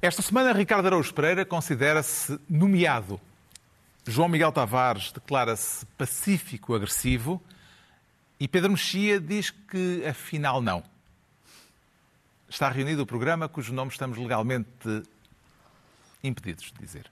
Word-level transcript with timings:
Esta 0.00 0.22
semana, 0.22 0.52
Ricardo 0.52 0.86
Araújo 0.86 1.12
Pereira 1.12 1.44
considera-se 1.44 2.38
nomeado. 2.48 3.20
João 4.06 4.28
Miguel 4.28 4.52
Tavares 4.52 5.10
declara-se 5.10 5.84
pacífico-agressivo 5.98 7.42
e 8.38 8.46
Pedro 8.46 8.70
Mexia 8.70 9.18
diz 9.18 9.50
que, 9.50 10.06
afinal, 10.06 10.62
não. 10.62 10.84
Está 12.48 12.68
reunido 12.68 13.02
o 13.02 13.06
programa 13.06 13.48
cujo 13.48 13.74
nome 13.74 13.90
estamos 13.90 14.16
legalmente 14.16 15.02
impedidos 16.22 16.70
de 16.70 16.78
dizer. 16.78 17.10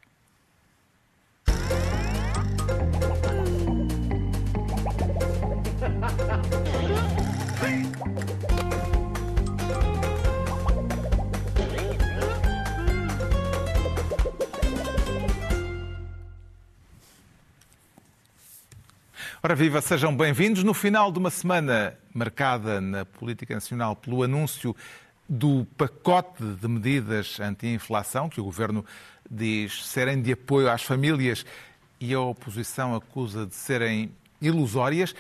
Ora 19.43 19.55
viva, 19.55 19.83
sejam 19.83 20.17
bem-vindos. 20.17 20.65
No 20.65 20.73
final 20.73 21.13
de 21.13 21.19
uma 21.19 21.31
semana 21.31 21.95
marcada 22.13 22.81
na 22.81 23.05
política 23.05 23.55
nacional 23.55 23.95
pelo 23.95 24.23
anúncio 24.23 24.75
do 25.29 25.67
pacote 25.77 26.43
de 26.43 26.67
medidas 26.67 27.39
anti-inflação, 27.39 28.31
que 28.31 28.41
o 28.41 28.45
Governo 28.45 28.85
diz 29.31 29.87
serem 29.87 30.23
de 30.23 30.33
apoio 30.33 30.71
às 30.71 30.83
famílias 30.83 31.45
e 32.01 32.15
a 32.15 32.21
oposição 32.21 32.95
acusa 32.95 33.47
de 33.47 33.55
serem 33.55 34.11
ilusórias. 34.41 35.15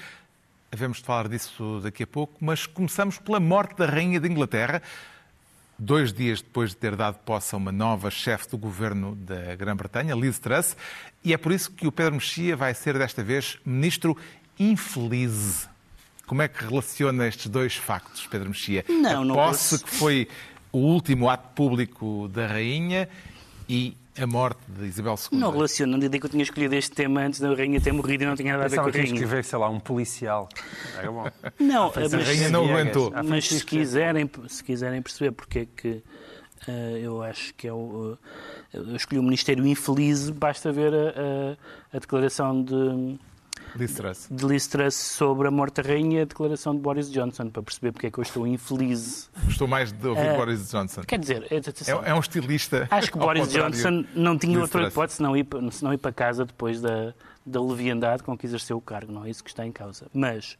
Havemos 0.72 0.98
de 0.98 1.04
falar 1.04 1.28
disso 1.28 1.80
daqui 1.82 2.02
a 2.02 2.06
pouco, 2.06 2.34
mas 2.40 2.66
começamos 2.66 3.18
pela 3.18 3.38
morte 3.38 3.76
da 3.76 3.84
Rainha 3.84 4.18
de 4.18 4.28
Inglaterra 4.28 4.80
dois 5.78 6.12
dias 6.12 6.40
depois 6.40 6.70
de 6.70 6.76
ter 6.76 6.96
dado 6.96 7.18
posse 7.18 7.54
a 7.54 7.58
uma 7.58 7.72
nova 7.72 8.10
chefe 8.10 8.48
do 8.48 8.58
governo 8.58 9.14
da 9.16 9.54
Grã-Bretanha, 9.54 10.14
Liz 10.14 10.38
Truss, 10.38 10.76
e 11.22 11.32
é 11.32 11.36
por 11.36 11.52
isso 11.52 11.70
que 11.70 11.86
o 11.86 11.92
Pedro 11.92 12.14
Mexia 12.14 12.56
vai 12.56 12.74
ser 12.74 12.98
desta 12.98 13.22
vez 13.22 13.58
ministro 13.64 14.16
infeliz. 14.58 15.68
Como 16.26 16.42
é 16.42 16.48
que 16.48 16.64
relaciona 16.64 17.26
estes 17.28 17.46
dois 17.46 17.76
factos, 17.76 18.26
Pedro 18.26 18.48
Mexia? 18.48 18.84
Não, 18.88 19.24
não 19.24 19.34
a 19.40 19.48
posse, 19.48 19.82
que 19.82 19.90
foi 19.90 20.28
o 20.72 20.78
último 20.78 21.30
ato 21.30 21.48
público 21.54 22.28
da 22.28 22.46
rainha, 22.46 23.08
e 23.68 23.96
a 24.18 24.26
morte 24.26 24.58
de 24.68 24.86
Isabel 24.86 25.14
II. 25.32 25.38
Não 25.38 25.50
relaciono, 25.50 25.92
não 25.92 25.98
diria 25.98 26.18
que 26.20 26.26
eu 26.26 26.30
tinha 26.30 26.42
escolhido 26.42 26.74
este 26.74 26.92
tema 26.92 27.20
antes 27.22 27.40
da 27.40 27.52
rainha 27.54 27.80
ter 27.80 27.92
morrido 27.92 28.24
e 28.24 28.26
não 28.26 28.34
tinha 28.36 28.52
nada 28.52 28.64
a 28.64 28.68
ver 28.68 28.76
com 28.76 28.82
a 28.82 28.84
Pensava 28.84 28.92
que 28.92 28.98
ia 28.98 29.02
rainha. 29.04 29.14
escrever, 29.22 29.44
sei 29.44 29.58
lá, 29.58 29.68
um 29.68 29.78
policial. 29.80 30.48
Era 30.98 31.10
bom. 31.12 31.24
Não, 31.58 31.86
A 31.88 31.92
mas, 31.94 32.12
rainha 32.26 32.48
não 32.50 32.64
aguentou. 32.64 33.12
Mas 33.24 33.48
se 33.48 33.64
quiserem, 33.64 34.30
se 34.48 34.62
quiserem 34.64 35.02
perceber 35.02 35.32
porque 35.32 35.58
é 35.60 35.66
que 35.76 36.02
eh, 36.68 37.00
eu 37.02 37.22
acho 37.22 37.52
que 37.54 37.68
é 37.68 37.72
o. 37.72 38.16
eh, 38.74 38.78
eu 38.78 38.96
escolhi 38.96 39.18
o 39.18 39.22
Ministério 39.22 39.66
infeliz, 39.66 40.30
basta 40.30 40.72
ver 40.72 40.92
a, 40.94 40.96
a- 41.10 41.96
a 41.96 41.98
declaração 41.98 42.62
de, 42.62 43.18
Liz 43.74 43.94
Truss. 43.94 44.28
de 44.30 44.44
Liz 44.46 44.66
Truss 44.66 44.94
sobre 44.94 45.48
a 45.48 45.50
morte 45.50 45.82
da 45.82 45.88
rainha 45.88 46.18
e 46.18 46.22
a 46.22 46.24
declaração 46.24 46.74
de 46.74 46.80
Boris 46.80 47.10
Johnson, 47.10 47.50
para 47.50 47.62
perceber 47.62 47.92
porque 47.92 48.06
é 48.06 48.10
que 48.10 48.18
eu 48.18 48.22
estou 48.22 48.46
infeliz. 48.46 49.30
Gostou 49.44 49.66
mais 49.66 49.92
de 49.92 50.06
ouvir 50.06 50.20
Eh, 50.20 50.36
Boris 50.36 50.70
Johnson. 50.70 51.02
Quer 51.02 51.18
dizer, 51.18 51.46
é- 51.50 51.56
atenção, 51.56 52.02
É, 52.04 52.10
é 52.10 52.14
um 52.14 52.20
estilista. 52.20 52.86
Acho 52.90 53.10
que 53.12 53.18
Boris 53.18 53.48
Johnson 53.50 54.04
não 54.14 54.38
tinha 54.38 54.54
Liz 54.54 54.62
outra 54.62 54.86
hipótese 54.88 55.16
senão 55.16 55.36
ir, 55.36 55.46
senão 55.72 55.92
ir 55.92 55.98
para 55.98 56.12
casa 56.12 56.44
depois 56.44 56.80
da, 56.80 57.12
da 57.44 57.60
leviandade 57.62 58.22
com 58.22 58.36
que 58.36 58.46
exerceu 58.46 58.76
o 58.76 58.80
cargo. 58.80 59.12
Não 59.12 59.24
é 59.24 59.30
isso 59.30 59.42
que 59.42 59.50
está 59.50 59.66
em 59.66 59.72
causa. 59.72 60.06
Mas 60.14 60.56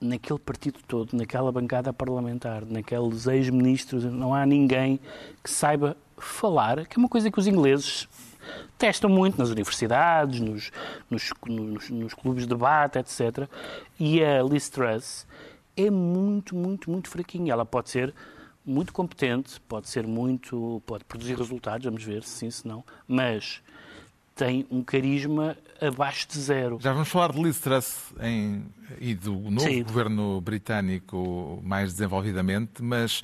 naquele 0.00 0.38
partido 0.38 0.78
todo, 0.86 1.14
naquela 1.14 1.50
bancada 1.52 1.92
parlamentar, 1.92 2.64
naqueles 2.64 3.26
ex-ministros, 3.26 4.04
não 4.04 4.34
há 4.34 4.46
ninguém 4.46 4.98
que 5.44 5.50
saiba 5.50 5.96
falar, 6.16 6.86
que 6.86 6.96
é 6.96 6.98
uma 6.98 7.08
coisa 7.08 7.30
que 7.30 7.38
os 7.38 7.46
ingleses 7.46 8.08
testam 8.78 9.10
muito 9.10 9.38
nas 9.38 9.50
universidades, 9.50 10.40
nos, 10.40 10.70
nos, 11.10 11.30
nos- 11.46 11.90
nos 11.90 12.14
clubes 12.14 12.44
de 12.44 12.48
debate, 12.48 12.98
etc. 12.98 13.48
E 13.98 14.22
a 14.22 14.42
Liz 14.42 14.68
Truss 14.68 15.26
é 15.76 15.90
muito, 15.90 16.54
muito, 16.56 16.90
muito 16.90 17.08
fraquinha. 17.08 17.52
Ela 17.52 17.64
pode 17.66 17.90
ser 17.90 18.14
muito 18.64 18.92
competente, 18.92 19.60
pode 19.62 19.88
ser 19.88 20.06
muito, 20.06 20.82
pode 20.86 21.04
produzir 21.04 21.36
resultados, 21.36 21.84
vamos 21.84 22.02
ver 22.04 22.22
se 22.22 22.30
sim, 22.40 22.50
se 22.50 22.68
não, 22.68 22.84
mas 23.08 23.62
tem 24.34 24.66
um 24.70 24.82
carisma 24.82 25.56
abaixo 25.80 26.28
de 26.28 26.38
zero. 26.38 26.78
Já 26.80 26.92
vamos 26.92 27.08
falar 27.08 27.32
de 27.32 27.42
Liz 27.42 27.58
Truss 27.58 28.12
em, 28.20 28.64
e 29.00 29.14
do 29.14 29.32
novo 29.32 29.60
Sim. 29.60 29.82
governo 29.82 30.40
britânico 30.40 31.60
mais 31.64 31.92
desenvolvidamente, 31.92 32.82
mas 32.82 33.22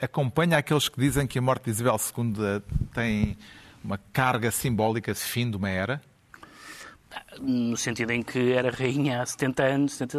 acompanha 0.00 0.58
aqueles 0.58 0.88
que 0.88 1.00
dizem 1.00 1.26
que 1.26 1.38
a 1.38 1.42
morte 1.42 1.64
de 1.64 1.70
Isabel 1.70 1.96
II 1.96 2.62
tem 2.92 3.36
uma 3.84 3.98
carga 4.12 4.50
simbólica 4.50 5.12
de 5.12 5.20
fim 5.20 5.50
de 5.50 5.56
uma 5.56 5.68
era? 5.68 6.00
no 7.40 7.76
sentido 7.76 8.10
em 8.10 8.22
que 8.22 8.52
era 8.52 8.70
rainha 8.70 9.22
há 9.22 9.26
70 9.26 9.62
anos, 9.62 9.92
70 9.94 10.18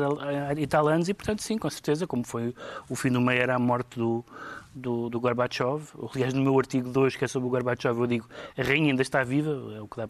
e 0.57 0.67
tal 0.67 0.87
anos, 0.87 1.09
e 1.09 1.13
portanto, 1.13 1.41
sim, 1.41 1.57
com 1.57 1.69
certeza, 1.69 2.05
como 2.07 2.25
foi 2.25 2.53
o 2.89 2.95
fim 2.95 3.09
de 3.09 3.17
uma 3.17 3.33
era 3.33 3.55
a 3.55 3.59
morte 3.59 3.97
do, 3.97 4.23
do, 4.73 5.09
do 5.09 5.19
Gorbachev. 5.19 5.83
Aliás, 6.13 6.33
no 6.33 6.41
meu 6.41 6.57
artigo 6.57 6.91
de 6.91 6.97
hoje, 6.97 7.17
que 7.17 7.25
é 7.25 7.27
sobre 7.27 7.47
o 7.47 7.51
Gorbachev, 7.51 7.99
eu 7.99 8.07
digo 8.07 8.27
a 8.57 8.61
rainha 8.61 8.91
ainda 8.91 9.01
está 9.01 9.23
viva, 9.23 9.51
é 9.75 9.81
o 9.81 9.87
que 9.87 9.97
dá, 9.97 10.03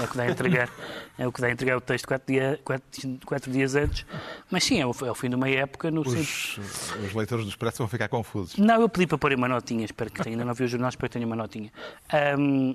é 0.00 0.04
o 0.04 0.08
que 0.08 0.16
dá 0.16 0.22
a 0.24 0.30
entregar, 0.30 0.70
é 1.18 1.26
o 1.26 1.32
que 1.32 1.40
dá 1.40 1.46
a 1.48 1.50
entregar 1.50 1.76
o 1.76 1.80
texto 1.80 2.06
quatro, 2.06 2.32
dia, 2.32 2.60
quatro, 2.64 3.18
quatro 3.24 3.50
dias 3.50 3.74
antes. 3.74 4.06
Mas 4.50 4.64
sim, 4.64 4.80
é 4.80 4.86
o, 4.86 4.92
é 5.04 5.10
o 5.10 5.14
fim 5.14 5.28
de 5.28 5.36
uma 5.36 5.48
época 5.48 5.90
no. 5.90 6.02
Os, 6.02 6.58
os 6.58 7.14
leitores 7.14 7.44
do 7.44 7.48
Expresso 7.48 7.78
vão 7.78 7.88
ficar 7.88 8.08
confusos. 8.08 8.56
Não, 8.56 8.80
eu 8.80 8.88
pedi 8.88 9.06
para 9.06 9.18
pôr 9.18 9.32
uma 9.34 9.48
notinha, 9.48 9.84
espero 9.84 10.10
que 10.10 10.28
ainda 10.28 10.44
não 10.44 10.54
vi 10.54 10.64
o 10.64 10.68
jornal, 10.68 10.88
espero 10.88 11.08
que 11.08 11.14
tenha 11.14 11.26
uma 11.26 11.36
notinha. 11.36 11.70
Ahm, 12.12 12.74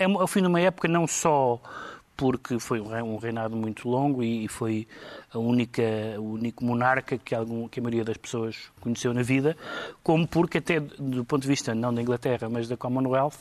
é 0.00 0.08
o 0.08 0.26
fim 0.26 0.40
de 0.40 0.46
uma 0.48 0.60
época 0.60 0.88
não 0.88 1.06
só 1.06 1.60
porque 2.16 2.58
foi 2.58 2.78
um 2.82 2.86
re- 2.88 3.00
um 3.02 3.16
reinado 3.16 3.56
muito 3.56 3.88
longo 3.88 4.22
e 4.22 4.44
e 4.44 4.48
foi 4.48 4.86
a 5.32 5.38
única, 5.38 5.82
o 6.18 6.32
único 6.34 6.62
monarca 6.62 7.16
que, 7.16 7.34
algum, 7.34 7.66
que 7.66 7.80
a 7.80 7.82
maioria 7.82 8.04
das 8.04 8.18
pessoas 8.18 8.70
conheceu 8.78 9.14
na 9.14 9.22
vida, 9.22 9.56
como 10.02 10.26
porque 10.28 10.58
até 10.58 10.80
do 10.80 11.24
ponto 11.24 11.40
de 11.40 11.48
vista 11.48 11.74
não 11.74 11.94
da 11.94 12.02
Inglaterra, 12.02 12.46
mas 12.50 12.68
da 12.68 12.76
Commonwealth, 12.76 13.38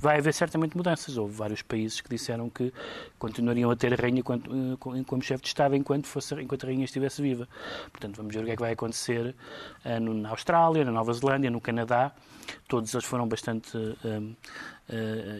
vai 0.00 0.18
haver 0.18 0.34
certamente 0.34 0.76
mudanças. 0.76 1.16
Houve 1.16 1.34
vários 1.34 1.62
países 1.62 2.00
que 2.00 2.08
disseram 2.08 2.50
que 2.50 2.72
continuariam 3.20 3.70
a 3.70 3.76
ter 3.76 3.92
a 3.92 3.96
rainha 3.96 4.18
enquanto- 4.20 4.50
eh, 4.50 4.76
com- 4.80 5.04
como 5.04 5.22
chefe 5.22 5.42
de 5.42 5.48
Estado 5.48 5.76
enquanto, 5.76 6.06
fosse, 6.08 6.34
enquanto 6.40 6.64
a 6.64 6.66
rainha 6.66 6.84
estivesse 6.86 7.22
viva. 7.22 7.46
Portanto, 7.92 8.16
vamos 8.16 8.34
ver 8.34 8.42
o 8.42 8.44
que 8.46 8.50
é 8.52 8.56
que 8.56 8.62
vai 8.62 8.72
acontecer 8.72 9.32
eh, 9.84 10.00
na 10.00 10.30
Austrália, 10.30 10.84
na 10.84 10.90
Nova 10.90 11.12
Zelândia, 11.12 11.50
no 11.50 11.60
Canadá. 11.60 12.10
Todos 12.66 12.92
eles 12.94 13.04
foram 13.06 13.28
bastante 13.28 13.76
eh, 13.76 13.94
eh, 14.04 14.20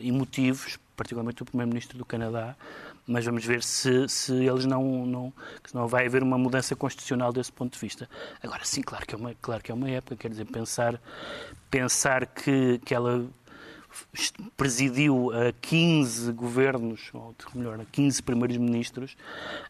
emotivos, 0.03 0.79
particularmente 0.97 1.43
o 1.43 1.45
Primeiro-Ministro 1.45 1.97
do 1.97 2.05
Canadá, 2.05 2.57
mas 3.07 3.25
vamos 3.25 3.45
ver 3.45 3.63
se, 3.63 4.07
se 4.09 4.33
eles 4.35 4.67
não, 4.67 5.07
não, 5.07 5.33
que 5.63 5.75
não 5.75 5.89
vai 5.89 6.07
haver 6.07 6.23
uma 6.23 6.37
mudança 6.37 6.77
constitucional 6.77 7.33
desse 7.33 7.51
ponto 7.51 7.73
de 7.73 7.79
vista. 7.79 8.09
Agora, 8.43 8.63
sim, 8.65 8.83
claro 8.83 9.07
que 9.07 9.15
é 9.15 9.19
uma, 9.19 9.35
claro 9.41 9.63
que 9.63 9.73
é 9.73 9.75
uma 9.75 9.89
época, 9.89 10.17
quer 10.17 10.29
dizer, 10.29 10.45
pensar, 10.45 11.01
pensar 11.71 12.27
que, 12.27 12.79
que 12.85 12.95
ela 12.95 13.25
presidiu 14.57 15.31
a 15.33 15.53
15 15.61 16.33
governos, 16.33 17.11
ou 17.13 17.35
melhor, 17.55 17.81
a 17.81 17.85
15 17.85 18.23
primeiros 18.23 18.57
ministros, 18.57 19.17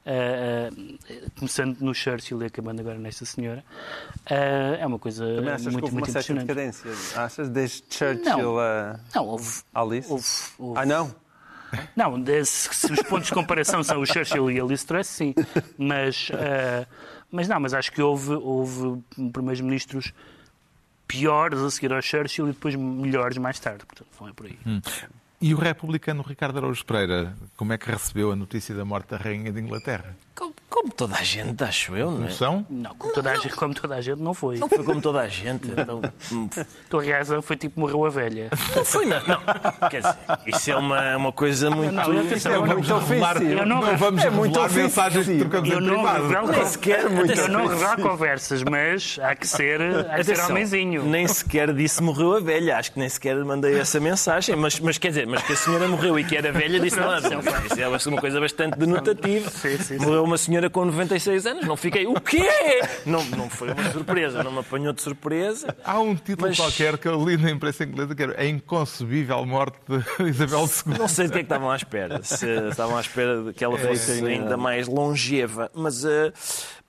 eh, 0.06 0.71
eh, 1.11 1.22
começando 1.39 1.78
no 1.81 1.94
Churchill 1.94 2.43
e 2.43 2.47
acabando 2.47 2.81
agora 2.81 2.99
nesta 2.99 3.25
senhora, 3.25 3.65
eh, 4.27 4.78
é 4.81 4.87
uma 4.87 4.99
coisa 4.99 5.25
Também 5.27 5.50
achas 5.50 5.67
que 5.67 5.72
muito, 5.72 5.84
houve 5.84 5.94
uma 5.97 6.00
muito 6.00 6.12
certa 6.12 6.33
impressionante. 6.33 6.83
decadência? 6.83 7.21
Achas 7.22 7.49
desde 7.49 7.84
Churchill 7.91 8.59
a 8.61 9.00
Não, 9.15 9.27
houve, 9.27 9.61
Alice? 9.75 10.11
houve, 10.11 10.27
houve 10.59 10.81
Ah, 10.81 10.87
não? 10.87 11.15
não, 11.94 12.15
se 12.44 12.93
os 12.93 13.03
pontos 13.03 13.27
de 13.28 13.34
comparação 13.34 13.83
são 13.83 14.00
o 14.00 14.06
Churchill 14.06 14.50
e 14.50 14.59
a 14.61 14.65
Liz 14.65 14.84
Truss, 14.84 15.06
sim. 15.06 15.34
Mas, 15.77 16.31
eh, 16.33 16.87
mas 17.31 17.47
não, 17.47 17.61
mas 17.61 17.75
acho 17.75 17.93
que 17.93 18.00
houve, 18.00 18.33
houve 18.33 19.03
primeiros 19.33 19.61
ministros 19.61 20.12
piores 21.09 21.59
a 21.59 21.71
seguir 21.71 21.93
ao 21.93 22.01
Churchill 22.03 22.49
e 22.49 22.53
depois 22.53 22.77
melhores 22.77 23.39
mais 23.39 23.59
tarde. 23.59 23.85
Portanto, 23.87 24.09
não 24.21 24.29
é 24.29 24.32
por 24.32 24.47
aí. 24.47 24.59
E 25.41 25.55
o 25.55 25.59
republicano 25.59 26.23
Ricardo 26.23 26.59
Araújo 26.59 26.85
Pereira, 26.85 27.35
como 27.56 27.73
é 27.73 27.79
que 27.79 27.91
recebeu 27.91 28.31
a 28.31 28.37
notícia 28.37 28.75
da 28.75 28.85
morte 28.85 29.09
da 29.11 29.17
Rainha 29.17 29.50
de 29.50 29.61
Inglaterra? 29.61 30.17
Como, 30.35 30.55
como 30.70 30.91
toda 30.93 31.17
a 31.17 31.23
gente, 31.23 31.65
acho 31.65 31.97
eu, 31.97 32.11
não 32.11 32.19
é? 32.19 32.29
Noção? 32.29 32.67
Não, 32.69 32.94
como 32.94 33.12
toda, 33.15 33.31
a 33.31 33.37
gente, 33.37 33.55
como 33.56 33.75
toda 33.75 33.94
a 33.97 34.00
gente, 34.00 34.20
não 34.20 34.35
foi. 34.35 34.59
Não 34.59 34.69
foi 34.69 34.85
como 34.85 35.00
toda 35.00 35.20
a 35.20 35.29
gente. 35.29 35.69
Então, 35.70 36.00
hum, 36.31 36.49
A 36.56 36.65
tua 36.91 37.03
reação 37.03 37.41
foi 37.41 37.56
tipo 37.56 37.81
morreu 37.81 38.05
a 38.05 38.11
velha. 38.11 38.50
não 38.76 38.85
foi, 38.85 39.06
não. 39.06 39.17
não. 39.26 39.88
Quer 39.88 40.03
dizer, 40.03 40.17
isso 40.47 40.70
é 40.70 40.76
uma, 40.76 41.17
uma 41.17 41.32
coisa 41.32 41.70
muito. 41.70 41.93
Não, 41.93 42.03
eu 42.05 42.12
eu 42.12 42.61
não- 42.67 42.67
muito 42.76 42.94
ofensivo. 42.94 43.43
eu 43.44 43.67
não- 43.67 43.81
não 43.81 43.97
vamos 43.97 44.23
é 44.25 44.31
muito 44.31 44.59
revelar 44.61 44.82
mensagens 44.85 45.26
que 45.26 45.38
trocamos 45.38 45.70
Eu 45.70 45.79
em 45.79 45.82
não 45.85 45.94
privado. 45.94 46.23
revelo, 46.29 46.49
Nem 46.53 46.67
sequer 46.67 47.09
muito 47.11 47.32
eu 47.32 47.49
não 47.49 47.67
revelo 47.67 48.03
conversas, 48.03 48.62
mas 48.62 49.19
há 49.23 49.35
que 49.35 49.47
ser, 49.47 49.81
há 49.81 50.17
que 50.17 50.25
ser 50.25 50.32
Atenção, 50.32 50.50
homenzinho. 50.50 51.03
nem 51.05 51.26
sequer 51.26 51.73
disse 51.73 52.03
morreu 52.03 52.37
a 52.37 52.41
velha, 52.41 52.76
acho 52.76 52.93
que 52.93 52.99
nem 52.99 53.09
sequer 53.09 53.37
mandei 53.44 53.79
essa 53.79 53.99
mensagem, 54.00 54.55
mas, 54.56 54.79
mas 54.81 54.99
quer 54.99 55.09
dizer, 55.09 55.26
mas 55.26 55.43
que 55.43 55.53
a 55.53 55.56
senhora 55.56 55.88
morreu 55.88 56.19
e 56.19 56.25
que 56.25 56.37
era 56.37 56.53
velha, 56.53 56.79
disse 56.79 56.99
não, 56.99 57.06
não, 57.09 57.41
isso 57.65 58.09
é 58.09 58.11
uma 58.12 58.20
coisa 58.20 58.38
bastante 58.41 58.79
denotativa. 58.79 59.49
Sim, 59.50 59.79
sim, 59.79 59.82
sim. 59.99 59.99
Morreu 59.99 60.25
uma 60.25 60.37
senhora 60.37 60.57
senhora 60.58 60.70
com 60.70 60.84
96 60.84 61.46
anos. 61.46 61.66
Não 61.66 61.76
fiquei, 61.76 62.06
o 62.06 62.14
quê? 62.14 62.49
Não, 63.06 63.25
não 63.26 63.49
foi 63.49 63.70
uma 63.72 63.90
surpresa, 63.93 64.43
não 64.43 64.50
me 64.52 64.58
apanhou 64.58 64.93
de 64.93 65.00
surpresa. 65.02 65.75
Há 65.84 66.00
um 66.00 66.14
título 66.16 66.49
Mas- 66.49 66.56
qualquer 66.56 66.99
que 66.99 67.06
eu 67.08 67.25
li 67.25 67.37
na 67.37 67.50
imprensa 67.50 67.84
inglesa 67.84 68.14
que 68.14 68.22
era 68.22 68.40
A 68.40 68.44
Inconcebível 68.46 69.44
Morte 69.46 69.78
de 69.88 69.99
Isabel 70.28 70.64
II. 70.87 70.99
Não 70.99 71.08
sei 71.08 71.26
do 71.26 71.32
que 71.32 71.38
é 71.38 71.40
que 71.40 71.44
estavam 71.46 71.70
à 71.70 71.76
espera. 71.76 72.22
Se 72.22 72.46
estavam 72.69 72.96
à 72.96 73.00
espera 73.00 73.43
de 73.44 73.52
que 73.52 73.64
ela 73.64 73.78
fosse 73.78 74.16
sim, 74.19 74.26
ainda 74.26 74.55
é. 74.55 74.56
mais 74.56 74.88
longeva. 74.88 75.70
Mas 75.75 76.05
eh, 76.05 76.32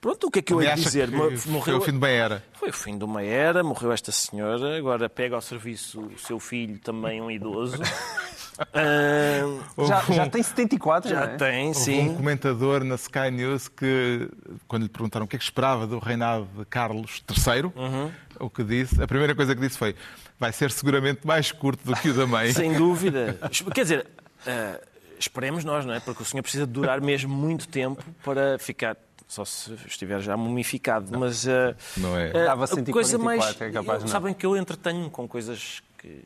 pronto, 0.00 0.26
o 0.26 0.30
que 0.30 0.40
é 0.40 0.42
que 0.42 0.52
eu 0.52 0.62
ia 0.62 0.74
dizer? 0.74 1.08
que 1.08 1.16
Mo- 1.48 1.62
foi 1.62 1.74
o 1.74 1.80
fim 1.80 1.92
de 1.92 1.98
uma 1.98 2.08
era. 2.08 2.44
Foi 2.58 2.70
o 2.70 2.72
fim 2.72 2.98
de 2.98 3.04
uma 3.04 3.22
era, 3.22 3.62
morreu 3.62 3.92
esta 3.92 4.12
senhora, 4.12 4.76
agora 4.76 5.08
pega 5.08 5.34
ao 5.36 5.40
serviço 5.40 6.00
o 6.00 6.18
seu 6.18 6.38
filho, 6.40 6.78
também 6.78 7.20
um 7.20 7.30
idoso. 7.30 7.78
Ah, 8.72 9.84
Já, 9.86 10.00
já 10.14 10.26
tem 10.28 10.42
74, 10.42 11.08
já 11.10 11.16
não 11.26 11.32
é? 11.32 11.36
tem, 11.36 11.66
Houve 11.68 11.80
um 11.80 11.82
sim. 11.84 12.14
comentador 12.14 12.84
na 12.84 12.94
Sky 12.96 13.30
News 13.30 13.68
que, 13.68 14.28
quando 14.68 14.82
lhe 14.82 14.88
perguntaram 14.88 15.24
o 15.24 15.28
que 15.28 15.36
é 15.36 15.38
que 15.38 15.44
esperava 15.44 15.86
do 15.86 15.98
reinado 15.98 16.46
de 16.56 16.64
Carlos 16.66 17.22
III, 17.30 17.64
Uhum. 17.74 18.10
o 18.38 18.50
que 18.50 18.62
disse, 18.62 19.02
a 19.02 19.06
primeira 19.06 19.34
coisa 19.34 19.54
que 19.54 19.60
disse 19.60 19.78
foi 19.78 19.94
vai 20.38 20.52
ser 20.52 20.70
seguramente 20.70 21.26
mais 21.26 21.52
curto 21.52 21.84
do 21.84 21.94
que 21.96 22.10
o 22.10 22.14
da 22.14 22.26
mãe. 22.26 22.52
Sem 22.54 22.72
dúvida. 22.74 23.38
Quer 23.74 23.82
dizer, 23.82 24.06
ah, 24.46 24.80
esperemos 25.18 25.64
nós, 25.64 25.84
não 25.84 25.94
é? 25.94 26.00
Porque 26.00 26.22
o 26.22 26.26
senhor 26.26 26.42
precisa 26.42 26.66
de 26.66 26.72
durar 26.72 27.00
mesmo 27.00 27.34
muito 27.34 27.68
tempo 27.68 28.02
para 28.24 28.58
ficar. 28.58 28.96
Só 29.28 29.44
se 29.44 29.72
estiver 29.86 30.20
já 30.20 30.36
mumificado. 30.36 31.16
Mas. 31.16 31.46
ah, 31.46 31.76
Não 31.96 32.18
é? 32.18 32.32
Dava 32.32 32.64
a 32.64 32.68
coisa 32.68 33.10
144, 33.10 33.22
mais. 33.24 33.60
é 33.60 33.70
capaz 33.70 33.98
eu- 33.98 34.06
não. 34.06 34.08
sabem 34.08 34.34
que 34.34 34.44
eu 34.44 34.56
entretenho-me 34.56 35.08
com 35.08 35.28
coisas 35.28 35.80
que. 35.98 36.24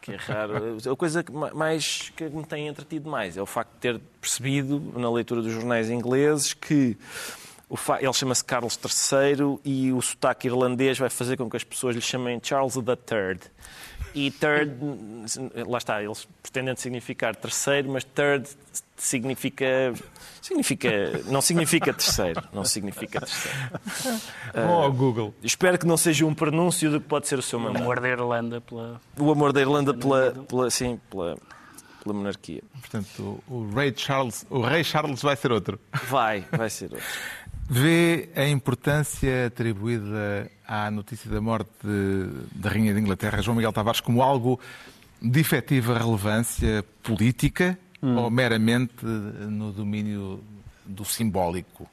Que 0.00 0.12
é 0.12 0.16
raro. 0.16 0.78
A 0.90 0.96
coisa 0.96 1.22
que 1.22 1.30
ma- 1.32 1.52
mais 1.52 2.10
que 2.16 2.24
me 2.28 2.44
tem 2.44 2.66
entretido 2.68 3.08
mais 3.10 3.36
é 3.36 3.42
o 3.42 3.46
facto 3.46 3.72
de 3.74 3.78
ter 3.80 4.00
percebido 4.20 4.80
na 4.96 5.10
leitura 5.10 5.42
dos 5.42 5.52
jornais 5.52 5.90
ingleses 5.90 6.54
que 6.54 6.96
ele 8.00 8.12
chama-se 8.12 8.44
Carlos 8.44 8.78
III 8.82 9.58
e 9.64 9.92
o 9.92 10.00
sotaque 10.02 10.48
irlandês 10.48 10.98
vai 10.98 11.08
fazer 11.08 11.36
com 11.36 11.48
que 11.48 11.56
as 11.56 11.62
pessoas 11.64 11.94
lhe 11.94 12.00
chamem 12.02 12.40
Charles 12.42 12.74
Third. 12.96 13.40
E 14.14 14.30
third, 14.30 14.74
lá 15.66 15.78
está, 15.78 16.02
eles 16.02 16.26
pretendem 16.42 16.74
significar 16.76 17.36
terceiro, 17.36 17.90
mas 17.90 18.02
third 18.04 18.48
significa. 18.96 19.94
significa 20.42 20.90
não 21.26 21.40
significa 21.40 21.92
terceiro. 21.94 22.42
Não 22.52 22.64
significa 22.64 23.20
terceiro. 23.20 23.58
Bom 24.54 24.82
ao 24.82 24.92
Google. 24.92 25.34
Espero 25.42 25.78
que 25.78 25.86
não 25.86 25.96
seja 25.96 26.26
um 26.26 26.34
pronúncio 26.34 26.90
do 26.90 27.00
que 27.00 27.06
pode 27.06 27.28
ser 27.28 27.38
o 27.38 27.42
seu 27.42 27.58
O 27.58 27.62
mandato. 27.62 27.82
amor 27.82 28.00
da 28.00 28.08
Irlanda 28.08 28.60
pela. 28.60 29.00
O 29.18 29.30
amor 29.30 29.52
da 29.52 29.60
Irlanda 29.60 29.94
pela, 29.94 30.32
pela, 30.48 30.70
sim, 30.70 31.00
pela, 31.08 31.36
pela 32.02 32.14
monarquia. 32.14 32.62
Portanto, 32.80 33.42
o, 33.46 33.54
o 33.54 33.70
rei 33.72 33.94
Charles, 33.96 34.44
o 34.50 34.60
rei 34.60 34.82
Charles 34.82 35.22
vai 35.22 35.36
ser 35.36 35.52
outro. 35.52 35.78
Vai, 36.08 36.44
vai 36.50 36.68
ser 36.68 36.90
outro. 36.92 37.06
Vê 37.72 38.30
a 38.34 38.48
importância 38.48 39.46
atribuída 39.46 40.50
à 40.66 40.90
notícia 40.90 41.30
da 41.30 41.40
morte 41.40 41.70
da 42.52 42.68
Rainha 42.68 42.92
de 42.92 42.98
Inglaterra, 42.98 43.40
João 43.40 43.54
Miguel 43.54 43.72
Tavares, 43.72 44.00
como 44.00 44.22
algo 44.22 44.58
de 45.22 45.38
efetiva 45.38 45.96
relevância 45.96 46.84
política 47.00 47.78
ou 48.02 48.28
meramente 48.28 49.06
no 49.06 49.70
domínio 49.70 50.42
do 50.84 51.04
simbólico? 51.04 51.88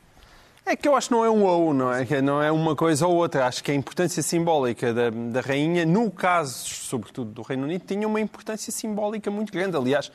É 0.65 0.75
que 0.75 0.87
eu 0.87 0.95
acho 0.95 1.09
que 1.09 1.13
não 1.13 1.23
é 1.23 1.29
um 1.29 1.43
ou, 1.43 1.71
não 1.75 1.93
é? 1.93 2.03
Que 2.07 2.21
não 2.23 2.41
é 2.41 2.51
uma 2.51 2.75
coisa 2.75 3.05
ou 3.05 3.15
outra. 3.15 3.45
Acho 3.45 3.63
que 3.63 3.69
a 3.69 3.75
importância 3.75 4.23
simbólica 4.23 4.91
da, 4.91 5.11
da 5.11 5.41
rainha, 5.41 5.85
no 5.85 6.09
caso, 6.09 6.67
sobretudo 6.67 7.29
do 7.31 7.41
Reino 7.43 7.65
Unido, 7.65 7.83
tinha 7.85 8.07
uma 8.07 8.19
importância 8.19 8.71
simbólica 8.71 9.29
muito 9.29 9.53
grande. 9.53 9.77
Aliás, 9.77 10.11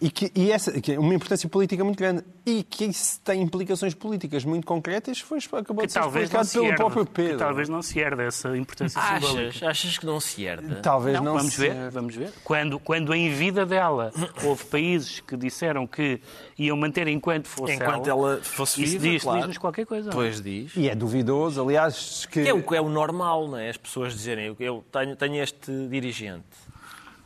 e, 0.00 0.10
que, 0.10 0.32
e 0.34 0.50
essa, 0.50 0.80
que 0.80 0.92
é 0.92 0.98
uma 0.98 1.14
importância 1.14 1.48
política 1.48 1.84
muito 1.84 1.98
grande. 1.98 2.24
E 2.46 2.62
que 2.62 2.86
isso 2.86 3.20
tem 3.20 3.42
implicações 3.42 3.94
políticas 3.94 4.44
muito 4.44 4.66
concretas, 4.66 5.20
foi, 5.20 5.38
acabou 5.38 5.82
Que 5.82 5.86
de 5.88 5.92
ser 5.92 6.00
explicado 6.00 6.44
se 6.46 6.52
pelo 6.54 6.64
herde. 6.66 6.76
próprio 6.76 7.06
que 7.06 7.12
Pedro. 7.12 7.38
talvez 7.38 7.68
não 7.68 7.82
se 7.82 7.98
herde 8.00 8.22
essa 8.22 8.56
importância 8.56 8.98
Achas, 9.00 9.28
simbólica. 9.28 9.68
achas 9.68 9.98
que 9.98 10.06
não 10.06 10.18
se 10.18 10.42
herda? 10.44 10.76
Talvez 10.82 11.16
Não, 11.16 11.24
não, 11.24 11.36
vamos 11.36 11.52
se- 11.52 11.60
ver, 11.60 11.90
vamos 11.90 12.14
ver. 12.16 12.32
Quando, 12.42 12.78
quando 12.80 13.14
em 13.14 13.30
vida 13.30 13.64
dela 13.66 14.10
houve 14.42 14.64
países 14.64 15.20
que 15.20 15.36
disseram 15.36 15.86
que 15.86 16.20
iam 16.58 16.76
manter 16.76 17.06
enquanto 17.08 17.46
fosse 17.46 17.74
Enquanto 17.74 18.08
ela 18.08 18.40
fosse 18.42 18.82
isso 18.82 18.92
viva, 18.98 19.04
diz, 19.14 19.22
claro. 19.22 19.38
diz-nos 19.38 19.58
qualquer 19.58 19.86
coisa. 19.86 20.04
não 20.10 20.12
é? 20.12 20.14
Pois 20.14 20.40
diz. 20.40 20.72
E 20.76 20.88
é 20.88 20.94
duvidoso, 20.94 21.62
aliás, 21.62 22.26
que... 22.30 22.40
É 22.40 22.52
o 22.54 22.62
que 22.62 22.74
é 22.74 22.80
o 22.80 22.88
normal, 22.88 23.46
não 23.48 23.58
é? 23.58 23.68
As 23.70 23.76
pessoas 23.76 24.12
dizerem, 24.14 24.46
eu- 24.46 24.56
eu 24.58 24.84
tenho, 24.90 25.14
tenho 25.14 25.42
este 25.42 25.70
dirigente, 25.88 26.44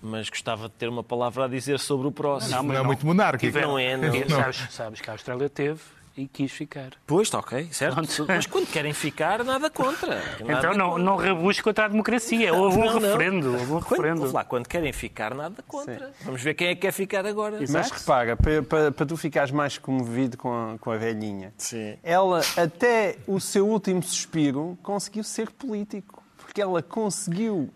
mas 0.05 0.29
gostava 0.29 0.69
de 0.69 0.75
ter 0.75 0.89
uma 0.89 1.03
palavra 1.03 1.47
a 1.47 1.49
dizer 1.49 1.79
sobre 1.79 2.07
o 2.07 2.13
próximo. 2.13 2.51
Não, 2.53 2.59
Não, 2.59 2.65
mas 2.69 2.77
é 2.77 2.79
não. 2.81 2.87
muito 2.87 3.07
monárquico. 3.07 3.59
Não 3.59 3.79
é, 3.79 3.97
não. 3.97 4.11
Tive- 4.11 4.29
Sabes, 4.31 4.67
sabes 4.71 5.01
que 5.01 5.11
a 5.11 5.15
Austrália 5.15 5.49
teve 5.49 5.81
e 6.17 6.29
quis 6.29 6.53
ficar. 6.53 6.91
Pois, 7.07 7.27
está 7.27 7.41
ok, 7.41 7.69
certo. 7.73 7.95
Pronto. 7.95 8.25
Mas 8.29 8.47
quando 8.47 8.67
querem 8.71 8.93
ficar, 8.93 9.43
nada 9.43 9.69
contra. 9.69 10.15
Nada 10.15 10.59
então 10.59 10.75
não, 10.75 10.89
contra. 10.91 11.03
não 11.05 11.17
rebusque 11.17 11.63
contra 11.63 11.87
a 11.87 11.89
democracia. 11.89 12.55
Houve 12.55 12.77
um 12.79 12.85
Não, 12.85 13.01
não. 13.01 13.01
referendo. 13.01 13.53
Houve 13.53 13.65
um 13.73 13.81
Quando, 13.81 13.91
referendo. 14.03 14.33
lá, 14.33 14.45
quando 14.45 14.69
querem 14.69 14.93
ficar, 14.93 15.35
nada 15.35 15.61
contra. 15.67 16.13
Vamos 16.25 16.41
ver 16.41 16.55
quem 16.55 16.69
é 16.69 16.75
que 16.77 16.83
quer 16.83 16.93
ficar 16.93 17.27
agora. 17.27 17.57
Mas 17.59 17.71
Exato. 17.71 17.95
repara, 17.95 18.37
para, 18.37 18.63
para, 18.63 18.93
para 18.93 19.07
tu 19.07 19.17
ficares 19.17 19.51
mais 19.51 19.77
comovido 19.77 20.37
com 20.37 20.53
a, 20.75 20.79
com 20.79 20.91
a 20.93 20.97
velhinha, 20.97 21.53
Sim. 21.59 21.97
ela, 22.03 22.43
até 22.57 23.17
o 23.27 23.41
seu 23.41 23.67
último 23.67 24.01
suspiro, 24.03 24.79
conseguiu 24.85 25.25
ser 25.25 25.51
político. 25.51 26.23
Porque 26.37 26.63
ela 26.63 26.81
conseguiu 26.81 27.71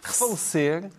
falecer 0.00 0.90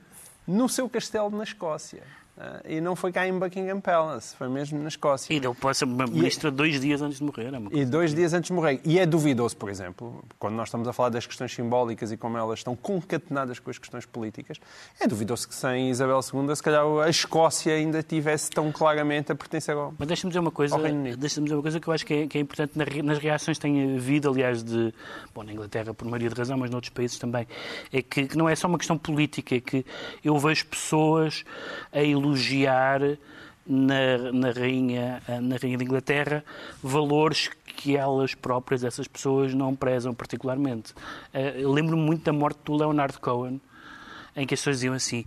no 0.48 0.70
seu 0.70 0.90
castelo 0.90 1.30
na 1.30 1.44
Escócia. 1.44 2.04
Ah, 2.38 2.62
E 2.68 2.82
não 2.82 2.96
foi 2.96 3.12
cá 3.12 3.28
em 3.28 3.38
Buckingham 3.38 3.80
Palace, 3.80 4.36
foi 4.36 4.50
mesmo 4.50 4.78
na 4.80 4.90
Escócia. 4.90 5.34
E 5.34 5.40
deu 5.40 5.56
posse 5.56 5.84
uma 5.86 6.06
ministra 6.06 6.52
dois 6.52 6.80
dias 6.82 7.02
antes 7.02 7.20
de 7.20 7.24
morrer. 7.24 7.54
é. 7.54 7.78
E 7.78 7.86
dois 7.86 8.14
dias 8.14 8.34
antes 8.34 8.48
de 8.50 8.54
morrer. 8.54 8.82
E 8.84 9.00
é 9.00 9.06
duvidoso, 9.06 9.56
por 9.56 9.70
exemplo, 9.70 10.24
quando 10.38 10.56
nós 10.56 10.68
estamos 10.68 10.88
a 10.88 10.94
falar 10.94 11.10
das 11.10 11.26
questões 11.26 11.54
simbólicas 11.54 12.12
e 12.12 12.18
como 12.18 12.38
elas 12.38 12.60
estão 12.60 12.76
concatenadas 12.76 13.60
com 13.60 13.70
as 13.70 13.78
questões 13.78 14.06
políticas, 14.06 14.60
é 15.00 15.08
duvidoso 15.08 15.48
que 15.48 15.56
sem 15.56 15.90
Isabel 15.90 16.20
II, 16.22 16.56
se 16.56 16.64
calhar 16.64 16.84
a 17.04 17.10
Escócia 17.10 17.74
ainda 17.74 18.04
tivesse 18.04 18.50
tão 18.50 18.72
claramente 18.72 19.32
a 19.32 19.36
pertencer 19.36 19.76
ao. 19.76 19.94
Mas 19.98 20.08
deixa-me 20.08 20.32
dizer 20.32 20.40
uma 20.40 20.52
coisa, 20.52 20.76
deixa-me 21.18 21.46
dizer 21.46 21.56
uma 21.56 21.62
coisa 21.62 21.80
que 21.80 21.88
eu 21.88 21.94
acho 21.94 22.06
que 22.06 22.14
é, 22.14 22.28
que 22.28 22.38
é 22.38 22.42
importante 22.42 22.74
nas 23.04 23.18
reações 23.18 23.58
que 23.58 23.62
tem 23.62 23.96
havido, 23.96 24.30
aliás, 24.30 24.62
de, 24.64 24.94
bom, 25.34 25.44
na 25.44 25.54
Inglaterra 25.54 25.94
por 25.94 26.06
maioria 26.06 26.30
de 26.30 26.36
razão, 26.36 26.58
mas 26.58 26.70
noutros 26.70 26.90
países 26.92 27.18
também, 27.18 27.48
é 27.94 28.02
que, 28.02 28.28
que 28.28 28.38
não 28.38 28.50
é 28.50 28.56
só 28.56 28.68
uma 28.68 28.78
questão 28.78 28.98
política, 28.98 29.56
é 29.56 29.62
que 29.62 29.86
eu 30.24 30.38
vejo 30.38 30.66
pessoas 30.66 31.44
a 31.94 32.02
elogiar 32.26 33.02
na, 33.68 34.32
na, 34.32 34.52
rainha, 34.52 35.22
na 35.42 35.58
rainha 35.58 35.78
de 35.78 35.84
Inglaterra 35.84 36.44
valores 36.82 37.50
que 37.66 37.96
elas 37.98 38.34
próprias, 38.34 38.84
essas 38.84 39.08
pessoas, 39.08 39.54
não 39.54 39.76
prezam 39.76 40.14
particularmente. 40.14 40.94
Eh, 41.34 41.56
Eu 41.58 41.72
lembro-me 41.72 42.02
muito 42.02 42.24
da 42.24 42.32
morte 42.34 42.60
do 42.64 42.76
Leonard 42.76 43.18
Cohen, 43.20 43.60
em 44.36 44.46
que 44.48 44.54
as 44.54 44.60
pessoas 44.60 44.78
diziam 44.78 44.94
assim, 44.94 45.26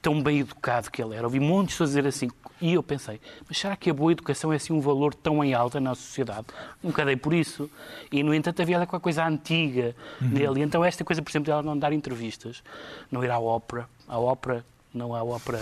tão 0.00 0.22
bem 0.22 0.38
educado 0.40 0.90
que 0.90 1.02
ele 1.02 1.16
era. 1.16 1.26
Ouvi 1.26 1.40
muitas 1.40 1.74
pessoas 1.74 1.90
dizer 1.90 2.06
assim, 2.06 2.30
e 2.60 2.74
eu 2.74 2.82
pensei, 2.82 3.20
mas 3.48 3.58
será 3.58 3.74
que 3.74 3.90
a 3.90 3.94
boa 3.94 4.12
educação 4.12 4.52
é 4.52 4.56
assim 4.56 4.72
um 4.72 4.80
valor 4.80 5.12
tão 5.12 5.42
em 5.42 5.54
alta 5.54 5.80
na 5.80 5.94
sociedade? 5.94 6.46
Nunca 6.82 7.04
dei 7.04 7.16
por 7.16 7.34
isso. 7.34 7.68
E, 8.12 8.22
no 8.22 8.32
entanto, 8.32 8.62
havia 8.62 8.84
com 8.86 8.96
a 8.96 9.00
coisa 9.00 9.26
antiga 9.26 9.94
nele. 10.20 10.60
E 10.60 10.62
então 10.62 10.84
esta 10.84 11.04
coisa, 11.04 11.20
por 11.20 11.30
exemplo, 11.30 11.46
de 11.46 11.50
ela 11.50 11.62
não 11.62 11.76
dar 11.76 11.92
entrevistas, 11.92 12.62
não 13.10 13.24
ir 13.24 13.30
à 13.30 13.40
ópera, 13.40 13.88
à 14.06 14.18
ópera, 14.18 14.64
não 14.94 15.14
à 15.14 15.22
ópera, 15.22 15.60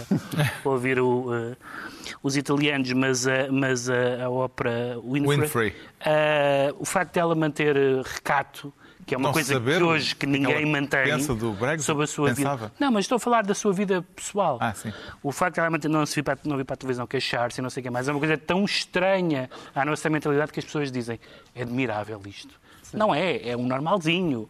ouvir 0.65 0.99
o, 1.01 1.35
eh, 1.35 1.57
os 2.23 2.37
italianos, 2.37 2.93
mas, 2.93 3.27
a, 3.27 3.51
mas 3.51 3.89
a, 3.91 4.25
a 4.25 4.31
ópera 4.31 4.99
Winfrey. 5.05 5.39
Winfrey. 5.41 5.75
Eh, 6.05 6.75
o 6.79 6.85
facto 6.85 7.15
dela 7.15 7.35
manter 7.35 7.77
eh, 7.77 8.03
recato, 8.05 8.73
que 9.05 9.15
é 9.15 9.19
uma 9.19 9.29
Não 9.29 9.33
coisa 9.33 9.55
saber 9.55 9.77
que 9.79 9.83
hoje 9.85 10.17
que 10.17 10.27
ninguém 10.27 10.67
mantém 10.67 11.05
Brexit, 11.05 11.83
sobre 11.85 12.05
a 12.05 12.07
sua 12.09 12.35
pensava. 12.35 12.57
vida. 12.67 12.73
Não, 12.81 12.91
mas 12.91 13.05
estou 13.05 13.17
a 13.17 13.19
falar 13.21 13.45
da 13.45 13.55
sua 13.55 13.73
vida 13.73 14.03
pessoal. 14.17 14.59
Ah, 14.61 14.75
sim. 14.75 14.93
O 15.23 15.31
facto 15.31 15.55
de 15.55 15.61
ela 15.61 15.71
manter- 15.71 15.89
não 15.89 16.05
se 16.07 16.15
vir 16.17 16.23
para, 16.25 16.39
não 16.45 16.57
vir 16.57 16.65
para 16.65 16.75
a 16.75 16.77
televisão 16.77 17.07
queixar-se 17.07 17.63
não 17.63 17.71
sei 17.71 17.83
o 17.83 17.85
que 17.85 17.91
mais 17.91 18.09
é 18.09 18.13
uma 18.13 18.19
coisa 18.19 18.37
tão 18.37 18.65
estranha 18.65 19.49
à 19.75 19.85
nossa 19.85 20.11
mentalidade 20.11 20.51
que 20.53 20.59
as 20.59 20.65
pessoas 20.65 20.91
dizem 20.91 21.21
é 21.55 21.63
admirável 21.63 22.21
isto. 22.27 22.55
Não 22.93 23.15
é, 23.15 23.49
é 23.49 23.57
um 23.57 23.67
normalzinho, 23.67 24.49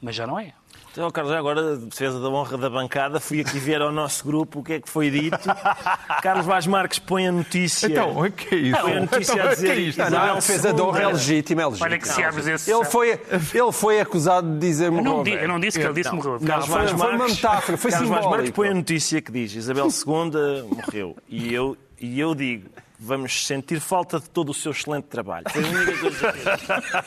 mas 0.00 0.14
já 0.14 0.26
não 0.26 0.38
é. 0.38 0.52
Então, 0.96 1.10
Carlos, 1.10 1.30
já 1.34 1.38
agora, 1.38 1.76
defesa 1.76 2.18
da 2.18 2.28
honra 2.30 2.56
da 2.56 2.70
bancada, 2.70 3.20
fui 3.20 3.40
aqui 3.42 3.58
ver 3.58 3.82
ao 3.82 3.92
nosso 3.92 4.24
grupo 4.24 4.60
o 4.60 4.62
que 4.64 4.72
é 4.74 4.80
que 4.80 4.88
foi 4.88 5.10
dito. 5.10 5.38
Carlos 6.22 6.46
Vaz 6.46 6.66
Marques 6.66 6.98
põe 6.98 7.26
a 7.26 7.32
notícia. 7.32 7.86
Então, 7.86 8.18
o 8.18 8.30
que 8.32 8.54
é 8.54 8.58
isso? 8.58 8.80
Foi 8.80 8.92
a 8.96 9.00
notícia 9.00 9.32
Então, 9.34 9.42
a 9.42 9.44
o 9.44 9.48
que 9.48 9.52
é 9.52 9.54
dizer 9.56 9.78
isto? 9.78 9.98
Não, 9.98 10.10
não, 10.10 10.18
a 10.18 10.34
defesa 10.36 10.72
da 10.72 10.82
honra 10.82 11.02
é 11.02 11.06
legítima, 11.08 11.62
é 11.62 11.66
legítima. 11.66 11.86
Olha 11.86 11.98
que 11.98 12.08
se 12.08 12.22
abres 12.24 12.46
esse... 12.46 12.70
Ele 12.72 12.84
foi, 12.86 13.10
ele 13.10 13.72
foi 13.72 14.00
acusado 14.00 14.50
de 14.54 14.58
dizer 14.58 14.86
eu, 14.86 14.92
não 14.92 15.02
morreu. 15.02 15.24
di- 15.24 15.42
eu 15.42 15.48
não 15.48 15.60
disse 15.60 15.78
que 15.78 15.84
ele 15.84 15.92
disse 15.94 16.08
Então, 16.14 16.16
morreu. 16.32 16.40
Carlos 16.46 16.68
Vaz 16.68 16.90
foi 16.92 16.98
uma 17.10 17.18
Marques- 17.18 17.36
metáfora, 17.36 17.76
foi 17.76 17.90
Carlos 17.90 18.08
Vaz 18.10 18.24
Marques 18.26 18.50
põe 18.52 18.68
a 18.68 18.74
notícia 18.74 19.20
que 19.20 19.30
diz 19.32 19.54
Isabel 19.54 19.88
II 19.88 20.62
morreu. 20.74 21.16
E 21.28 21.52
eu, 21.52 21.76
e 22.00 22.18
eu 22.18 22.34
digo, 22.34 22.70
vamos 22.98 23.46
sentir 23.46 23.80
falta 23.80 24.18
de 24.18 24.28
todo 24.30 24.50
o 24.50 24.54
seu 24.54 24.72
excelente 24.72 25.04
trabalho. 25.04 25.44
Foi 25.50 25.62
a 25.62 25.68
única 25.68 25.98
coisa. 25.98 26.32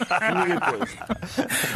a 0.10 0.34
única 0.44 0.72
coisa. 0.72 0.98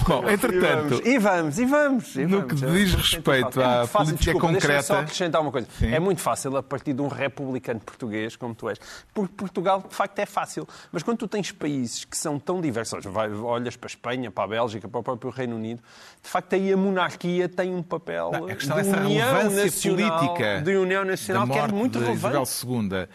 Bom, 0.08 0.29
entretanto, 0.29 1.01
E 1.08 1.17
vamos, 1.17 1.60
e 1.60 1.65
vamos. 1.65 2.15
E 2.15 2.25
No 2.25 2.41
vamos. 2.41 2.62
que 2.62 2.65
É 2.65 2.70
diz 2.72 2.93
respeito. 2.93 3.62
É 3.62 3.65
à 3.65 3.88
fácil, 3.88 4.13
política 4.13 4.32
desculpa, 4.34 4.53
concreta- 4.53 4.84
só 4.84 5.00
acrescentar 5.00 5.41
uma 5.41 5.51
coisa. 5.51 5.67
É 5.82 6.00
muito 6.00 6.22
fácil 6.22 6.55
a 6.58 6.63
partir 6.63 6.93
de 6.93 7.01
um 7.01 7.08
republicano 7.08 7.79
português, 7.79 8.36
como 8.36 8.53
tu 8.53 8.70
és, 8.70 8.79
porque 9.13 9.34
Portugal, 9.36 9.84
de 9.88 9.96
facto, 9.96 10.20
é 10.20 10.25
fácil. 10.25 10.67
Mas 10.91 11.03
quando 11.03 11.17
tu 11.17 11.27
tens 11.27 11.51
países 11.51 12.05
que 12.05 12.17
são 12.17 12.39
tão 12.39 12.62
diversos, 12.62 13.05
olhas 13.43 13.75
para 13.75 13.88
a 13.88 13.91
Espanha, 13.91 14.32
para 14.32 14.43
a 14.43 14.48
Bélgica, 14.48 14.88
para 14.88 15.00
o 15.00 15.03
próprio 15.03 15.32
Reino 15.32 15.55
Unido, 15.55 15.82
de 16.22 16.29
facto, 16.29 16.53
aí 16.53 16.72
a 16.72 16.77
monarquia 16.77 17.50
tem 17.50 17.74
um 17.74 17.82
papel 17.84 18.32
Não, 18.32 18.46
a 18.46 18.50
de 18.50 18.55
questão 18.55 18.77
é 18.77 18.82
essa 18.82 18.98
união 18.98 19.27
relevância 19.27 19.63
nacional, 19.65 20.20
política 20.20 20.62
de 20.62 20.75
união 20.77 21.05
nacional, 21.05 21.48
da 21.48 21.53
que 21.53 21.60
é 21.60 21.67
muito 21.67 22.00
de 22.00 22.05
relevante. 22.05 22.38
Isabel 22.51 22.82
II 23.01 23.08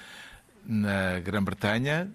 na 0.68 1.18
Grã-Bretanha 1.20 2.08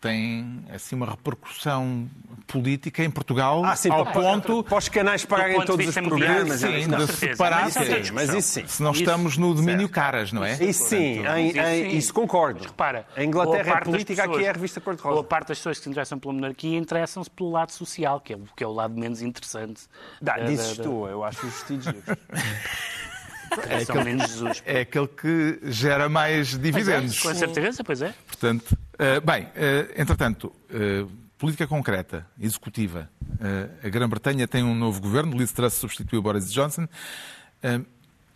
tem 0.00 0.64
assim 0.74 0.96
uma 0.96 1.04
repercussão 1.10 2.08
política 2.46 3.04
em 3.04 3.10
Portugal 3.10 3.62
Ah, 3.66 3.76
sim, 3.76 3.90
ao 3.90 4.02
para- 4.02 4.14
ponto 4.14 4.64
Para 4.64 4.78
os 4.78 4.88
canais 4.88 5.26
pagarem 5.26 5.60
de 5.60 5.66
todos 5.66 5.86
os 5.86 5.94
programas. 5.94 6.58
sim, 6.58 6.88
com 6.88 6.96
de 6.96 7.06
separar 7.12 7.64
Mas 7.64 7.76
isso 7.76 7.78
é 8.10 8.12
mas 8.12 8.28
isso 8.34 8.48
sim. 8.48 8.66
se 8.66 8.82
não 8.82 8.92
estamos 8.92 9.36
no 9.36 9.52
domínio 9.52 9.90
caras, 9.90 10.32
não 10.32 10.42
é? 10.42 10.54
Isso 10.64 10.88
sim, 10.88 11.18
em- 11.36 11.50
em- 11.58 11.96
isso 11.98 12.14
concordo. 12.14 12.60
Mas 12.60 12.70
repara, 12.70 13.06
a 13.14 13.22
Inglaterra 13.22 13.62
boa 13.64 13.76
é 13.76 13.80
política, 13.84 14.22
aqui 14.22 14.30
pessoas- 14.30 14.46
é 14.46 14.48
a 14.48 14.52
revista 14.54 14.80
Boa 14.80 14.84
cor-de-rosa. 14.96 15.24
parte 15.24 15.48
das 15.48 15.58
pessoas 15.58 15.76
que 15.76 15.84
se 15.84 15.90
interessam 15.90 16.18
pela 16.18 16.32
monarquia 16.32 16.78
interessam-se 16.78 17.28
pelo 17.30 17.50
lado 17.50 17.70
social, 17.70 18.20
que 18.22 18.32
é, 18.32 18.36
o- 18.36 18.48
que 18.56 18.64
é 18.64 18.66
o 18.66 18.72
lado 18.72 18.98
menos 18.98 19.20
interessante. 19.20 19.82
Dá, 20.20 20.38
da- 20.38 20.44
dizes 20.44 20.78
da- 20.78 20.82
tu, 20.82 21.06
eu 21.08 21.22
acho 21.22 21.46
os 21.46 21.52
vestidos 21.52 21.86
giros. 23.54 23.68
da- 23.68 23.84
são 23.94 24.04
menos 24.04 24.28
Jesus. 24.30 24.62
É 24.66 24.80
aquele 24.80 25.08
que 25.08 25.58
gera 25.64 26.08
mais 26.08 26.58
dividendos. 26.58 27.18
Com 27.20 27.34
certeza, 27.34 27.82
pois 27.84 28.02
é. 28.02 28.14
Portanto, 28.26 28.76
eh, 28.98 29.20
bem, 29.20 29.48
eh, 29.54 29.94
entretanto, 29.96 30.52
eh, 30.70 31.04
política 31.38 31.66
concreta, 31.66 32.26
executiva. 32.38 33.08
A 33.82 33.88
Grã-Bretanha 33.88 34.46
tem 34.46 34.62
um 34.62 34.74
novo 34.74 35.00
governo, 35.00 35.34
Liz 35.36 35.50
Truss 35.52 35.74
substituiu 35.74 36.20
Boris 36.20 36.52
Johnson. 36.52 36.86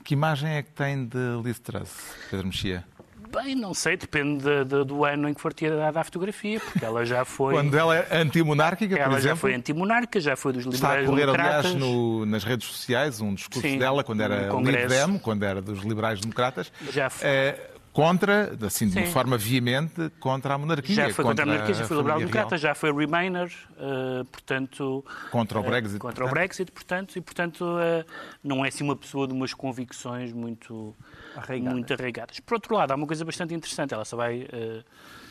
Que 0.03 0.15
imagem 0.15 0.51
é 0.51 0.63
que 0.63 0.71
tem 0.71 1.05
de 1.07 1.19
Liz 1.43 1.59
Truss, 1.59 1.91
Pedro 2.31 2.47
Mexia? 2.47 2.85
Bem, 3.35 3.55
não 3.55 3.75
sei, 3.75 3.97
depende 3.97 4.45
de- 4.45 4.65
de- 4.65 4.85
do 4.85 5.05
ano 5.05 5.29
em 5.29 5.35
que 5.35 5.41
for 5.41 5.53
tirada 5.53 6.01
a 6.01 6.05
fotografia, 6.05 6.61
porque 6.61 6.85
ela 6.85 7.05
já 7.05 7.25
foi. 7.25 7.55
Quando 7.55 7.77
ela 7.77 7.97
é 7.97 8.07
antimonárquica, 8.19 8.95
por 8.97 9.03
ela 9.03 9.13
já 9.15 9.19
exemplo, 9.19 9.37
foi 9.39 9.55
antimonarca, 9.55 10.21
já 10.21 10.37
foi 10.37 10.53
dos 10.53 10.65
está 10.67 10.91
a 10.93 11.01
liberais 11.01 11.09
correr, 11.11 11.27
democratas. 11.27 11.65
aliás, 11.67 11.75
no- 11.81 12.27
nas 12.27 12.45
redes 12.45 12.69
sociais, 12.69 13.21
um 13.21 13.35
discurso 13.35 13.69
Sim, 13.69 13.79
dela, 13.79 14.05
quando 14.05 14.21
era 14.23 14.49
Congresso. 14.49 14.95
Lead 15.07 15.19
quando 15.21 15.43
era 15.43 15.61
dos 15.61 15.81
liberais 15.83 16.21
democratas, 16.21 16.71
Já 16.93 17.11
foi. 17.11 17.29
eh, 17.29 17.71
contra, 17.95 18.59
assim, 18.67 18.89
de 18.89 18.99
uma 18.99 19.07
Sim. 19.07 19.13
forma 19.13 19.39
veemente, 19.39 20.11
contra 20.19 20.55
a 20.55 20.59
monarquia. 20.59 20.97
Já 20.97 21.15
foi 21.15 21.25
contra 21.25 21.45
a 21.45 21.47
monarquia, 21.47 21.75
já 21.75 21.85
foi 21.85 21.97
liberal-democrata, 21.97 22.59
já 22.59 22.75
foi 22.75 22.93
Remainer, 22.93 23.53
eh, 23.79 24.25
portanto... 24.33 25.05
Contra 25.31 25.61
o 25.61 25.65
eh, 25.65 25.69
Brexit, 25.69 25.99
Contra 26.01 26.25
o 26.25 26.29
portanto. 26.29 26.35
Brexit, 26.35 26.73
portanto, 26.73 27.17
e 27.17 27.21
portanto 27.21 27.79
eh, 27.79 28.05
não 28.43 28.65
é 28.65 28.69
assim 28.69 28.83
uma 28.83 28.97
pessoa 28.97 29.29
de 29.29 29.33
umas 29.33 29.55
convicções 29.55 30.33
muito 30.33 30.93
Arraigadas. 31.37 31.73
muito 31.73 31.95
arraigadas. 31.95 32.41
Por 32.41 32.55
outro 32.55 32.75
lado, 32.75 32.91
há 32.91 32.97
uma 32.97 33.07
coisa 33.07 33.25
bastante 33.25 33.55
interessante, 33.55 33.95
ela 33.95 34.05
só 34.05 34.17
vai 34.17 34.49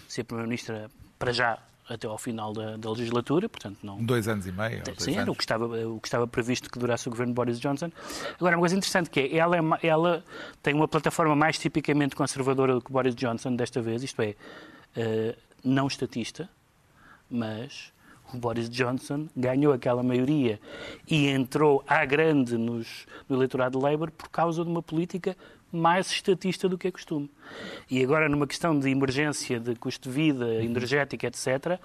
ser 0.07 0.23
Primeira-Ministra 0.23 0.89
para 1.19 1.33
já 1.33 1.59
até 1.89 2.07
ao 2.07 2.17
final 2.17 2.53
da, 2.53 2.77
da 2.77 2.89
legislatura, 2.91 3.49
portanto 3.49 3.79
não... 3.83 4.03
Dois 4.03 4.27
anos 4.27 4.47
e 4.47 4.51
meio. 4.51 4.83
Sim, 4.97 5.17
era 5.17 5.31
o 5.31 5.35
que, 5.35 5.43
estava, 5.43 5.65
o 5.65 5.99
que 5.99 6.07
estava 6.07 6.27
previsto 6.27 6.69
que 6.69 6.79
durasse 6.79 7.07
o 7.07 7.11
governo 7.11 7.33
de 7.33 7.35
Boris 7.35 7.59
Johnson. 7.59 7.91
Agora, 8.35 8.55
uma 8.55 8.61
coisa 8.61 8.75
interessante 8.75 9.09
que 9.09 9.19
é, 9.19 9.35
ela, 9.35 9.57
é 9.57 9.87
ela 9.87 10.23
tem 10.61 10.73
uma 10.73 10.87
plataforma 10.87 11.35
mais 11.35 11.57
tipicamente 11.57 12.15
conservadora 12.15 12.73
do 12.75 12.81
que 12.81 12.91
Boris 12.91 13.15
Johnson 13.15 13.55
desta 13.55 13.81
vez, 13.81 14.03
isto 14.03 14.21
é, 14.21 14.35
eh, 14.95 15.35
não 15.63 15.87
estatista, 15.87 16.49
mas 17.29 17.91
o 18.33 18.37
Boris 18.37 18.69
Johnson 18.69 19.27
ganhou 19.35 19.73
aquela 19.73 20.01
maioria 20.01 20.59
e 21.07 21.27
entrou 21.27 21.83
à 21.87 22.03
grande 22.05 22.57
nos, 22.57 23.05
no 23.27 23.35
eleitorado 23.35 23.77
de 23.77 23.83
Labour 23.83 24.11
por 24.11 24.29
causa 24.29 24.63
de 24.63 24.69
uma 24.69 24.81
política 24.81 25.37
mais 25.73 26.09
estatista 26.11 26.69
do 26.69 26.77
que 26.77 26.87
é 26.87 26.91
costume. 26.91 27.29
E 27.89 28.03
agora, 28.03 28.29
numa 28.29 28.47
questão 28.47 28.77
de 28.77 28.89
emergência 28.89 29.59
de 29.59 29.75
custo 29.75 30.09
de 30.09 30.15
vida, 30.15 30.63
energética, 30.63 31.27
etc., 31.27 31.79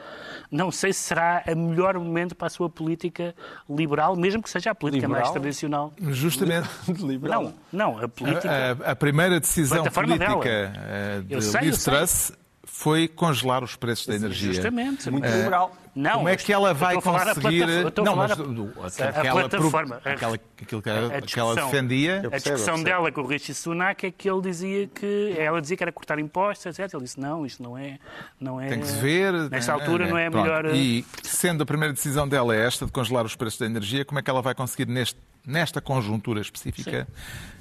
não 0.50 0.70
sei 0.70 0.92
se 0.92 1.00
será 1.00 1.42
o 1.48 1.56
melhor 1.56 1.98
momento 1.98 2.34
para 2.34 2.46
a 2.46 2.50
sua 2.50 2.68
política 2.68 3.34
liberal, 3.68 4.14
mesmo 4.14 4.42
que 4.42 4.50
seja 4.50 4.70
a 4.70 4.74
política 4.74 5.08
mais 5.08 5.22
Liberal? 5.22 5.32
tradicional. 5.32 5.94
Justamente. 6.10 6.68
Não, 7.22 7.54
não, 7.72 7.98
a 7.98 8.08
política. 8.08 8.50
A, 8.84 8.92
a 8.92 8.96
primeira 8.96 9.40
decisão 9.40 9.84
política 9.84 10.18
dela. 10.18 10.44
eh, 10.46 11.20
de 11.26 11.34
Liz. 11.34 11.84
Truss 11.84 12.32
foi 12.78 13.08
congelar 13.08 13.64
os 13.64 13.74
preços 13.74 14.06
da 14.06 14.14
energia. 14.14 14.52
Justamente. 14.52 15.10
Muito 15.10 15.26
liberal. 15.26 15.76
Não, 15.96 16.18
Como 16.18 16.28
é 16.28 16.36
que 16.36 16.52
ela 16.52 16.72
vai 16.72 16.96
a 16.96 17.02
conseguir. 17.02 17.64
a 17.64 18.02
Não, 18.04 18.14
mas 18.14 18.28
da- 18.28 18.36
do- 18.36 18.68
aquilo 18.68 18.86
a 18.86 18.90
que 19.20 19.26
ela, 19.26 19.48
plataforma, 19.48 20.00
a- 20.04 20.10
aquela, 20.12 20.38
aquilo 20.62 20.80
que 20.80 20.88
a 20.88 20.92
ela, 20.92 21.08
que 21.08 21.40
ela 21.40 21.54
discussão. 21.54 21.70
defendia. 21.72 22.18
A 22.18 22.30
percebo, 22.30 22.30
discussão 22.30 22.54
eu 22.54 22.84
percebo. 22.84 22.84
dela 22.84 23.10
com 23.12 23.20
o 23.22 23.26
Rishi 23.26 23.52
Sunak 23.52 24.06
é 24.06 24.10
que 24.12 24.30
ele 24.30 24.40
dizia 24.42 24.86
que 24.86 25.34
ela 25.36 25.60
dizia 25.60 25.76
que 25.76 25.82
era 25.82 25.90
cortar 25.90 26.20
impostos, 26.20 26.66
etc. 26.66 26.94
Ele 26.94 27.02
disse 27.02 27.18
não, 27.18 27.44
isto 27.44 27.60
não 27.60 27.76
é, 27.76 27.98
não 28.38 28.60
é. 28.60 28.68
Tem 28.68 28.78
que 28.78 28.86
se 28.86 28.96
ver. 29.00 29.32
Nesta 29.50 29.74
né, 29.74 29.80
altura 29.80 30.04
né, 30.04 30.10
não 30.12 30.18
é 30.18 30.26
a 30.26 30.30
melhor. 30.30 30.66
E 30.72 31.04
sendo 31.24 31.64
a 31.64 31.66
primeira 31.66 31.92
decisão 31.92 32.28
dela 32.28 32.54
é 32.54 32.64
esta, 32.64 32.86
de 32.86 32.92
congelar 32.92 33.26
os 33.26 33.34
preços 33.34 33.58
da 33.58 33.66
energia, 33.66 34.04
como 34.04 34.20
é 34.20 34.22
que 34.22 34.30
ela 34.30 34.40
vai 34.40 34.54
conseguir, 34.54 34.86
neste, 34.86 35.18
nesta 35.44 35.80
conjuntura 35.80 36.40
específica, 36.40 37.08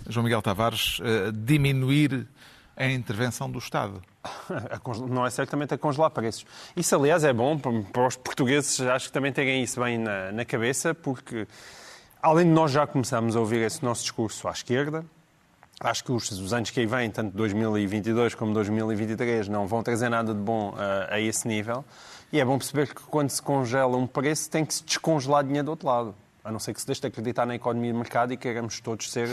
João 0.08 0.24
Miguel 0.24 0.44
Tavares, 0.44 1.00
eh, 1.02 1.32
diminuir 1.34 2.28
a 2.78 2.88
intervenção 2.88 3.50
do 3.50 3.60
Estado? 3.60 4.02
Não 5.10 5.26
é 5.26 5.30
certamente 5.30 5.74
a 5.74 5.78
congelar 5.78 6.12
preços. 6.12 6.46
Isso, 6.76 6.96
aliás, 6.96 7.24
é 7.24 7.34
bom 7.34 7.58
para 7.58 8.08
os 8.08 8.16
portugueses, 8.16 8.80
acho 8.82 9.08
que 9.08 9.14
também 9.14 9.34
tenham 9.34 9.62
isso 9.62 9.82
bem 9.82 9.98
na, 9.98 10.32
na 10.32 10.46
cabeça, 10.46 10.94
porque 10.94 11.48
além 12.22 12.46
de 12.46 12.52
nós 12.52 12.72
já 12.72 12.86
começarmos 12.86 13.36
a 13.36 13.40
ouvir 13.40 13.62
esse 13.62 13.84
nosso 13.84 14.04
discurso 14.04 14.48
à 14.48 14.52
esquerda, 14.52 15.04
acho 15.80 16.04
que 16.04 16.12
os, 16.12 16.30
os 16.32 16.54
anos 16.54 16.70
que 16.70 16.80
aí 16.80 16.86
vêm, 16.86 17.10
tanto 17.10 17.36
2022 17.36 18.36
como 18.36 18.54
2023, 18.54 19.48
não 19.48 19.68
vão 19.68 19.82
trazer 19.82 20.10
nada 20.10 20.34
de 20.34 20.40
bom 20.40 20.74
a, 20.78 21.16
a 21.16 21.20
esse 21.20 21.48
nível. 21.48 21.84
E 22.32 22.40
é 22.40 22.46
bom 22.46 22.58
perceber 22.58 22.94
que 22.94 23.02
quando 23.04 23.30
se 23.30 23.42
congela 23.42 23.96
um 23.96 24.06
preço, 24.06 24.50
tem 24.50 24.66
que 24.66 24.74
se 24.74 24.84
descongelar 24.84 25.44
dinheiro 25.44 25.66
do 25.66 25.70
outro 25.72 25.88
lado. 25.88 26.16
A 26.48 26.52
não 26.52 26.60
ser 26.60 26.74
que 26.74 26.80
se 26.80 26.88
deixe 26.88 27.02
de 27.02 27.08
acreditar 27.08 27.46
na 27.46 27.56
economia 27.56 27.92
de 27.92 27.98
mercado 27.98 28.32
e 28.32 28.38
queiramos 28.38 28.80
todos 28.80 29.12
ser 29.12 29.28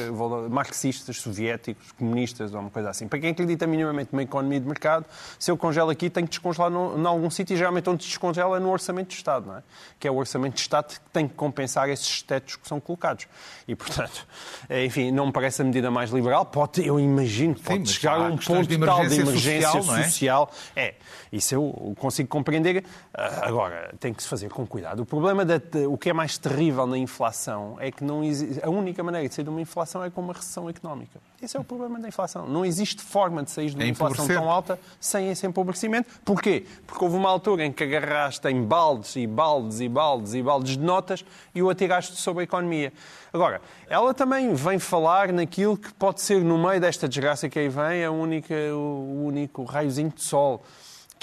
marxistas, 0.50 1.18
soviéticos, 1.18 1.92
comunistas 1.92 2.52
ou 2.52 2.60
uma 2.60 2.70
coisa 2.70 2.90
assim. 2.90 3.06
Para 3.06 3.20
quem 3.20 3.30
acredita 3.30 3.68
minimamente 3.68 4.08
numa 4.10 4.24
economia 4.24 4.58
de 4.58 4.66
mercado, 4.66 5.06
se 5.38 5.48
eu 5.48 5.56
congelo 5.56 5.90
aqui, 5.90 6.10
tenho 6.10 6.26
que 6.26 6.32
descongelar 6.32 6.72
em 6.72 7.06
algum 7.06 7.30
sítio 7.30 7.54
e 7.54 7.56
geralmente 7.56 7.88
onde 7.88 8.02
se 8.02 8.08
descongela 8.08 8.56
é 8.56 8.60
no 8.60 8.68
orçamento 8.68 9.10
de 9.10 9.14
Estado, 9.14 9.46
não 9.46 9.58
é? 9.58 9.62
Que 10.00 10.08
é 10.08 10.10
o 10.10 10.16
orçamento 10.16 10.54
de 10.54 10.60
Estado 10.62 10.88
que 10.88 11.00
tem 11.12 11.28
que 11.28 11.34
compensar 11.34 11.88
esses 11.88 12.20
tetos 12.20 12.56
que 12.56 12.66
são 12.66 12.80
colocados. 12.80 13.28
E, 13.68 13.76
portanto, 13.76 14.26
eh, 14.68 14.84
enfim, 14.84 15.12
não 15.12 15.26
me 15.26 15.32
parece 15.32 15.62
a 15.62 15.64
medida 15.64 15.92
mais 15.92 16.10
liberal. 16.10 16.44
Pode, 16.44 16.84
eu 16.84 16.98
imagino 16.98 17.54
que 17.54 17.62
pode 17.62 17.88
chegar 17.92 18.18
a 18.18 18.22
um 18.24 18.36
ponto 18.36 18.66
de 18.66 18.78
tal 18.78 19.06
de 19.06 19.20
emergência 19.20 19.70
social, 19.70 19.96
é? 19.96 20.02
social. 20.02 20.50
É, 20.74 20.94
isso 21.32 21.54
eu 21.54 21.94
consigo 21.96 22.28
compreender. 22.28 22.84
Ah, 23.12 23.42
Agora, 23.42 23.94
tem 24.00 24.12
que 24.12 24.22
se 24.22 24.28
fazer 24.28 24.48
com 24.48 24.66
cuidado. 24.66 25.00
O 25.00 25.06
problema, 25.06 25.44
da, 25.44 25.60
o 25.88 25.96
que 25.96 26.10
é 26.10 26.12
mais 26.12 26.38
terrível 26.38 26.86
na 26.86 26.98
inflação 27.04 27.76
é 27.78 27.90
que 27.92 28.02
não 28.02 28.24
exi- 28.24 28.58
a 28.62 28.68
única 28.68 29.02
maneira 29.04 29.28
de 29.28 29.34
sair 29.34 29.44
de 29.44 29.50
uma 29.50 29.60
inflação 29.60 30.02
é 30.02 30.10
com 30.10 30.20
uma 30.20 30.32
recessão 30.32 30.68
económica. 30.68 31.20
Esse 31.40 31.56
é 31.56 31.60
o 31.60 31.64
problema 31.64 32.00
da 32.00 32.08
inflação. 32.08 32.48
Não 32.48 32.64
existe 32.64 33.00
forma 33.02 33.42
de 33.44 33.50
sair 33.52 33.70
de 33.70 33.76
uma 33.76 33.84
É 33.84 33.88
inflação 33.88 34.26
tão 34.26 34.50
alta 34.50 34.78
sem 34.98 35.30
esse 35.30 35.46
empobrecimento. 35.46 36.08
Porquê? 36.24 36.66
Porque 36.86 37.04
houve 37.04 37.16
uma 37.16 37.28
altura 37.30 37.64
em 37.64 37.70
que 37.72 37.84
agarraste 37.84 38.48
em 38.48 38.62
baldes 38.64 39.14
e 39.14 39.26
baldes 39.26 39.78
e 39.80 39.88
baldes 39.88 40.34
e 40.34 40.42
baldes 40.42 40.72
de 40.76 40.82
notas 40.82 41.24
e 41.54 41.62
o 41.62 41.70
atiraste 41.70 42.16
sobre 42.16 42.40
a 42.40 42.44
economia. 42.44 42.92
Agora, 43.32 43.60
ela 43.88 44.12
também 44.14 44.52
vem 44.54 44.78
falar 44.78 45.32
naquilo 45.32 45.76
que 45.76 45.92
pode 45.94 46.20
ser, 46.20 46.42
no 46.42 46.56
meio 46.58 46.80
desta 46.80 47.08
desgraça 47.08 47.48
que 47.48 47.58
aí 47.58 47.68
vem, 47.68 48.04
a 48.04 48.10
única, 48.10 48.54
o 48.74 49.24
único 49.26 49.64
raiozinho 49.64 50.10
de 50.10 50.22
sol 50.22 50.62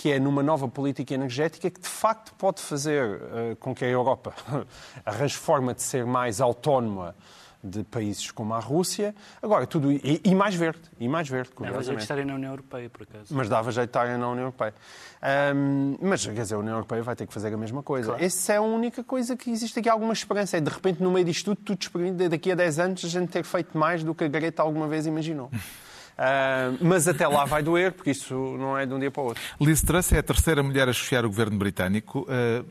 que 0.01 0.11
é 0.11 0.19
numa 0.19 0.41
nova 0.41 0.67
política 0.67 1.13
energética 1.13 1.69
que 1.69 1.79
de 1.79 1.87
facto 1.87 2.33
pode 2.33 2.59
fazer 2.59 3.21
eh, 3.21 3.55
com 3.59 3.75
que 3.75 3.85
a 3.85 3.87
Europa 3.87 4.33
arranje 5.05 5.37
forma 5.37 5.75
de 5.75 5.83
ser 5.83 6.07
mais 6.07 6.41
autónoma 6.41 7.15
de 7.63 7.83
países 7.83 8.31
como 8.31 8.55
a 8.55 8.59
Rússia. 8.59 9.13
Agora, 9.43 9.67
tudo 9.67 9.91
e, 9.91 10.19
e 10.25 10.33
mais 10.33 10.55
verde, 10.55 10.81
e 10.99 11.07
mais 11.07 11.29
verde, 11.29 11.51
Dava 11.55 11.83
jeito 11.83 11.97
de 11.97 12.01
estarem 12.01 12.25
na 12.25 12.33
União 12.33 12.49
Europeia, 12.49 12.89
por 12.89 13.03
acaso. 13.03 13.25
Mas 13.29 13.47
dava 13.47 13.71
jeito 13.71 13.85
de 13.85 13.89
estarem 13.89 14.17
na 14.17 14.27
União 14.27 14.45
Europeia. 14.45 14.73
Ahm, 15.21 15.97
mas, 16.01 16.25
quer 16.25 16.33
dizer, 16.33 16.55
a 16.55 16.57
União 16.57 16.73
Europeia 16.73 17.03
vai 17.03 17.15
ter 17.15 17.27
que 17.27 17.33
fazer 17.33 17.53
a 17.53 17.57
mesma 17.57 17.83
coisa. 17.83 18.15
Essa 18.19 18.53
é 18.53 18.57
a 18.57 18.61
única 18.63 19.03
coisa 19.03 19.37
que 19.37 19.51
existe 19.51 19.77
aqui 19.77 19.87
alguma 19.87 20.13
esperança. 20.13 20.57
É, 20.57 20.61
de 20.61 20.71
repente, 20.71 21.03
no 21.03 21.11
meio 21.11 21.27
disto 21.27 21.55
tudo, 21.55 21.77
tudo 21.77 22.27
daqui 22.27 22.51
a 22.51 22.55
10 22.55 22.79
anos, 22.79 23.05
a 23.05 23.07
gente 23.07 23.29
ter 23.29 23.43
feito 23.43 23.77
mais 23.77 24.03
do 24.03 24.15
que 24.15 24.23
a 24.23 24.27
Greta 24.27 24.63
alguma 24.63 24.87
vez 24.87 25.05
imaginou. 25.05 25.51
Ah, 26.23 26.71
mas 26.79 27.07
até 27.07 27.27
lá 27.27 27.45
vai 27.45 27.63
doer, 27.63 27.91
porque 27.91 28.11
isso 28.11 28.35
não 28.35 28.77
é 28.77 28.85
de 28.85 28.93
um 28.93 28.99
dia 28.99 29.09
para 29.09 29.23
o 29.23 29.25
outro. 29.25 29.41
Liz 29.59 29.81
Truss 29.81 30.11
é 30.11 30.19
a 30.19 30.23
terceira 30.23 30.61
mulher 30.61 30.87
a 30.87 30.93
chefiar 30.93 31.25
o 31.25 31.29
governo 31.29 31.57
britânico. 31.57 32.27
Uh, 32.29 32.63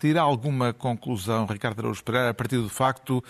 tira 0.00 0.20
alguma 0.20 0.72
conclusão, 0.72 1.46
Ricardo 1.46 1.78
Araújo 1.78 2.02
Pereira, 2.02 2.30
a 2.30 2.34
partir 2.34 2.56
do 2.56 2.68
facto 2.68 3.22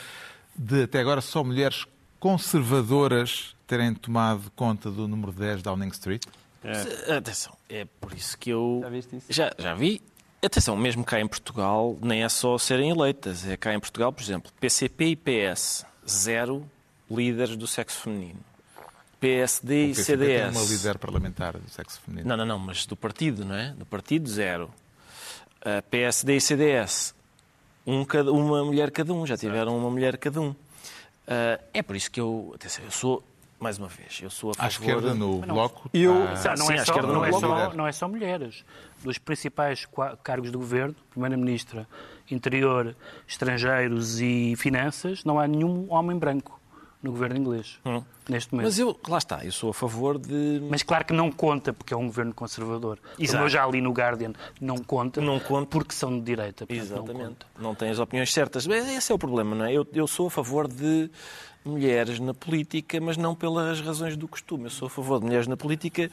de 0.56 0.84
até 0.84 1.00
agora 1.00 1.20
só 1.20 1.44
mulheres 1.44 1.84
conservadoras 2.18 3.54
terem 3.66 3.92
tomado 3.92 4.50
conta 4.56 4.90
do 4.90 5.06
número 5.06 5.32
10 5.32 5.62
da 5.62 5.70
Downing 5.70 5.88
Street? 5.88 6.25
É. 6.64 7.16
Atenção, 7.16 7.54
é 7.68 7.87
por 8.00 8.14
isso 8.14 8.38
que 8.38 8.48
eu. 8.48 8.80
Já 8.82 8.88
viste 8.88 9.16
isso? 9.16 9.26
Já, 9.28 9.52
já 9.58 9.75
vi. 9.75 10.00
Atenção, 10.42 10.78
mesmo 10.78 11.04
cá 11.04 11.20
em 11.20 11.28
Portugal, 11.28 11.94
nem 12.00 12.25
é 12.25 12.28
só 12.30 12.56
serem 12.56 12.88
eleitas. 12.88 13.46
É 13.46 13.54
cá 13.54 13.75
em 13.75 13.80
Portugal, 13.80 14.14
por 14.14 14.22
exemplo, 14.22 14.50
PCP 14.58 15.08
e 15.08 15.16
PS, 15.16 15.84
zero 16.08 16.64
líderes 17.10 17.54
do 17.54 17.66
sexo 17.66 18.00
feminino. 18.00 18.48
PSD 19.20 19.75
O 19.75 19.90
e 19.90 19.94
PCP 19.94 20.25
tem 20.25 20.42
uma 20.44 20.52
CDS. 20.52 20.70
líder 20.70 20.98
parlamentar 20.98 21.58
do 21.58 21.68
sexo 21.70 22.00
feminino. 22.00 22.28
Não, 22.28 22.37
não, 22.37 22.46
não, 22.46 22.58
mas 22.58 22.87
do 22.87 22.96
partido, 22.96 23.44
não 23.44 23.54
é? 23.54 23.70
Do 23.72 23.84
partido, 23.84 24.28
zero. 24.28 24.70
Uh, 25.60 25.82
PSD 25.90 26.37
e 26.37 26.40
CDS, 26.40 27.14
um 27.87 28.04
cada- 28.04 28.32
uma 28.32 28.64
mulher 28.64 28.90
cada 28.92 29.12
um, 29.12 29.26
já 29.26 29.37
tiveram 29.37 29.76
uma 29.76 29.90
mulher 29.90 30.16
cada 30.18 30.40
um. 30.40 30.50
Uh, 30.50 30.56
é 31.75 31.82
por 31.82 31.96
isso 31.96 32.10
que 32.10 32.20
eu, 32.20 32.52
atenção, 32.54 32.84
eu 32.84 32.90
sou, 32.92 33.25
mais 33.58 33.76
uma 33.76 33.88
vez, 33.88 34.20
eu 34.22 34.30
sou 34.30 34.50
a 34.50 34.66
À 34.66 34.70
favor... 34.70 34.87
esquerda, 34.88 35.14
no 35.14 35.40
bloco, 35.40 35.90
Eu- 35.92 36.32
está- 36.32 36.54
Não, 36.56 36.66
Sim, 36.66 36.75
é 36.75 36.78
à 36.78 36.84
só, 36.84 36.92
esquerda 36.92 37.08
não, 37.08 37.14
não 37.16 37.25
é 37.25 37.32
só, 37.32 37.38
líder. 37.64 37.76
não 37.76 37.87
é 37.88 37.92
só 37.92 38.08
mulheres. 38.08 38.64
Dos 39.02 39.18
principais 39.18 39.87
cargos 40.22 40.50
do 40.52 40.58
governo, 40.58 40.94
Primeira-Ministra, 41.10 41.87
Interior, 42.30 42.94
Estrangeiros 43.26 44.20
e 44.20 44.54
Finanças, 44.56 45.25
não 45.25 45.38
há 45.40 45.46
nenhum 45.48 45.87
homem 45.92 46.16
branco 46.16 46.57
no 47.02 47.12
governo 47.12 47.36
inglês, 47.36 47.78
Hum. 47.86 48.02
neste 48.28 48.52
momento. 48.52 48.66
Mas 48.66 48.78
eu, 48.78 48.98
lá 49.08 49.18
está, 49.18 49.44
eu 49.44 49.52
sou 49.52 49.70
a 49.70 49.74
favor 49.74 50.18
de... 50.18 50.60
Mas 50.68 50.82
claro 50.82 51.04
que 51.04 51.12
não 51.12 51.30
conta, 51.30 51.72
porque 51.72 51.94
é 51.94 51.96
um 51.96 52.06
governo 52.06 52.34
conservador. 52.34 52.98
Como 52.98 53.24
Exato. 53.24 53.44
eu 53.44 53.48
já 53.48 53.66
li 53.66 53.80
no 53.80 53.92
Guardian, 53.92 54.32
não 54.60 54.78
conta, 54.78 55.20
Não 55.20 55.38
conta. 55.38 55.68
porque 55.70 55.94
são 55.94 56.10
de 56.18 56.24
direita. 56.24 56.66
portanto, 56.66 56.88
Não 56.88 56.96
Exatamente. 56.96 57.24
conta. 57.28 57.46
Não, 57.58 57.74
tem 57.74 57.90
as 57.90 57.98
opiniões 58.00 58.32
certas. 58.32 58.66
Esse 58.66 59.12
é 59.12 59.14
o 59.14 59.18
problema, 59.18 59.54
não 59.54 59.64
é? 59.64 59.72
Eu, 59.72 59.86
eu 59.92 60.06
sou 60.08 60.26
a 60.26 60.30
favor 60.30 60.66
de 60.66 61.08
mulheres 61.64 62.18
na 62.18 62.32
política, 62.32 62.98
mas 63.00 63.16
não 63.16 63.34
pelas 63.34 63.80
razões 63.80 64.16
do 64.16 64.26
costume. 64.26 64.64
Eu 64.64 64.70
sou 64.70 64.86
a 64.86 64.90
favor 64.90 65.18
de 65.20 65.26
mulheres 65.26 65.46
na 65.46 65.56
política 65.56 66.10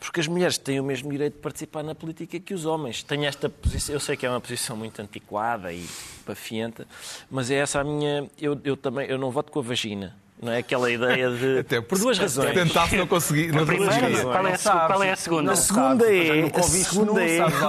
porque 0.00 0.20
as 0.20 0.26
mulheres 0.26 0.58
têm 0.58 0.80
o 0.80 0.84
mesmo 0.84 1.10
direito 1.10 1.34
de 1.34 1.40
participar 1.40 1.82
na 1.82 1.94
política 1.94 2.38
que 2.40 2.52
os 2.52 2.66
homens. 2.66 3.02
Tenho 3.02 3.24
esta 3.24 3.48
posição, 3.48 3.94
eu 3.94 4.00
sei 4.00 4.16
que 4.16 4.26
é 4.26 4.30
uma 4.30 4.40
posição 4.40 4.76
muito 4.76 5.00
antiquada 5.00 5.72
e 5.72 5.86
pafienta, 6.24 6.86
mas 7.30 7.50
é 7.50 7.54
essa 7.56 7.80
a 7.80 7.84
minha. 7.84 8.28
Eu, 8.40 8.60
eu 8.64 8.76
também 8.76 9.06
eu 9.08 9.16
não 9.16 9.30
voto 9.30 9.50
com 9.52 9.60
a 9.60 9.62
vagina. 9.62 10.14
Não 10.42 10.52
é 10.52 10.58
aquela 10.58 10.90
ideia 10.90 11.30
de. 11.30 11.58
Até 11.60 11.80
por 11.80 11.98
duas 11.98 12.18
razões. 12.18 12.52
Tentasse 12.52 12.96
não 12.96 13.06
conseguir. 13.06 13.52
Não 13.52 13.62
A 13.62 13.66
primeira, 13.66 13.94
conseguia. 13.94 14.22
qual, 14.22 14.34
é 14.34 14.38
a, 14.38 14.42
Não 14.50 14.56
seg- 14.58 14.72
qual 14.86 15.02
é 15.02 15.06
a 15.06 15.16
sabes. 15.16 15.20
segunda? 15.20 15.42
Não 15.42 15.52
A 15.52 15.56
segunda 15.56 16.04
sabes, 16.04 16.20
é- 16.28 16.40
a 16.40 16.60
ouviste 16.62 16.84
segunda 16.90 17.12
nu, 17.12 17.18
é- 17.18 17.36
sabes 17.38 17.54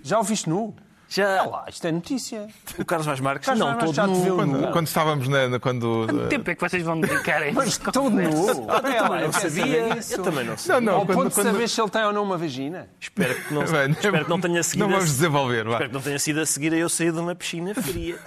Já 0.04 0.18
ouviste 0.18 0.50
nu? 0.50 0.76
Já 1.10 1.44
lá, 1.44 1.66
isto 1.68 1.86
é 1.88 1.92
notícia. 1.92 2.48
o 2.78 2.86
Carlos 2.86 3.06
Vaz 3.08 3.20
Marques 3.20 3.46
Carlos 3.48 3.66
não 3.66 3.76
Vaz 3.80 3.96
todo 3.96 4.08
nu. 4.08 4.24
viu 4.24 4.36
Quando, 4.36 4.52
nu. 4.62 4.72
quando 4.72 4.88
estávamos 4.88 5.28
na. 5.28 5.48
na- 5.50 5.60
quando, 5.60 6.06
Quanto 6.08 6.28
tempo 6.28 6.52
é 6.52 6.56
que 6.56 6.62
vocês 6.62 6.84
vão 6.84 7.02
dedicar 7.02 7.42
a 7.42 7.48
isso? 7.48 7.56
Mas 7.56 7.78
todo 7.78 8.10
nu. 8.10 8.48
Eu 8.50 8.66
também 8.82 9.22
não 9.24 9.32
sabia. 9.34 9.98
Isso. 9.98 10.14
Eu 10.14 10.24
também 10.24 10.44
não 10.46 10.52
Não, 10.52 10.58
sabia. 10.58 10.82
não, 10.82 10.94
Ao 10.94 11.06
quando, 11.06 11.18
ponto 11.18 11.30
de 11.30 11.36
quando- 11.36 11.52
saber 11.52 11.68
se 11.70 11.82
ele 11.82 11.90
tem 11.90 12.04
ou 12.04 12.14
não 12.14 12.24
uma 12.24 12.38
vagina. 12.38 12.88
Espero 13.00 13.36
que 13.36 13.54
não, 13.54 13.64
Bem, 13.70 13.92
espero 13.92 14.24
que 14.26 14.30
não 14.30 14.40
tenha 14.40 14.64
seguido. 14.64 14.88
Não 14.88 14.94
vamos 14.96 15.10
desenvolver, 15.12 15.64
vá. 15.66 15.72
Espero 15.72 15.90
que 15.90 15.96
não 15.96 16.02
tenha 16.02 16.20
sido 16.20 16.40
a 16.42 16.46
seguir 16.46 16.74
a 16.74 16.78
eu 16.78 16.90
sair 16.90 17.12
de 17.12 17.20
uma 17.20 17.36
piscina 17.36 17.74
fria. 17.76 18.16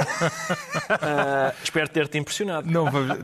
Ah, 0.88 1.52
espero 1.62 1.88
ter-te 1.88 2.18
impressionado. 2.18 2.70
Não, 2.70 2.90
vamos- 2.90 3.10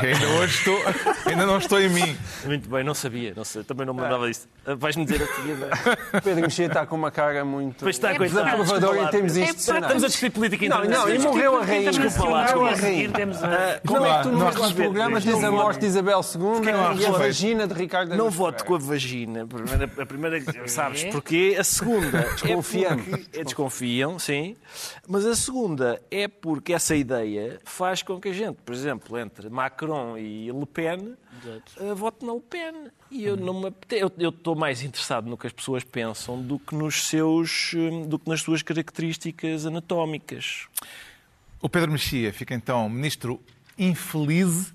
ainda 0.00 0.28
hoje 0.38 0.58
estou. 0.58 0.78
Ainda 1.26 1.46
não 1.46 1.58
estou 1.58 1.80
em 1.80 1.88
mim. 1.88 2.16
Muito 2.44 2.68
bem, 2.68 2.84
não 2.84 2.94
sabia. 2.94 3.32
Não 3.36 3.44
sei, 3.44 3.64
também 3.64 3.86
não 3.86 3.94
me 3.94 4.00
lembrava 4.02 4.26
disso. 4.28 4.48
Ah, 4.66 4.74
Vais-me 4.74 5.04
dizer 5.04 5.22
a 5.22 5.26
seguir. 5.26 5.56
não 5.56 5.66
é? 5.68 6.20
Pedro 6.20 6.40
Mexia 6.42 6.66
está 6.66 6.86
com 6.86 6.96
uma 6.96 7.10
cara 7.10 7.44
muito 7.44 7.76
Pois 7.82 7.96
está, 7.96 8.14
coitado. 8.14 8.64
Desculpa 8.72 9.10
termos 9.10 9.36
lá. 9.36 9.42
institucionais. 9.42 9.84
Estamos 9.84 10.04
a 10.04 10.06
discutir 10.08 10.30
política 10.30 10.68
Não, 10.68 10.76
não, 10.78 10.84
internacional. 10.84 11.18
e 11.20 11.26
morreu 11.26 11.56
a 11.60 11.64
rainha. 11.64 11.90
Desculpa 11.92 12.30
lá, 12.30 12.42
Morreu 12.42 12.66
a 12.66 12.70
rainha. 12.74 13.10
Temos. 13.10 13.42
Ah, 13.42 13.80
Como 13.86 14.06
é 14.06 14.16
que 14.16 14.22
tu 14.22 14.28
Não, 14.30 14.52
programa 14.74 15.14
respeito. 15.16 15.34
tens 15.36 15.44
a 15.44 15.50
Não 15.50 15.56
morte 15.56 15.80
de 15.80 15.86
Isabel 15.86 16.20
II 16.20 16.40
não 16.72 16.94
e 16.96 17.06
a 17.06 17.10
vagina 17.10 17.66
de 17.66 17.74
Ricardo 17.74 18.16
Não 18.16 18.30
voto 18.30 18.64
com 18.64 18.74
a 18.74 18.78
vagina. 18.78 19.42
A 19.42 19.46
primeira, 19.46 20.06
primeira 20.06 20.40
sabes 20.68 21.04
porquê? 21.04 21.56
A 21.58 21.64
segunda 21.64 22.18
é 22.18 22.56
porque 22.56 23.38
é, 23.38 23.44
desconfiam, 23.44 24.18
sim. 24.18 24.56
Mas 25.06 25.24
a 25.26 25.34
segunda 25.34 26.00
é 26.10 26.28
porque 26.28 26.72
essa 26.72 26.94
ideia 26.94 27.58
faz 27.64 28.02
com 28.02 28.20
que 28.20 28.28
a 28.28 28.32
gente, 28.32 28.56
por 28.64 28.74
exemplo, 28.74 29.18
entre 29.18 29.48
Macron 29.48 30.16
e 30.18 30.50
Le 30.50 30.66
Pen, 30.66 31.14
eh, 31.78 31.94
vote 31.94 32.24
na 32.24 32.32
Le 32.34 32.40
Pen. 32.40 32.90
E 33.10 33.24
eu 33.24 33.36
não 33.36 33.60
me 33.60 33.68
apete- 33.68 34.02
eu 34.18 34.28
estou 34.30 34.54
mais 34.54 34.82
interessado 34.82 35.28
no 35.28 35.36
que 35.36 35.46
as 35.46 35.52
pessoas 35.52 35.84
pensam 35.84 36.42
do 36.42 36.58
que 36.58 36.74
nos 36.74 37.04
seus, 37.08 37.72
eh, 37.74 38.06
do 38.06 38.18
que 38.18 38.28
nas 38.28 38.40
suas 38.42 38.62
características 38.62 39.66
anatómicas. 39.66 40.66
O 41.60 41.68
Pedro 41.68 41.90
Mexia 41.92 42.32
fica 42.32 42.54
então 42.54 42.88
ministro 42.88 43.40
infeliz 43.78 44.74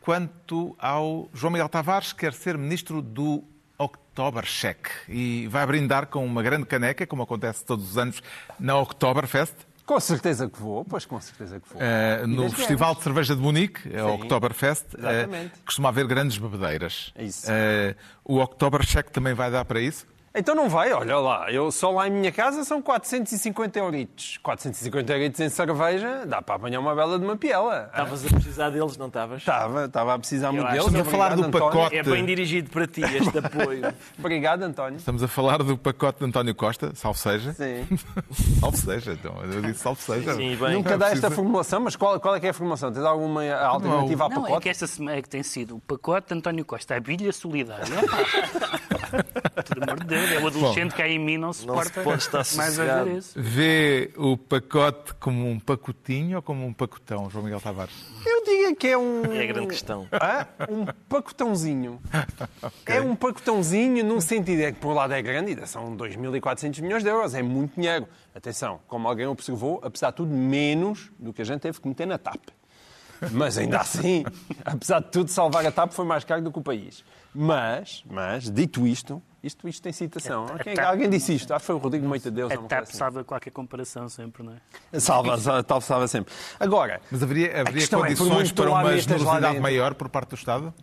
quanto 0.00 0.74
ao 0.78 1.28
João 1.32 1.52
Miguel 1.52 1.68
Tavares, 1.68 2.12
que 2.12 2.20
quer 2.20 2.32
ser 2.32 2.58
ministro 2.58 3.00
do 3.00 3.44
Oktobercheck 3.78 4.90
e 5.08 5.46
vai 5.48 5.66
brindar 5.66 6.06
com 6.06 6.24
uma 6.24 6.42
grande 6.42 6.66
caneca, 6.66 7.06
como 7.06 7.22
acontece 7.22 7.64
todos 7.64 7.90
os 7.90 7.98
anos 7.98 8.22
na 8.58 8.76
Oktoberfest, 8.78 9.54
Com 9.92 10.00
certeza 10.00 10.48
que 10.48 10.58
vou, 10.58 10.84
pois 10.86 11.04
com 11.04 11.20
certeza 11.20 11.60
que 11.60 11.68
vou. 11.68 11.82
eh, 11.82 12.26
no 12.26 12.50
Festival 12.50 12.94
de 12.94 13.02
Cerveja 13.02 13.36
de 13.36 13.42
Munique, 13.42 13.94
a 13.94 14.06
Oktoberfest, 14.06 14.86
eh, 14.94 14.98
exatamente. 14.98 15.52
costuma 15.66 15.90
haver 15.90 16.06
grandes 16.06 16.38
bebedeiras. 16.38 17.12
É 17.14 17.24
isso. 17.24 17.44
Eh, 17.50 17.94
o 18.24 18.38
Oktobercheck 18.38 19.10
também 19.12 19.34
vai 19.34 19.50
dar 19.50 19.66
para 19.66 19.80
isso? 19.80 20.06
Então 20.34 20.54
não 20.54 20.66
vai, 20.66 20.90
olha 20.94 21.18
lá, 21.18 21.52
eu 21.52 21.70
só 21.70 21.90
lá 21.90 22.08
em 22.08 22.10
minha 22.10 22.32
casa 22.32 22.64
são 22.64 22.80
450 22.80 23.78
euritos. 23.78 24.38
450 24.42 25.12
euritos 25.12 25.40
em 25.40 25.50
cerveja, 25.50 26.24
dá 26.26 26.40
para 26.40 26.54
apanhar 26.54 26.80
uma 26.80 26.94
bela 26.94 27.18
de 27.18 27.24
uma 27.24 27.36
piela. 27.36 27.90
Estavas 27.90 28.24
a 28.24 28.28
precisar 28.30 28.70
deles, 28.70 28.96
não 28.96 29.08
estavas? 29.08 29.38
Estava, 29.42 29.84
estava 29.84 30.14
a 30.14 30.18
precisar 30.18 30.50
muito 30.50 30.64
acho 30.64 30.72
deles. 30.72 30.86
Estamos 30.86 31.06
a 31.06 31.10
falar 31.10 31.36
do 31.36 31.44
António. 31.44 31.66
pacote. 31.70 31.96
É 31.98 32.02
bem 32.02 32.24
dirigido 32.24 32.70
para 32.70 32.86
ti 32.86 33.02
este 33.02 33.36
apoio. 33.36 33.92
Obrigado, 34.18 34.62
António. 34.62 34.96
Estamos 34.96 35.22
a 35.22 35.28
falar 35.28 35.58
do 35.62 35.76
pacote 35.76 36.20
de 36.20 36.24
António 36.24 36.54
Costa, 36.54 36.92
salve 36.94 37.18
seja. 37.18 37.52
Sim. 37.52 37.86
Salve 38.60 38.76
seja, 38.78 39.12
então. 39.12 39.34
Eu 39.42 39.60
disse 39.60 39.80
salve 39.80 40.00
seja. 40.00 40.34
Sim, 40.34 40.56
bem. 40.56 40.74
Nunca 40.74 40.96
dá 40.96 41.10
esta 41.10 41.30
formulação, 41.30 41.80
mas 41.80 41.94
qual, 41.96 42.18
qual 42.20 42.34
é 42.36 42.40
que 42.40 42.46
é 42.46 42.50
a 42.50 42.54
formulação? 42.54 42.90
Tens 42.92 43.04
alguma 43.04 43.44
alternativa 43.54 44.28
Não, 44.28 44.36
é 44.36 44.40
pacote? 44.42 44.62
que 44.62 44.68
esta 44.70 44.86
semana 44.86 45.18
é 45.18 45.22
que 45.22 45.28
tem 45.28 45.42
sido 45.42 45.76
o 45.76 45.80
pacote 45.80 46.28
de 46.28 46.34
António 46.34 46.64
Costa, 46.64 46.96
a 46.96 47.00
bilha 47.00 47.32
solidária. 47.32 47.84
Pelo 49.68 49.84
amor 49.84 50.00
de 50.00 50.06
Deus, 50.06 50.21
é 50.30 50.40
o 50.40 50.46
adolescente 50.46 50.94
que 50.94 51.02
há 51.02 51.08
em 51.08 51.18
mim 51.18 51.38
não 51.38 51.52
se 51.52 51.66
estar 51.66 52.44
mais 52.56 52.78
a 52.78 53.04
ver 53.04 53.16
isso. 53.16 53.32
Vê 53.36 54.10
o 54.16 54.36
pacote 54.36 55.14
como 55.14 55.48
um 55.48 55.58
pacotinho 55.58 56.36
ou 56.36 56.42
como 56.42 56.64
um 56.66 56.72
pacotão, 56.72 57.28
João 57.30 57.44
Miguel 57.44 57.60
Tavares? 57.60 57.94
Eu 58.24 58.44
digo 58.44 58.76
que 58.76 58.88
é 58.88 58.98
um... 58.98 59.24
É 59.32 59.42
a 59.42 59.46
grande 59.46 59.68
questão. 59.68 60.06
Hã? 60.12 60.46
Um 60.68 60.86
pacotãozinho. 61.08 62.00
É 62.86 63.00
um 63.00 63.14
pacotãozinho 63.16 64.04
num 64.04 64.20
sentido 64.20 64.60
é 64.62 64.72
que 64.72 64.78
por 64.78 64.88
um 64.88 64.94
lado 64.94 65.12
é 65.12 65.22
grande, 65.22 65.50
ainda 65.50 65.66
são 65.66 65.96
2.400 65.96 66.80
milhões 66.80 67.02
de 67.02 67.08
euros, 67.08 67.34
é 67.34 67.42
muito 67.42 67.74
dinheiro. 67.74 68.06
Atenção, 68.34 68.80
como 68.86 69.08
alguém 69.08 69.26
observou, 69.26 69.80
apesar 69.82 70.10
de 70.10 70.16
tudo, 70.16 70.32
menos 70.34 71.10
do 71.18 71.32
que 71.32 71.42
a 71.42 71.44
gente 71.44 71.60
teve 71.60 71.80
que 71.80 71.88
meter 71.88 72.06
na 72.06 72.18
TAP. 72.18 72.40
Mas 73.30 73.58
ainda 73.58 73.78
assim, 73.80 74.24
apesar 74.64 75.00
de 75.00 75.10
tudo, 75.10 75.28
salvar 75.28 75.64
a 75.66 75.70
TAP 75.70 75.92
foi 75.92 76.04
mais 76.04 76.24
caro 76.24 76.42
do 76.42 76.50
que 76.50 76.58
o 76.58 76.62
país. 76.62 77.04
Mas, 77.34 78.04
mas 78.10 78.50
dito 78.50 78.86
isto, 78.86 79.22
isto, 79.42 79.66
isto 79.68 79.82
tem 79.82 79.92
citação. 79.92 80.46
A- 80.50 80.54
a 80.56 80.58
Quem- 80.58 80.74
TAP- 80.74 80.86
alguém 80.86 81.08
disse 81.08 81.34
isto, 81.34 81.52
acho 81.52 81.60
que 81.62 81.66
foi 81.66 81.74
o 81.74 81.78
Rodrigo 81.78 82.06
Moita 82.06 82.30
Deus. 82.30 82.52
A 82.52 82.56
TAP 82.58 82.82
assim. 82.82 82.96
salva 82.96 83.24
qualquer 83.24 83.50
comparação 83.50 84.08
sempre, 84.08 84.42
não 84.42 84.52
é? 84.92 85.00
Salva, 85.00 85.34
a 85.58 85.62
TAP 85.62 85.82
salva 85.82 86.06
sempre. 86.08 86.32
Agora, 86.60 87.00
Mas 87.10 87.22
haveria, 87.22 87.60
haveria 87.62 87.84
é, 87.84 87.86
condições 87.88 88.28
muito 88.30 88.54
para 88.54 88.70
uma 88.70 88.96
generosidade 88.98 89.60
maior 89.60 89.94
por 89.94 90.08
parte 90.08 90.30
do 90.30 90.34
Estado? 90.36 90.74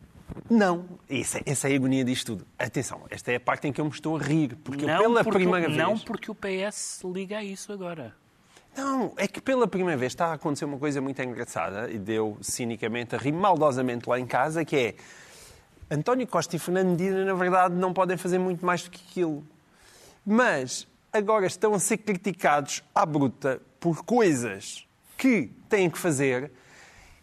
Não, 0.50 0.86
essa, 1.10 1.40
essa 1.46 1.70
é 1.70 1.74
a 1.74 1.76
agonia 1.76 2.04
disto 2.04 2.36
tudo. 2.36 2.48
Atenção, 2.58 3.02
esta 3.10 3.32
é 3.32 3.36
a 3.36 3.40
parte 3.40 3.68
em 3.68 3.74
que 3.74 3.82
eu 3.82 3.86
me 3.86 3.92
estou 3.92 4.16
a 4.18 4.22
rir, 4.22 4.56
porque 4.64 4.84
eu 4.86 4.88
não, 4.88 4.98
pela 5.00 5.24
porque, 5.24 5.40
primeira 5.40 5.68
vez. 5.68 5.78
não 5.78 5.98
porque 5.98 6.30
o 6.32 6.36
PS 6.36 7.02
liga 7.06 7.38
a 7.40 7.44
isso 7.44 7.72
agora. 7.74 8.14
Não, 8.78 9.12
é 9.18 9.28
que 9.28 9.42
pela 9.42 9.68
primeira 9.68 9.98
vez 9.98 10.12
está 10.12 10.28
a 10.28 10.34
acontecer 10.34 10.66
uma 10.66 10.78
coisa 10.78 11.02
muito 11.02 11.20
engraçada 11.22 11.90
e 11.92 11.98
deu 11.98 12.38
cinicamente 12.42 13.16
a 13.16 13.18
rir 13.18 13.32
maldosamente 13.32 14.08
lá 14.08 14.20
em 14.20 14.26
casa, 14.28 14.64
que 14.64 14.76
é 14.76 14.96
António 15.92 16.28
Costa 16.28 16.56
e 16.56 16.60
Fernando 16.60 16.90
Medina, 16.90 17.26
na 17.26 17.34
verdade, 17.34 17.74
não 17.74 17.92
podem 17.94 18.16
fazer 18.16 18.38
muito 18.38 18.64
mais 18.64 18.84
do 18.84 18.92
que 18.92 19.02
aquilo. 19.10 19.44
Mas 20.24 20.88
agora 21.12 21.48
estão 21.48 21.74
a 21.74 21.80
ser 21.80 21.98
criticados 21.98 22.84
à 22.94 23.06
bruta 23.06 23.60
por 23.80 24.04
coisas 24.04 24.88
que 25.18 25.50
têm 25.68 25.90
que 25.90 25.98
fazer, 25.98 26.52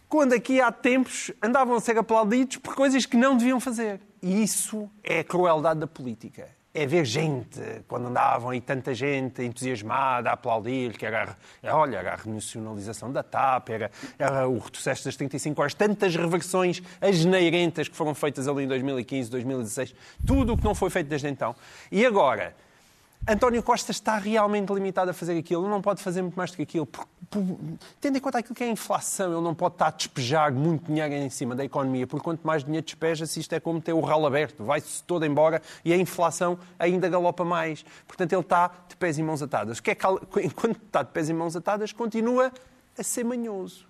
quando 0.09 0.33
aqui 0.33 0.59
há 0.59 0.71
tempos 0.71 1.31
andavam 1.41 1.75
a 1.75 1.79
ser 1.79 1.97
aplaudidos 1.97 2.57
por 2.57 2.75
coisas 2.75 3.05
que 3.05 3.15
não 3.15 3.37
deviam 3.37 3.59
fazer. 3.59 4.01
E 4.21 4.43
isso 4.43 4.89
é 5.03 5.19
a 5.19 5.23
crueldade 5.23 5.79
da 5.79 5.87
política. 5.87 6.56
É 6.79 6.85
ver 6.85 7.05
gente, 7.05 7.59
quando 7.87 8.07
andavam 8.07 8.51
aí 8.51 8.61
tanta 8.61 8.93
gente 8.93 9.41
entusiasmada 9.41 10.29
a 10.29 10.33
aplaudir, 10.33 10.95
que 10.95 11.07
era, 11.07 11.35
olha, 11.63 11.97
era 11.97 12.13
a 12.13 12.15
renacionalização 12.15 13.11
da 13.11 13.23
TAP, 13.23 13.69
era, 13.71 13.91
era 14.19 14.47
o 14.47 14.59
retrocesso 14.59 15.05
das 15.05 15.15
35 15.15 15.59
horas, 15.59 15.73
tantas 15.73 16.15
reversões 16.15 16.83
asneirentas 17.01 17.87
que 17.87 17.95
foram 17.95 18.13
feitas 18.13 18.47
ali 18.47 18.65
em 18.65 18.67
2015, 18.67 19.31
2016, 19.31 19.95
tudo 20.23 20.53
o 20.53 20.57
que 20.57 20.63
não 20.63 20.75
foi 20.75 20.91
feito 20.91 21.07
desde 21.07 21.27
então. 21.27 21.55
E 21.91 22.05
agora, 22.05 22.55
António 23.29 23.61
Costa 23.61 23.91
está 23.91 24.17
realmente 24.17 24.71
limitado 24.71 25.11
a 25.11 25.13
fazer 25.13 25.37
aquilo. 25.37 25.63
Ele 25.63 25.69
não 25.69 25.81
pode 25.81 26.01
fazer 26.01 26.21
muito 26.21 26.35
mais 26.35 26.51
do 26.51 26.55
que 26.55 26.63
aquilo. 26.63 26.85
Por, 26.85 27.05
por, 27.29 27.43
tendo 27.99 28.17
em 28.17 28.21
conta 28.21 28.37
aquilo 28.37 28.55
que 28.55 28.63
é 28.63 28.67
a 28.67 28.69
inflação, 28.69 29.33
ele 29.33 29.41
não 29.41 29.53
pode 29.53 29.75
estar 29.75 29.87
a 29.87 29.91
despejar 29.91 30.53
muito 30.53 30.85
dinheiro 30.85 31.13
em 31.13 31.29
cima 31.29 31.53
da 31.53 31.65
economia, 31.65 32.07
porque 32.07 32.23
quanto 32.23 32.47
mais 32.47 32.63
dinheiro 32.63 32.85
despeja-se, 32.85 33.37
isto 33.41 33.53
é 33.53 33.59
como 33.59 33.81
ter 33.81 33.91
o 33.91 33.99
ralo 33.99 34.25
aberto. 34.25 34.63
Vai-se 34.63 35.03
todo 35.03 35.25
embora 35.25 35.61
e 35.83 35.91
a 35.91 35.97
inflação 35.97 36.57
ainda 36.79 37.09
galopa 37.09 37.43
mais. 37.43 37.83
Portanto, 38.07 38.31
ele 38.31 38.41
está 38.41 38.71
de 38.87 38.95
pés 38.95 39.17
e 39.17 39.23
mãos 39.23 39.41
atadas. 39.41 39.81
Que 39.81 39.91
é 39.91 39.95
que, 39.95 40.07
enquanto 40.41 40.77
está 40.77 41.03
de 41.03 41.09
pés 41.09 41.27
e 41.27 41.33
mãos 41.33 41.53
atadas, 41.53 41.91
continua 41.91 42.49
a 42.97 43.03
ser 43.03 43.25
manhoso 43.25 43.86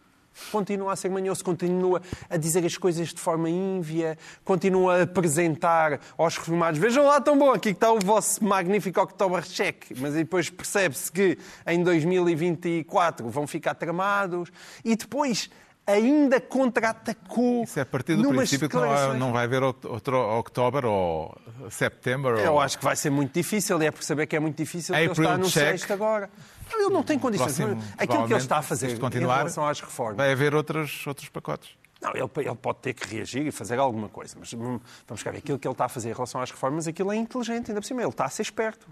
continua 0.52 0.94
a 0.94 0.96
ser 0.96 1.10
manhoso, 1.10 1.44
continua 1.44 2.02
a 2.30 2.38
dizer 2.38 2.66
as 2.66 2.78
coisas 2.78 3.14
de 3.14 3.20
forma 3.20 3.50
ínvia, 3.50 4.18
continua 4.44 5.00
a 5.00 5.04
apresentar 5.04 6.00
aos 6.18 6.38
reformados: 6.38 6.80
vejam 6.80 7.06
lá, 7.06 7.20
tão 7.22 7.38
bom, 7.38 7.52
aqui 7.52 7.70
está 7.70 7.92
o 7.92 8.00
vosso 8.00 8.44
magnífico 8.44 9.02
Oktobercheck. 9.02 9.94
Mas 10.00 10.14
depois 10.14 10.50
percebe-se 10.50 11.12
que 11.12 11.38
em 11.66 11.84
2024 11.84 13.30
vão 13.30 13.48
ficar 13.48 13.76
tramados 13.76 14.52
e 14.84 14.96
depois 14.96 15.50
ainda 15.88 16.42
contra-atacou. 16.42 17.64
Isso 17.64 17.80
é 17.80 17.82
a 17.82 17.86
partir 17.86 18.16
do 18.16 18.28
princípio 18.28 18.68
que 18.68 18.76
não, 18.76 19.14
não, 19.14 19.32
vai 19.32 19.46
haver 19.46 19.64
outro 19.64 20.18
outubro 20.18 20.92
ou 20.92 21.38
setembro. 21.72 22.38
Eu 22.38 22.54
ou... 22.54 22.60
acho 22.60 22.78
que 22.78 22.84
vai 22.84 22.96
ser 22.96 23.10
muito 23.10 23.34
difícil 23.34 23.82
e 23.82 23.86
é 23.86 23.92
por 23.92 24.04
saber 24.04 24.28
que 24.28 24.36
é 24.36 24.40
muito 24.40 24.58
difícil 24.58 24.94
que 24.94 25.02
ele 25.02 25.12
está 25.12 25.38
no 25.38 25.50
sexto 25.50 25.92
agora. 25.94 26.30
Ele 26.72 26.90
não 26.90 27.04
tem 27.04 27.18
condições. 27.18 27.56
Próximo, 27.58 27.84
Aquilo 27.98 28.28
que 28.28 28.34
ele 28.34 28.42
está 28.42 28.58
a 28.58 28.62
fazer 28.62 29.00
continuar, 29.00 29.36
em 29.36 29.38
relação 29.40 29.66
às 29.66 29.80
reformas. 29.80 30.18
Vai 30.18 30.32
haver 30.32 30.56
outros, 30.56 31.06
outros 31.08 31.30
pacotes. 31.30 31.72
Não, 32.02 32.12
ele, 32.12 32.30
ele, 32.38 32.56
pode 32.56 32.80
ter 32.80 32.94
que 32.94 33.08
reagir 33.08 33.48
e 33.48 33.52
fazer 33.52 33.80
alguma 33.80 34.08
coisa, 34.08 34.36
mas 34.40 34.54
hum, 34.54 34.80
vamos 35.08 35.24
ver, 35.24 35.36
aquilo 35.36 35.58
que 35.58 35.68
ele 35.68 35.74
está 35.74 35.86
a 35.86 35.90
fazer 35.90 36.10
em 36.10 36.14
relação 36.14 36.40
às 36.40 36.52
reformas, 36.52 36.88
aquilo 36.88 37.12
é 37.12 37.16
inteligente, 37.16 37.72
ainda 37.72 37.82
por 37.82 37.88
cima, 37.88 38.02
ele 38.02 38.10
está 38.10 38.26
a 38.26 38.30
ser 38.30 38.44
esperto. 38.44 38.88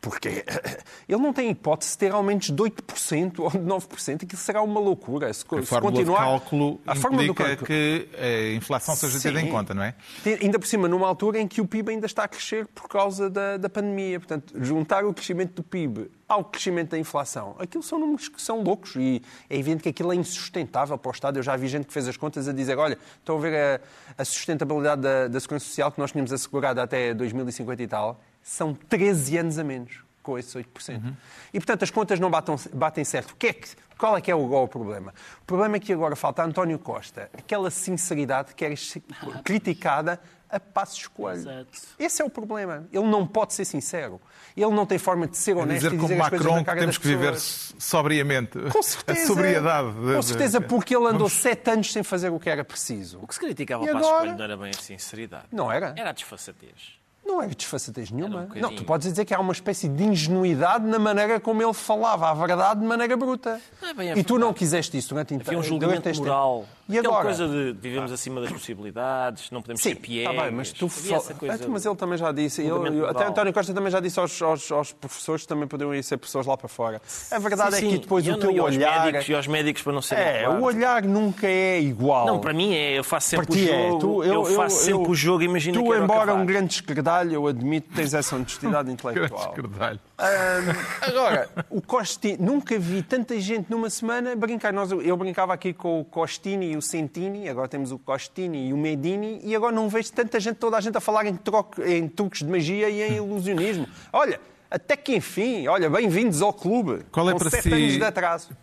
Porque 0.00 0.44
ele 1.08 1.20
não 1.20 1.32
tem 1.32 1.50
hipótese 1.50 1.92
de 1.92 1.98
ter 1.98 2.12
aumentos 2.12 2.50
de 2.50 2.62
8% 2.62 3.40
ou 3.40 3.50
de 3.50 3.58
9%. 3.58 4.24
Aquilo 4.24 4.40
será 4.40 4.62
uma 4.62 4.78
loucura. 4.78 5.32
Se, 5.32 5.44
a 5.44 5.60
se 5.60 5.66
fórmula 5.66 5.92
continuar, 5.92 6.18
de 6.18 6.24
cálculo 6.24 6.80
a 6.86 6.96
implica 6.96 7.26
do 7.26 7.34
cálculo. 7.34 7.66
que 7.66 8.08
a 8.16 8.54
inflação 8.54 8.94
seja 8.94 9.18
tida 9.18 9.40
em 9.40 9.50
conta, 9.50 9.74
não 9.74 9.82
é? 9.82 9.94
Ainda 10.40 10.58
por 10.58 10.66
cima, 10.66 10.86
numa 10.86 11.08
altura 11.08 11.40
em 11.40 11.48
que 11.48 11.60
o 11.60 11.66
PIB 11.66 11.92
ainda 11.92 12.06
está 12.06 12.24
a 12.24 12.28
crescer 12.28 12.66
por 12.68 12.88
causa 12.88 13.28
da, 13.28 13.56
da 13.56 13.68
pandemia. 13.68 14.20
Portanto, 14.20 14.54
juntar 14.62 15.04
o 15.04 15.12
crescimento 15.12 15.54
do 15.54 15.62
PIB 15.64 16.10
ao 16.28 16.44
crescimento 16.44 16.90
da 16.90 16.98
inflação, 16.98 17.56
aquilo 17.58 17.82
são 17.82 17.98
números 17.98 18.28
que 18.28 18.40
são 18.40 18.62
loucos 18.62 18.94
e 18.96 19.22
é 19.48 19.56
evidente 19.56 19.82
que 19.82 19.88
aquilo 19.88 20.12
é 20.12 20.16
insustentável 20.16 20.96
para 20.96 21.08
o 21.08 21.12
Estado. 21.12 21.38
Eu 21.38 21.42
já 21.42 21.56
vi 21.56 21.66
gente 21.66 21.86
que 21.86 21.92
fez 21.92 22.06
as 22.06 22.16
contas 22.16 22.46
a 22.46 22.52
dizer, 22.52 22.76
olha, 22.78 22.98
estão 23.18 23.36
a 23.36 23.40
ver 23.40 23.80
a, 24.16 24.22
a 24.22 24.24
sustentabilidade 24.24 25.00
da, 25.00 25.26
da 25.26 25.40
Segurança 25.40 25.64
Social 25.64 25.90
que 25.90 25.98
nós 25.98 26.12
tínhamos 26.12 26.32
assegurada 26.32 26.82
até 26.82 27.14
2050 27.14 27.82
e 27.82 27.86
tal 27.88 28.20
são 28.48 28.72
13 28.72 29.36
anos 29.36 29.58
a 29.58 29.64
menos 29.64 30.02
com 30.22 30.38
esses 30.38 30.54
8%. 30.54 30.64
Uhum. 31.02 31.14
E, 31.52 31.60
portanto, 31.60 31.82
as 31.82 31.90
contas 31.90 32.18
não 32.18 32.30
batem, 32.30 32.56
batem 32.72 33.04
certo. 33.04 33.32
O 33.32 33.36
que 33.36 33.48
é 33.48 33.52
que, 33.52 33.68
qual 33.96 34.16
é 34.16 34.20
que 34.20 34.30
é 34.30 34.34
o, 34.34 34.52
o 34.52 34.68
problema? 34.68 35.12
O 35.42 35.44
problema 35.44 35.76
é 35.76 35.80
que 35.80 35.92
agora 35.92 36.16
falta 36.16 36.42
António 36.42 36.78
Costa, 36.78 37.30
aquela 37.36 37.70
sinceridade 37.70 38.54
que 38.54 38.64
era 38.64 38.74
criticada 39.44 40.18
a 40.50 40.58
passos 40.58 41.06
coelho. 41.08 41.40
Exato. 41.40 41.78
Esse 41.98 42.22
é 42.22 42.24
o 42.24 42.30
problema. 42.30 42.86
Ele 42.90 43.06
não 43.06 43.26
pode 43.26 43.52
ser 43.52 43.66
sincero. 43.66 44.18
Ele 44.56 44.70
não 44.70 44.86
tem 44.86 44.98
forma 44.98 45.26
de 45.26 45.36
ser 45.36 45.54
honesto 45.54 45.90
dizer 45.90 45.94
e 45.94 45.98
dizer 45.98 46.08
como 46.08 46.24
as 46.24 46.30
Macron, 46.30 46.64
coisas 46.64 46.80
temos 46.80 46.98
que 46.98 47.06
viver 47.06 47.38
sobriamente. 47.38 48.58
Com 48.70 48.80
certeza. 48.82 49.22
A 49.22 49.26
sobriedade. 49.26 49.92
Com 49.92 50.22
certeza, 50.22 50.60
porque 50.60 50.96
ele 50.96 51.04
andou 51.04 51.28
Vamos... 51.28 51.34
sete 51.34 51.70
anos 51.70 51.92
sem 51.92 52.02
fazer 52.02 52.30
o 52.30 52.40
que 52.40 52.48
era 52.48 52.64
preciso. 52.64 53.18
O 53.22 53.26
que 53.26 53.34
se 53.34 53.40
criticava 53.40 53.84
a 53.84 53.92
Passos 53.92 54.10
Coelho 54.10 54.36
não 54.36 54.44
era 54.44 54.56
bem 54.56 54.70
a 54.70 54.80
sinceridade. 54.80 55.44
Não 55.52 55.70
era? 55.70 55.92
Era 55.96 56.10
a 56.10 56.12
desfaçatez. 56.12 56.98
Não 57.28 57.42
é 57.42 57.46
desfaçatez 57.46 58.10
nenhuma. 58.10 58.48
Um 58.56 58.58
não, 58.58 58.74
tu 58.74 58.84
podes 58.84 59.06
dizer 59.06 59.26
que 59.26 59.34
há 59.34 59.38
uma 59.38 59.52
espécie 59.52 59.86
de 59.86 60.02
ingenuidade 60.02 60.86
na 60.86 60.98
maneira 60.98 61.38
como 61.38 61.62
ele 61.62 61.74
falava 61.74 62.30
a 62.30 62.34
verdade 62.34 62.80
de 62.80 62.86
maneira 62.86 63.14
bruta. 63.18 63.60
É 63.82 64.18
e 64.18 64.24
tu 64.24 64.38
não 64.38 64.54
quiseste 64.54 64.96
isso 64.96 65.10
durante, 65.10 65.34
Havia 65.34 65.58
um 65.58 65.62
julgamento 65.62 66.08
moral. 66.16 66.60
Tempo. 66.60 66.77
E 66.88 66.98
Aquela 66.98 67.20
coisa 67.20 67.46
de 67.46 67.72
vivemos 67.72 68.10
acima 68.10 68.40
das 68.40 68.50
possibilidades, 68.50 69.50
não 69.50 69.60
podemos 69.60 69.82
Sim, 69.82 69.90
ser 69.90 69.96
piegas. 69.96 70.34
Tá 70.34 70.42
bem, 70.42 70.52
mas 70.52 70.72
tu 70.72 70.88
fal... 70.88 71.22
coisa... 71.22 71.68
Mas 71.68 71.84
ele 71.84 71.96
também 71.96 72.16
já 72.16 72.32
disse, 72.32 72.62
ele, 72.62 73.04
até 73.06 73.26
António 73.26 73.52
Costa 73.52 73.74
também 73.74 73.90
já 73.90 74.00
disse 74.00 74.18
aos, 74.18 74.40
aos, 74.40 74.72
aos, 74.72 74.92
professores 74.92 75.42
que 75.42 75.48
também 75.48 75.68
poderiam 75.68 75.94
ir 75.94 76.02
ser 76.02 76.16
professores 76.16 76.46
lá 76.46 76.56
para 76.56 76.66
fora. 76.66 77.02
A 77.30 77.38
verdade 77.38 77.76
sim, 77.76 77.88
é 77.88 77.90
que 77.90 77.98
depois 77.98 78.26
o 78.26 78.38
teu 78.38 78.50
e 78.50 78.58
olhar... 78.58 79.04
Médicos, 79.04 79.28
e 79.28 79.34
aos 79.34 79.46
médicos 79.46 79.82
para 79.82 79.92
não 79.92 80.00
serem 80.00 80.24
É, 80.24 80.44
claro. 80.44 80.60
o 80.60 80.64
olhar 80.64 81.02
nunca 81.02 81.46
é 81.46 81.78
igual. 81.78 82.26
Não, 82.26 82.40
para 82.40 82.54
mim 82.54 82.74
é, 82.74 82.98
eu 82.98 83.04
faço 83.04 83.28
sempre 83.28 83.54
o 83.54 83.58
é. 83.58 83.66
jogo. 83.66 83.96
É. 83.96 84.00
Tu, 84.00 84.24
eu, 84.24 84.32
eu, 84.32 84.44
faço 84.56 84.76
eu, 84.76 84.84
sempre 84.84 85.08
eu, 85.08 85.10
o 85.10 85.14
jogo, 85.14 85.42
imagina 85.42 85.78
tu, 85.78 85.84
que 85.84 85.94
embora 85.94 86.34
um 86.34 86.46
grande 86.46 86.72
esquerdalho, 86.72 87.34
eu 87.34 87.46
admito 87.46 87.90
que 87.90 87.96
tens 87.96 88.14
essa 88.14 88.34
honestidade 88.34 88.88
intelectual. 88.90 89.50
esquerdalho. 89.50 90.00
Um, 90.18 91.06
agora, 91.06 91.50
o 91.68 91.82
Costini, 91.82 92.38
nunca 92.40 92.78
vi 92.78 93.02
tanta 93.02 93.38
gente 93.38 93.70
numa 93.70 93.90
semana 93.90 94.34
brincar. 94.34 94.72
Nós, 94.72 94.90
eu 94.90 95.16
brincava 95.18 95.52
aqui 95.52 95.74
com 95.74 96.00
o 96.00 96.04
Costini 96.04 96.72
e 96.72 96.77
o 96.78 96.82
Sentini, 96.82 97.48
agora 97.48 97.68
temos 97.68 97.92
o 97.92 97.98
Costini 97.98 98.68
e 98.68 98.72
o 98.72 98.76
Medini, 98.76 99.40
e 99.42 99.54
agora 99.54 99.74
não 99.74 99.88
vejo 99.88 100.12
tanta 100.12 100.40
gente, 100.40 100.56
toda 100.56 100.76
a 100.76 100.80
gente 100.80 100.96
a 100.96 101.00
falar 101.00 101.26
em, 101.26 101.36
troco, 101.36 101.82
em 101.82 102.08
truques 102.08 102.40
de 102.40 102.46
magia 102.46 102.88
e 102.88 103.02
em 103.02 103.16
ilusionismo. 103.16 103.86
Olha, 104.12 104.40
até 104.70 104.96
que 104.96 105.16
enfim, 105.16 105.66
olha, 105.66 105.88
bem-vindos 105.88 106.42
ao 106.42 106.52
clube. 106.52 107.02
Qual 107.10 107.30
é 107.30 107.34
para 107.34 107.48
si, 107.48 107.70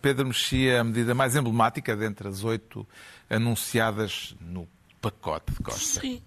Pedro 0.00 0.26
Mexia, 0.26 0.80
a 0.80 0.84
medida 0.84 1.14
mais 1.14 1.34
emblemática 1.34 1.96
dentre 1.96 2.28
as 2.28 2.44
oito 2.44 2.86
anunciadas 3.28 4.36
no 4.40 4.68
pacote 5.10 5.52
de 5.52 5.62
Costa. 5.62 6.00
Sim, 6.00 6.22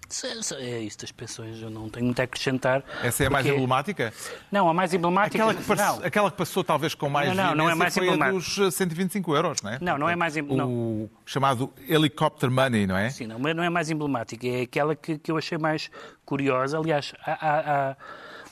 é 0.56 0.80
isso 0.80 0.98
das 0.98 1.12
pensões, 1.12 1.60
eu 1.60 1.70
não 1.70 1.88
tenho 1.88 2.06
muito 2.06 2.20
a 2.20 2.24
acrescentar. 2.24 2.82
Essa 3.02 3.24
é 3.24 3.26
a 3.26 3.30
mais 3.30 3.44
porque... 3.44 3.56
emblemática? 3.56 4.12
Não, 4.50 4.68
a 4.68 4.74
mais 4.74 4.94
emblemática... 4.94 5.36
Aquela 5.36 5.54
que, 5.54 5.64
passou, 5.64 6.04
aquela 6.04 6.30
que 6.30 6.36
passou 6.36 6.64
talvez 6.64 6.94
com 6.94 7.08
mais 7.08 7.28
não, 7.34 7.48
não, 7.48 7.54
não 7.54 7.70
é 7.70 7.74
mais 7.74 7.94
foi 7.94 8.08
a 8.08 8.30
dos 8.30 8.74
125 8.74 9.34
euros, 9.34 9.62
não 9.62 9.70
é? 9.70 9.78
Não, 9.80 9.98
não 9.98 10.08
é 10.08 10.16
mais 10.16 10.36
emblemática. 10.36 10.72
O 10.72 11.10
chamado 11.26 11.72
helicopter 11.88 12.50
money, 12.50 12.86
não 12.86 12.96
é? 12.96 13.10
Sim, 13.10 13.26
não, 13.26 13.38
mas 13.38 13.54
não 13.54 13.62
é 13.62 13.70
mais 13.70 13.90
emblemática, 13.90 14.46
é 14.46 14.62
aquela 14.62 14.96
que, 14.96 15.18
que 15.18 15.30
eu 15.30 15.36
achei 15.36 15.58
mais 15.58 15.90
curiosa. 16.24 16.78
Aliás, 16.78 17.12
há, 17.24 17.32
há, 17.32 17.90
há, 17.90 17.96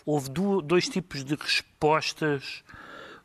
houve 0.04 0.28
dois 0.30 0.88
tipos 0.88 1.24
de 1.24 1.34
respostas 1.34 2.62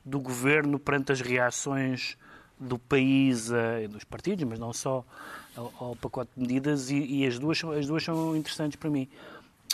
do 0.06 0.20
governo 0.20 0.80
perante 0.80 1.12
as 1.12 1.22
reações 1.22 2.18
do 2.60 2.78
país, 2.78 3.50
e 3.82 3.88
dos 3.88 4.04
partidos, 4.04 4.44
mas 4.46 4.60
não 4.60 4.72
só, 4.72 5.06
ao, 5.56 5.74
ao 5.80 5.96
pacote 5.96 6.32
de 6.36 6.42
medidas 6.42 6.89
e, 6.89 6.98
e, 6.98 7.28
as, 7.28 7.39
duas, 7.39 7.63
as 7.63 7.88
duas 7.88 8.04
são 8.04 8.36
interessantes 8.36 8.76
para 8.78 8.89
mim. 8.89 9.08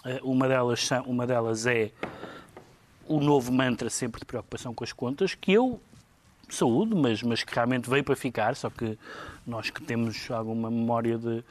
Eh, 0.05 0.19
uma 0.23 0.47
delas, 0.47 0.89
uma 1.05 1.27
delas 1.27 1.65
é 1.65 1.91
o 3.07 3.19
novo 3.19 3.51
mantra 3.51 3.89
sempre 3.89 4.19
de 4.19 4.25
preocupação 4.25 4.73
com 4.73 4.83
as 4.83 4.93
contas, 4.93 5.33
que 5.33 5.51
eu 5.51 5.79
saúde, 6.55 6.95
mas, 6.95 7.21
mas 7.23 7.43
que 7.43 7.53
realmente 7.53 7.89
veio 7.89 8.03
para 8.03 8.15
ficar, 8.15 8.55
só 8.55 8.69
que 8.69 8.97
nós 9.45 9.69
que 9.69 9.81
temos 9.81 10.29
alguma 10.29 10.69
memória 10.69 11.17
de 11.17 11.43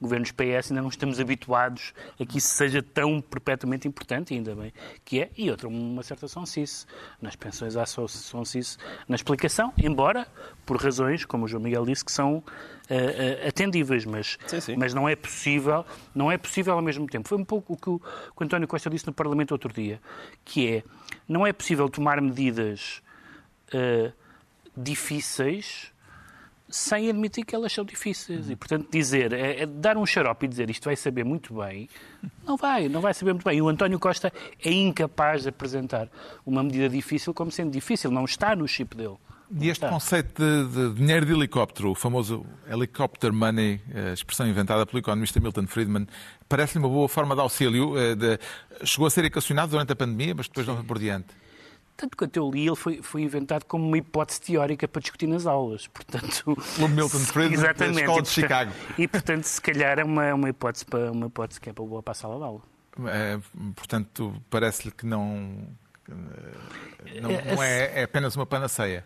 governos 0.00 0.30
PS 0.30 0.70
ainda 0.70 0.82
não 0.82 0.88
estamos 0.88 1.18
habituados 1.18 1.94
a 2.20 2.26
que 2.26 2.38
isso 2.38 2.48
seja 2.48 2.82
tão 2.82 3.20
perpetuamente 3.20 3.88
importante, 3.88 4.34
ainda 4.34 4.54
bem 4.54 4.72
que 5.04 5.20
é, 5.20 5.30
e 5.36 5.50
outra, 5.50 5.68
uma 5.68 6.02
certa 6.02 6.28
sonsice 6.28 6.86
nas 7.20 7.34
pensões 7.34 7.76
há 7.76 7.86
sonsice 7.86 8.76
na 9.08 9.16
explicação, 9.16 9.72
embora 9.78 10.26
por 10.66 10.76
razões, 10.76 11.24
como 11.24 11.44
o 11.44 11.48
João 11.48 11.62
Miguel 11.62 11.86
disse, 11.86 12.04
que 12.04 12.12
são 12.12 12.36
uh, 12.36 12.42
uh, 12.42 13.48
atendíveis, 13.48 14.04
mas, 14.04 14.36
sim, 14.46 14.60
sim. 14.60 14.76
mas 14.76 14.92
não 14.92 15.08
é 15.08 15.16
possível, 15.16 15.86
não 16.14 16.30
é 16.30 16.36
possível 16.36 16.74
ao 16.74 16.82
mesmo 16.82 17.06
tempo. 17.06 17.28
Foi 17.28 17.38
um 17.38 17.44
pouco 17.44 17.74
o 17.74 17.76
que 17.76 17.88
o, 17.88 17.98
que 17.98 18.42
o 18.42 18.44
António 18.44 18.68
Costa 18.68 18.90
disse 18.90 19.06
no 19.06 19.12
Parlamento 19.12 19.52
outro 19.52 19.72
dia, 19.72 20.00
que 20.44 20.68
é, 20.68 20.82
não 21.28 21.46
é 21.46 21.52
possível 21.52 21.88
tomar 21.88 22.20
medidas 22.20 23.00
uh, 23.72 24.12
difíceis 24.76 25.92
sem 26.68 27.08
admitir 27.08 27.44
que 27.44 27.54
elas 27.54 27.72
são 27.72 27.84
difíceis. 27.84 28.50
E, 28.50 28.56
portanto, 28.56 28.88
dizer, 28.90 29.32
é, 29.32 29.62
é, 29.62 29.66
dar 29.66 29.96
um 29.96 30.04
xarope 30.04 30.46
e 30.46 30.48
dizer 30.48 30.68
isto 30.68 30.84
vai 30.84 30.96
saber 30.96 31.24
muito 31.24 31.54
bem, 31.54 31.88
não 32.44 32.56
vai, 32.56 32.88
não 32.88 33.00
vai 33.00 33.14
saber 33.14 33.32
muito 33.32 33.44
bem. 33.44 33.58
E 33.58 33.62
o 33.62 33.68
António 33.68 33.98
Costa 33.98 34.32
é 34.64 34.70
incapaz 34.70 35.42
de 35.42 35.50
apresentar 35.50 36.08
uma 36.44 36.62
medida 36.62 36.88
difícil 36.88 37.32
como 37.32 37.50
sendo 37.50 37.70
difícil, 37.70 38.10
não 38.10 38.24
está 38.24 38.56
no 38.56 38.66
chip 38.66 38.96
dele. 38.96 39.16
E 39.60 39.68
este 39.68 39.88
conceito 39.88 40.42
de, 40.42 40.68
de, 40.72 40.94
dinheiro 40.94 41.24
de 41.24 41.32
helicóptero, 41.32 41.92
o 41.92 41.94
famoso 41.94 42.44
helicopter 42.68 43.32
money, 43.32 43.80
a 43.94 44.12
expressão 44.12 44.44
inventada 44.48 44.84
pelo 44.84 44.98
economista 44.98 45.38
Milton 45.38 45.68
Friedman, 45.68 46.08
parece-lhe 46.48 46.84
uma 46.84 46.92
boa 46.92 47.08
forma 47.08 47.32
de 47.32 47.40
auxílio. 47.40 47.96
Eh, 47.96 48.16
de, 48.16 48.40
chegou 48.82 49.06
a 49.06 49.10
ser 49.10 49.24
equacionado 49.24 49.70
durante 49.70 49.92
a 49.92 49.96
pandemia, 49.96 50.34
mas 50.34 50.48
depois 50.48 50.66
não 50.66 50.74
foi 50.74 50.84
por 50.84 50.98
diante. 50.98 51.28
Tanto 51.96 52.16
quanto 52.16 52.36
eu 52.36 52.50
li, 52.50 52.66
ele 52.66 52.76
foi, 52.76 53.00
foi 53.00 53.22
inventado 53.22 53.64
como 53.64 53.86
uma 53.86 53.96
hipótese 53.96 54.40
teórica 54.40 54.86
para 54.86 55.00
discutir 55.00 55.26
nas 55.26 55.46
aulas. 55.46 55.86
Portanto, 55.86 56.56
o 56.78 56.88
Milton 56.88 57.18
Friedman 57.20 57.72
da 57.72 57.86
Escola 57.86 58.22
de 58.22 58.28
Chicago. 58.28 58.72
E, 58.98 59.08
portanto, 59.08 59.44
se 59.44 59.60
calhar 59.62 59.98
é 59.98 60.04
uma, 60.04 60.34
uma, 60.34 60.48
hipótese, 60.50 60.84
para, 60.84 61.10
uma 61.10 61.26
hipótese 61.26 61.58
que 61.58 61.70
é 61.70 61.72
para 61.72 61.84
boa 61.84 62.02
para 62.02 62.12
a 62.12 62.14
sala 62.14 62.36
de 62.36 62.44
aula. 62.44 62.60
É, 63.06 63.38
portanto, 63.74 64.34
parece-lhe 64.50 64.90
que 64.90 65.06
não, 65.06 65.66
não, 66.08 67.30
não 67.54 67.62
é, 67.62 68.00
é, 68.00 68.02
apenas 68.04 68.36
uma 68.36 68.44
panaceia. 68.44 69.02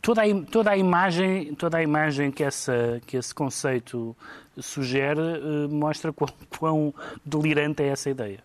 Toda 0.00 0.22
a, 0.22 0.42
toda 0.50 0.70
a 0.70 0.76
imagem, 0.76 1.54
toda 1.54 1.78
a 1.78 1.82
imagem 1.82 2.30
que, 2.30 2.44
essa, 2.44 3.00
que 3.06 3.16
esse 3.16 3.34
conceito 3.34 4.16
sugere 4.58 5.20
uh, 5.20 5.68
mostra 5.68 6.12
quão, 6.12 6.28
quão 6.58 6.94
delirante 7.24 7.82
é 7.82 7.88
essa 7.88 8.10
ideia. 8.10 8.44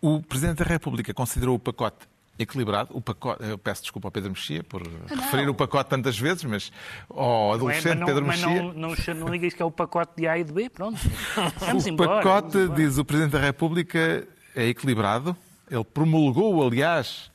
O 0.00 0.22
Presidente 0.22 0.58
da 0.58 0.64
República 0.64 1.12
considerou 1.12 1.56
o 1.56 1.58
pacote 1.58 2.08
equilibrado. 2.38 2.90
O 2.96 3.00
pacote, 3.00 3.42
eu 3.44 3.56
peço 3.58 3.82
desculpa 3.82 4.08
ao 4.08 4.12
Pedro 4.12 4.30
Mexia 4.30 4.62
por 4.62 4.82
referir 5.08 5.48
o 5.48 5.54
pacote 5.54 5.90
tantas 5.90 6.18
vezes, 6.18 6.44
mas 6.44 6.70
ao 7.08 7.54
adolescente 7.54 7.84
não 7.84 7.92
é, 7.92 7.94
mas 7.94 8.00
não, 8.00 8.06
Pedro 8.06 8.26
mas 8.26 8.40
Mexia. 8.40 8.62
não, 8.62 8.72
não, 8.72 8.94
não, 9.24 9.28
não 9.30 9.38
que 9.38 9.62
é 9.62 9.64
o 9.64 9.70
pacote 9.70 10.12
de 10.16 10.26
A 10.28 10.38
e 10.38 10.44
de 10.44 10.52
B, 10.52 10.68
pronto. 10.68 10.98
Vamos 11.60 11.84
O 11.84 11.88
embora. 11.88 12.10
pacote, 12.22 12.52
vamos 12.52 12.64
embora. 12.66 12.80
diz 12.82 12.98
o 12.98 13.04
Presidente 13.04 13.32
da 13.32 13.40
República, 13.40 14.26
é 14.54 14.66
equilibrado. 14.66 15.36
Ele 15.70 15.84
promulgou, 15.84 16.64
aliás, 16.64 17.30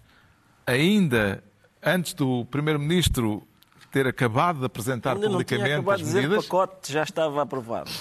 ainda 0.65 1.43
antes 1.83 2.13
do 2.13 2.45
Primeiro-Ministro 2.45 3.45
ter 3.91 4.07
acabado 4.07 4.59
de 4.59 4.65
apresentar 4.65 5.15
Ainda 5.15 5.27
não 5.27 5.43
tinha 5.43 5.59
publicamente 5.59 5.89
as 5.91 5.97
de 5.99 6.03
dizer 6.05 6.21
medidas. 6.21 6.45
o 6.45 6.47
pacote, 6.47 6.93
já 6.93 7.03
estava 7.03 7.41
aprovado. 7.41 7.91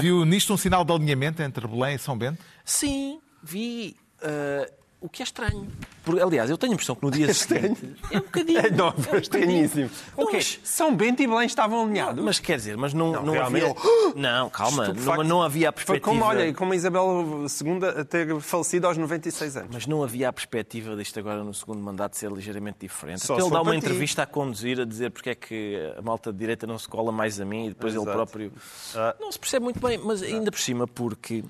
Viu 0.00 0.24
nisto 0.24 0.54
um 0.54 0.56
sinal 0.56 0.82
de 0.82 0.92
alinhamento 0.92 1.42
entre 1.42 1.66
Belém 1.68 1.96
e 1.96 1.98
São 1.98 2.16
Bento? 2.16 2.42
Sim, 2.64 3.20
vi. 3.42 3.96
eh, 4.22 4.72
o 5.00 5.08
que 5.08 5.22
é 5.22 5.24
estranho. 5.24 5.66
Porque, 6.04 6.20
aliás, 6.20 6.48
eu 6.50 6.56
tenho 6.58 6.72
a 6.72 6.74
impressão 6.74 6.94
que 6.94 7.02
no 7.04 7.10
dia 7.10 7.32
seguinte. 7.34 7.94
É 8.10 8.18
um 8.18 8.20
bocadinho. 8.22 8.58
É, 8.58 8.70
não, 8.70 8.86
é 8.86 8.88
um 8.88 8.92
foi 8.92 9.02
bocadinho. 9.02 9.20
estranhíssimo. 9.20 9.90
Não, 10.16 10.24
O 10.24 10.26
quê? 10.28 10.36
mas- 10.36 10.60
São 10.64 10.94
Bento 10.96 11.22
e 11.22 11.26
Belém 11.26 11.46
estavam 11.46 11.82
alinhados? 11.84 12.22
Mas 12.24 12.38
quer 12.38 12.56
dizer, 12.56 12.76
mas 12.76 12.92
não, 12.94 13.12
não, 13.22 13.32
realmente 13.32 13.64
havia. 13.66 13.74
Não, 14.16 14.50
calma, 14.50 14.88
não, 14.88 15.22
não 15.24 15.42
havia 15.42 15.68
a 15.68 15.72
Foi 15.72 15.76
perspectiva. 16.00 16.04
como, 16.10 16.24
olha, 16.24 16.52
como 16.52 16.72
a 16.72 16.76
Isabel 16.76 17.46
II 17.46 18.04
ter 18.06 18.40
falecido 18.40 18.86
aos 18.88 18.96
96 18.96 19.56
anos. 19.56 19.70
Mas 19.72 19.86
não 19.86 20.02
havia 20.02 20.28
a 20.28 20.32
perspectiva 20.32 20.96
disto 20.96 21.16
agora 21.20 21.44
no 21.44 21.54
segundo 21.54 21.80
mandato 21.80 22.16
ser 22.16 22.30
ligeiramente 22.32 22.78
diferente. 22.80 23.24
Só 23.24 23.34
Até 23.34 23.42
ele 23.42 23.50
dá 23.52 23.62
uma 23.62 23.76
entrevista 23.76 24.22
a 24.24 24.26
conduzir 24.26 24.80
a 24.80 24.84
dizer 24.84 25.10
porque 25.12 25.30
é 25.30 25.34
que 25.36 25.92
a 25.96 26.02
malta 26.02 26.32
de 26.32 26.38
direita 26.38 26.66
não 26.66 26.76
se 26.76 26.88
cola 26.88 27.12
mais 27.12 27.40
a 27.40 27.44
mim 27.44 27.66
e 27.66 27.68
depois 27.68 27.94
ele 27.94 28.02
Exato. 28.02 28.16
próprio. 28.16 28.52
Ah. 28.96 29.14
Não 29.20 29.30
se 29.30 29.38
percebe 29.38 29.62
muito 29.64 29.78
bem, 29.80 29.96
mas 29.98 30.22
ainda 30.22 30.50
por 30.50 30.58
cima 30.60 30.88
porque. 30.88 31.44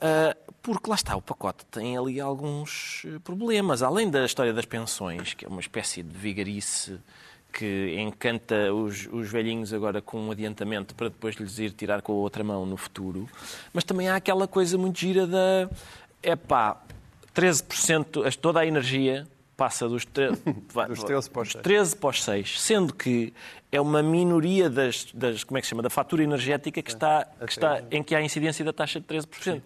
Ah, 0.00 0.36
porque 0.62 0.88
lá 0.90 0.96
está, 0.96 1.16
o 1.16 1.22
pacote 1.22 1.64
tem 1.66 1.96
ali 1.96 2.20
alguns 2.20 3.02
eh, 3.06 3.18
problemas. 3.24 3.82
Além 3.82 4.10
da 4.10 4.24
história 4.24 4.52
das 4.52 4.64
pensões, 4.64 5.34
que 5.34 5.44
é 5.44 5.48
uma 5.48 5.60
espécie 5.60 6.02
de 6.02 6.16
vigarice 6.16 6.98
que 7.52 7.96
encanta 7.98 8.72
os, 8.74 9.08
os 9.10 9.30
velhinhos 9.30 9.72
agora 9.72 10.02
com 10.02 10.20
um 10.20 10.30
adiantamento 10.30 10.94
para 10.94 11.08
depois 11.08 11.34
lhes 11.36 11.58
ir 11.58 11.70
tirar 11.72 12.02
com 12.02 12.12
a 12.12 12.16
outra 12.16 12.44
mão 12.44 12.66
no 12.66 12.76
futuro. 12.76 13.26
Mas 13.72 13.84
também 13.84 14.08
há 14.08 14.16
aquela 14.16 14.46
coisa 14.46 14.76
muito 14.76 14.98
gira 14.98 15.26
da. 15.26 15.68
Epá, 16.22 16.76
13%, 17.34 18.26
as- 18.26 18.36
toda 18.36 18.60
a 18.60 18.66
energia 18.66 19.26
passa 19.56 19.88
dos, 19.88 20.04
tre... 20.04 20.30
Dos 20.88 21.02
13 21.02 21.30
para 21.30 21.42
os 21.42 21.48
dos 21.48 21.52
6. 21.52 21.62
13 21.62 21.96
para 21.96 22.10
os 22.10 22.22
6, 22.22 22.60
sendo 22.60 22.94
que 22.94 23.32
é 23.70 23.80
uma 23.80 24.02
minoria 24.02 24.70
das, 24.70 25.06
das 25.12 25.44
como 25.44 25.58
é 25.58 25.60
que 25.60 25.66
se 25.66 25.70
chama, 25.70 25.82
da 25.82 25.90
fatura 25.90 26.22
energética 26.22 26.82
que 26.82 26.90
está, 26.90 27.26
que 27.46 27.52
está 27.52 27.82
em 27.90 28.02
que 28.02 28.14
há 28.14 28.22
incidência 28.22 28.64
da 28.64 28.72
taxa 28.72 29.00
de 29.00 29.06
13%. 29.06 29.62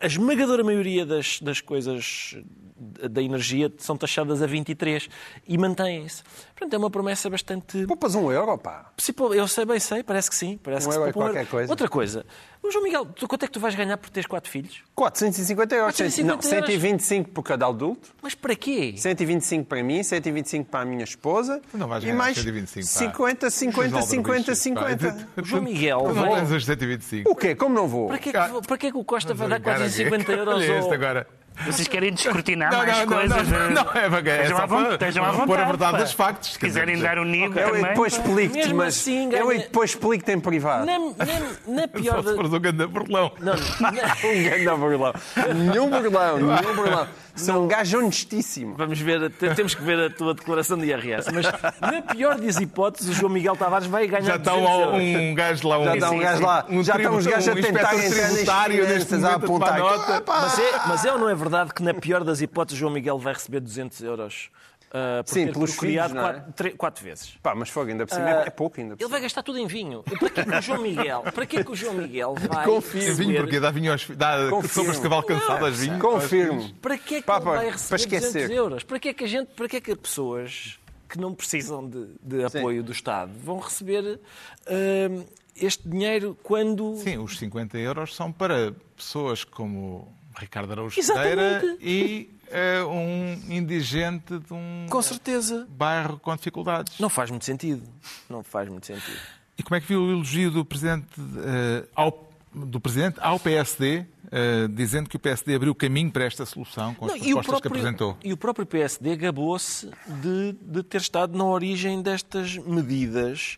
A 0.00 0.06
esmagadora 0.06 0.64
maioria 0.64 1.04
das, 1.04 1.40
das 1.40 1.60
coisas 1.60 2.36
da 2.78 3.22
energia 3.22 3.72
são 3.78 3.96
taxadas 3.96 4.42
a 4.42 4.46
23 4.46 5.08
e 5.48 5.56
mantêm-se. 5.56 6.22
Portanto, 6.54 6.74
é 6.74 6.78
uma 6.78 6.90
promessa 6.90 7.28
bastante 7.28 7.86
Poupas 7.86 8.14
um 8.14 8.30
euro, 8.30 8.56
pá. 8.58 8.90
Eu 9.34 9.48
sei 9.48 9.64
bem, 9.64 9.78
sei, 9.78 10.02
parece 10.02 10.28
que 10.30 10.36
sim. 10.36 10.58
Parece 10.62 10.86
Um 10.86 10.90
que 10.90 10.96
euro 10.96 11.08
é 11.08 11.12
qualquer 11.12 11.46
coisa. 11.46 11.72
Outra 11.72 11.88
coisa, 11.88 12.24
o 12.62 12.70
João 12.70 12.84
Miguel, 12.84 13.06
tu, 13.06 13.28
quanto 13.28 13.44
é 13.44 13.46
que 13.46 13.52
tu 13.52 13.60
vais 13.60 13.74
ganhar 13.74 13.96
por 13.96 14.10
teres 14.10 14.26
quatro 14.26 14.50
filhos? 14.50 14.82
450 14.94 15.74
euros. 15.74 15.94
450 15.96 16.34
não, 16.34 16.42
125 16.42 17.30
por 17.30 17.42
cada 17.42 17.66
adulto. 17.66 18.08
Mas 18.22 18.34
para 18.34 18.54
quê? 18.54 18.94
125 18.96 19.66
para 19.66 19.82
mim, 19.82 20.02
125 20.02 20.70
para 20.70 20.80
a 20.80 20.84
minha 20.84 21.04
esposa. 21.04 21.60
Não 21.72 21.88
vais 21.88 22.02
e 22.02 22.06
ganhar 22.06 22.18
mais 22.18 22.36
125, 22.36 23.22
pá. 23.22 23.25
50, 23.26 23.50
50, 23.50 23.98
Os 23.98 24.04
50, 24.06 24.30
aldrabichos, 24.30 24.58
50. 24.58 25.12
pá. 25.34 25.42
O 25.42 25.44
João 25.44 25.62
Miguel 25.62 25.98
Tu 26.00 26.14
não 26.14 26.56
os 26.56 26.64
125. 26.64 27.30
O 27.30 27.34
quê? 27.34 27.54
Como 27.54 27.74
não 27.74 27.88
vou? 27.88 28.08
Para 28.08 28.18
que, 28.18 28.28
é 28.30 28.32
que, 28.32 28.66
para 28.66 28.78
que 28.78 28.86
é 28.86 28.90
que 28.90 28.96
o 28.96 29.04
Costa 29.04 29.34
vai 29.34 29.48
dar 29.48 29.60
Cara, 29.60 29.78
450 29.78 30.32
euros 30.32 30.54
Olha 30.54 30.78
este 30.78 30.94
agora. 30.94 31.26
Vocês 31.64 31.88
querem 31.88 32.12
descortinar 32.12 32.70
Não, 32.70 32.78
mais 32.78 32.90
não, 32.98 33.06
não, 33.06 33.16
coisas? 33.16 33.48
não, 33.48 33.58
eh, 33.58 33.70
não, 33.70 33.82
é 33.82 34.10
para- 34.10 34.30
é 34.30 34.42
estejam 34.42 34.56
só 34.56 34.62
à 34.62 34.66
von- 34.66 34.82
para 34.84 34.92
estejam 34.94 35.24
à 35.24 35.28
pôr 35.32 35.40
a 35.40 35.44
vontade, 35.44 35.66
verdade 35.66 36.02
dos 36.04 36.12
factos, 36.12 36.52
Se 36.52 36.58
quiserem 36.58 36.98
dar 37.00 37.18
o 37.18 37.24
nível 37.24 37.58
Eu 37.60 37.68
e 37.68 37.70
também. 37.72 37.84
depois 37.86 38.12
explico-te, 38.12 38.74
mas 38.74 38.88
assim, 38.96 39.32
eu 39.32 39.50
e 39.52 39.54
ganha- 39.56 39.66
depois 39.66 39.90
explico-te 39.90 40.32
em 40.32 40.40
privado. 40.40 40.84
Na, 40.86 40.98
na, 40.98 41.82
na 41.82 41.88
pior 41.88 42.22
Só 42.22 42.30
se 42.30 42.36
fores 42.36 42.52
um 42.52 42.60
grande 42.60 42.86
burlão. 42.86 43.32
Não, 43.40 43.54
na- 43.80 43.90
Um 44.26 44.42
grande 44.44 44.80
burlão. 44.80 45.12
Nenhum 45.54 45.88
burlão, 45.90 46.36
nenhum 46.38 46.74
burlão. 46.74 47.08
Sou 47.36 47.64
um 47.64 47.68
gajo 47.68 47.98
honestíssimo. 47.98 48.74
Vamos 48.78 48.98
ver, 48.98 49.30
te- 49.30 49.54
temos 49.54 49.74
que 49.74 49.82
ver 49.82 50.00
a 50.00 50.10
tua 50.10 50.32
declaração 50.32 50.78
de 50.78 50.86
IRS. 50.86 51.30
Mas 51.34 51.44
na 51.44 52.00
pior 52.00 52.38
das 52.40 52.56
hipóteses, 52.58 53.10
o 53.10 53.12
João 53.12 53.30
Miguel 53.30 53.54
Tavares 53.56 53.86
vai 53.86 54.06
ganhar 54.06 54.22
Já 54.22 54.36
está 54.36 54.52
200 54.52 54.70
um, 54.94 55.30
um 55.30 55.34
gajo 55.34 55.68
lá, 55.68 55.78
um, 55.78 55.84
Já 55.84 55.94
está 55.94 56.10
um 56.10 56.18
gajo 56.18 56.42
lá, 56.42 56.66
um 56.70 56.82
já 56.84 56.96
estão 56.96 57.16
os 57.16 57.26
gajos 57.26 57.48
a 57.48 57.52
um 57.52 57.54
tentar 57.56 57.94
inspetor 57.94 58.38
entrar 58.40 58.68
nas 58.70 59.04
finanças, 59.04 59.24
a 59.24 59.34
apontar. 59.34 59.78
é, 59.78 60.88
mas 60.88 61.04
é 61.04 61.12
ou 61.12 61.18
não 61.18 61.28
é 61.28 61.34
verdade 61.34 61.45
que 61.74 61.82
na 61.82 61.94
pior 61.94 62.24
das 62.24 62.40
hipóteses, 62.40 62.78
João 62.78 62.92
Miguel 62.92 63.18
vai 63.18 63.32
receber 63.34 63.60
200 63.60 64.00
euros? 64.02 64.50
ah, 64.92 65.22
por 65.24 65.32
Sim, 65.34 65.46
ter 65.46 65.52
pelos 65.52 65.76
criado 65.76 66.10
filhos, 66.10 66.24
é? 66.24 66.32
quatro, 66.32 66.52
tre- 66.52 66.70
quatro 66.70 67.04
vezes. 67.04 67.36
Pá, 67.42 67.54
mas 67.56 67.68
fogo, 67.68 67.90
ainda 67.90 68.06
por 68.06 68.14
cima 68.14 68.26
Ah, 68.28 68.44
é 68.46 68.50
pouco 68.50 68.80
ainda 68.80 68.96
por 68.96 69.02
Ele 69.02 69.10
vai 69.10 69.20
gastar 69.20 69.42
tudo 69.42 69.58
em 69.58 69.66
vinho. 69.66 70.02
E 70.10 70.16
para 70.16 70.30
que, 70.30 70.44
que 70.44 70.54
o 70.56 70.62
João 70.62 70.80
Miguel, 70.80 71.22
para 71.34 71.44
que, 71.46 71.64
que 71.64 71.70
o 71.70 71.74
João 71.74 71.94
Miguel 71.94 72.34
vai 72.48 72.64
Confio. 72.64 73.00
Vinho 73.00 73.08
receber- 73.32 73.40
porque 73.40 73.60
dá 73.60 73.70
vinho 73.72 73.92
aos 73.92 74.06
dá 74.10 74.48
Confirmo. 74.48 74.68
sombras 74.68 74.96
de 74.96 75.02
cavalo 75.02 75.22
cansadas, 75.24 75.78
vinho. 75.78 75.98
Confirmo. 75.98 76.72
Para 76.80 76.96
que 76.96 77.16
é 77.16 77.20
que 77.20 77.26
Pá, 77.26 77.36
ele 77.36 77.44
vai 77.44 77.58
para 77.64 77.70
receber 77.72 77.96
esquecer. 77.96 78.26
200 78.32 78.50
euros? 78.56 78.82
Para 78.84 78.98
que 79.00 79.08
é 79.08 79.12
que 79.14 79.24
a 79.24 79.26
gente, 79.28 79.48
para 79.54 79.68
que 79.68 79.76
é 79.76 79.80
que 79.80 79.96
pessoas 79.96 80.78
que 81.08 81.18
não 81.18 81.34
precisam 81.34 81.88
de, 81.88 82.06
de 82.22 82.44
apoio 82.44 82.82
do 82.82 82.92
Estado 82.92 83.32
vão 83.42 83.58
receber 83.58 84.20
ah, 84.66 85.24
este 85.54 85.88
dinheiro 85.88 86.38
quando 86.42 86.96
Sim, 86.98 87.18
os 87.18 87.36
50 87.38 87.76
euros 87.78 88.14
são 88.14 88.30
para 88.32 88.72
pessoas 88.96 89.42
como 89.44 90.14
Ricardo 90.38 90.72
Araújo. 90.72 91.00
Pereira 91.14 91.76
e 91.80 92.30
eh, 92.50 92.82
um 92.84 93.52
indigente 93.52 94.38
de 94.38 94.52
um 94.52 94.86
com 94.88 95.02
certeza 95.02 95.66
bairro 95.70 96.18
com 96.18 96.34
dificuldades. 96.36 96.98
não 96.98 97.08
faz 97.08 97.30
muito 97.30 97.44
sentido. 97.44 97.82
Não 98.28 98.42
faz 98.42 98.68
muito 98.68 98.86
sentido. 98.86 99.18
E 99.58 99.62
como 99.62 99.76
é 99.76 99.80
que 99.80 99.86
viu 99.88 100.02
o 100.02 100.10
elogio 100.12 100.50
do 100.50 100.64
Presidente, 100.64 101.06
eh, 101.18 101.84
ao, 101.94 102.30
do 102.52 102.78
presidente 102.78 103.18
ao 103.20 103.40
PSD, 103.40 104.04
eh, 104.30 104.68
dizendo 104.70 105.08
que 105.08 105.16
o 105.16 105.18
PSD 105.18 105.54
abriu 105.54 105.74
caminho 105.74 106.10
para 106.10 106.24
esta 106.24 106.44
solução 106.44 106.94
com 106.94 107.06
as 107.06 107.12
Não, 107.12 107.18
propostas 107.18 107.44
que 107.44 107.48
próprio, 107.48 107.70
apresentou? 107.70 108.18
e 108.22 108.32
o 108.32 108.36
próprio 108.36 108.66
PSD 108.66 109.16
gabou-se 109.16 109.90
de, 110.06 110.52
de 110.60 110.82
ter 110.82 111.00
estado 111.00 111.36
na 111.36 111.44
origem 111.44 112.02
destas 112.02 112.56
medidas 112.58 113.56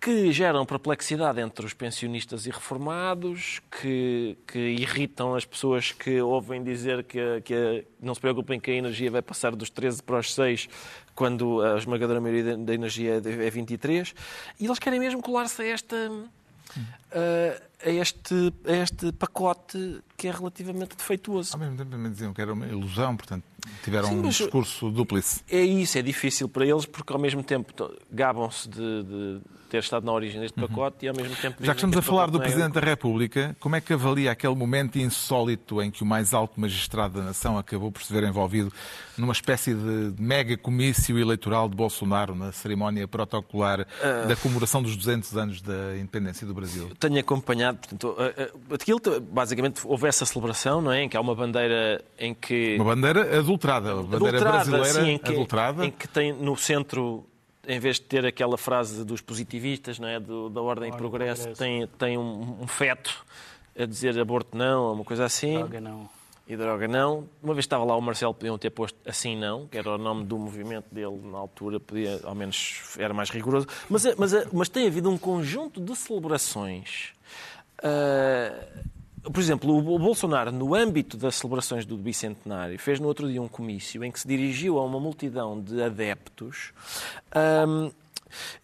que 0.00 0.30
geram 0.30 0.64
perplexidade 0.64 1.40
entre 1.40 1.66
os 1.66 1.72
pensionistas 1.72 2.46
e 2.46 2.50
reformados, 2.50 3.60
que, 3.80 4.36
que 4.46 4.58
irritam 4.58 5.34
as 5.34 5.44
pessoas 5.44 5.90
que 5.90 6.20
ouvem 6.20 6.62
dizer 6.62 7.02
que, 7.04 7.40
que 7.42 7.84
não 8.00 8.14
se 8.14 8.20
preocupem 8.20 8.60
que 8.60 8.70
a 8.70 8.74
energia 8.74 9.10
vai 9.10 9.22
passar 9.22 9.56
dos 9.56 9.68
13 9.70 10.02
para 10.02 10.18
os 10.18 10.32
6, 10.34 10.68
quando 11.14 11.60
a 11.62 11.76
esmagadora 11.78 12.20
maioria 12.20 12.56
da- 12.56 12.74
energia 12.74 13.14
é 13.16 13.20
de- 13.20 13.44
é 13.46 13.50
23. 13.50 14.14
E 14.60 14.66
eles 14.66 14.78
querem 14.78 15.00
mesmo 15.00 15.20
colar-se 15.22 15.62
a 15.62 15.66
esta 15.66 15.96
a, 17.84 17.90
este, 17.90 18.52
a 18.66 18.72
este 18.72 19.12
pacote 19.12 20.00
que 20.16 20.28
é 20.28 20.30
relativamente 20.30 20.96
defeituoso. 20.96 21.54
Ao 21.54 21.60
mesmo 21.60 21.76
tempo 21.76 21.90
também 21.90 22.10
diziam 22.12 22.32
que 22.34 22.40
era 22.40 22.52
uma 22.52 22.66
ilusão, 22.66 23.16
portanto 23.16 23.44
tiveram 23.82 24.08
Sim, 24.08 24.18
um 24.18 24.22
discurso 24.22 24.90
dúplice. 24.90 25.42
É 25.50 25.60
isso, 25.60 25.96
é 25.98 26.02
difícil 26.02 26.48
para 26.48 26.66
eles 26.66 26.84
porque 26.86 27.12
ao 27.12 27.18
mesmo 27.18 27.42
tempo 27.42 27.72
gabam-se 28.10 28.68
de, 28.68 29.02
de 29.02 29.40
ter 29.66 29.78
estado 29.78 30.04
na 30.06 30.12
origem 30.12 30.40
deste 30.40 30.58
pacote 30.60 31.04
e 31.04 31.08
ao 31.08 31.14
mesmo 31.14 31.34
tempo. 31.36 31.56
Uhum. 31.60 31.66
Já 31.66 31.72
que 31.72 31.78
estamos 31.78 31.96
a 31.96 32.02
falar 32.02 32.30
do 32.30 32.38
é- 32.38 32.40
Presidente 32.42 32.72
da 32.74 32.80
República, 32.80 33.56
como 33.60 33.76
é 33.76 33.80
que 33.80 33.92
avalia 33.92 34.30
aquele 34.30 34.54
momento 34.54 34.98
insólito 34.98 35.82
em 35.82 35.90
que 35.90 36.02
o 36.02 36.06
mais 36.06 36.32
alto 36.34 36.60
magistrado 36.60 37.18
da 37.18 37.24
nação 37.24 37.58
acabou 37.58 37.90
por 37.90 38.02
se 38.02 38.12
ver 38.12 38.22
envolvido 38.24 38.72
numa 39.18 39.32
espécie 39.32 39.74
de 39.74 40.14
mega 40.18 40.56
comício 40.56 41.18
eleitoral 41.18 41.68
de 41.68 41.74
Bolsonaro 41.76 42.34
na 42.34 42.52
cerimónia 42.52 43.08
protocolar 43.08 43.86
Ah. 44.02 44.26
da 44.26 44.36
comemoração 44.36 44.82
dos 44.82 44.96
200 44.96 45.36
anos 45.36 45.60
da 45.62 45.96
independência 45.96 46.46
do 46.46 46.54
Brasil? 46.54 46.90
Tenho 46.98 47.18
acompanhado, 47.18 47.78
portanto, 47.78 48.16
a- 48.18 48.42
a- 48.72 48.74
aquilo, 48.74 49.00
basicamente 49.30 49.80
houve 49.84 50.06
essa 50.06 50.24
celebração, 50.26 50.80
não 50.80 50.92
é? 50.92 51.02
Em 51.02 51.08
que 51.08 51.16
há 51.16 51.20
uma 51.20 51.34
bandeira 51.34 52.04
em 52.18 52.34
que. 52.34 52.76
Uma 52.76 52.94
bandeira 52.94 53.38
adulterada, 53.38 53.94
uma 53.94 54.02
bandeira 54.04 54.26
adulterada, 54.38 54.56
brasileira 54.70 55.04
sim, 55.04 55.10
em 55.12 55.18
que, 55.18 55.30
adulterada. 55.32 55.84
em 55.86 55.90
que 55.90 56.06
tem 56.08 56.32
no 56.32 56.56
centro, 56.56 57.24
em 57.66 57.78
vez 57.80 57.96
de 57.96 58.02
ter 58.02 58.24
aquela 58.24 58.56
frase 58.56 59.04
dos 59.04 59.20
positivistas, 59.20 59.98
não 59.98 60.08
é? 60.08 60.18
Do- 60.20 60.48
da 60.48 60.60
ordem 60.60 60.88
e 60.92 60.96
progresso, 60.96 61.42
progresso. 61.42 61.58
tem, 61.62 61.86
tem 61.98 62.18
um, 62.18 62.58
um 62.62 62.66
feto 62.66 63.24
a 63.78 63.84
dizer 63.84 64.18
aborto 64.18 64.56
não, 64.56 64.84
ou 64.84 64.94
uma 64.94 65.04
coisa 65.04 65.24
assim. 65.24 65.54
Droga, 65.58 65.80
não. 65.80 66.08
E 66.48 66.56
droga 66.56 66.86
não. 66.86 67.28
Uma 67.42 67.54
vez 67.54 67.64
estava 67.64 67.82
lá 67.84 67.96
o 67.96 68.00
Marcelo, 68.00 68.32
podiam 68.32 68.56
ter 68.56 68.70
posto 68.70 68.96
assim 69.04 69.36
não, 69.36 69.66
que 69.66 69.76
era 69.76 69.90
o 69.90 69.98
nome 69.98 70.24
do 70.24 70.38
movimento 70.38 70.86
dele 70.92 71.20
na 71.24 71.38
altura, 71.38 71.80
podia, 71.80 72.20
ao 72.22 72.34
menos 72.36 72.94
era 72.98 73.12
mais 73.12 73.30
rigoroso. 73.30 73.66
Mas, 73.90 74.04
mas, 74.16 74.32
mas 74.52 74.68
tem 74.68 74.86
havido 74.86 75.10
um 75.10 75.18
conjunto 75.18 75.80
de 75.80 75.94
celebrações. 75.96 77.10
ah, 77.82 78.52
por 79.32 79.40
exemplo, 79.40 79.76
o 79.76 79.98
Bolsonaro, 79.98 80.52
no 80.52 80.74
âmbito 80.74 81.16
das 81.16 81.36
celebrações 81.36 81.84
do 81.84 81.96
Bicentenário, 81.96 82.78
fez 82.78 83.00
no 83.00 83.08
outro 83.08 83.28
dia 83.28 83.42
um 83.42 83.48
comício 83.48 84.04
em 84.04 84.10
que 84.10 84.20
se 84.20 84.28
dirigiu 84.28 84.78
a 84.78 84.84
uma 84.84 85.00
multidão 85.00 85.60
de 85.60 85.82
adeptos, 85.82 86.72
ahm, 87.34 87.90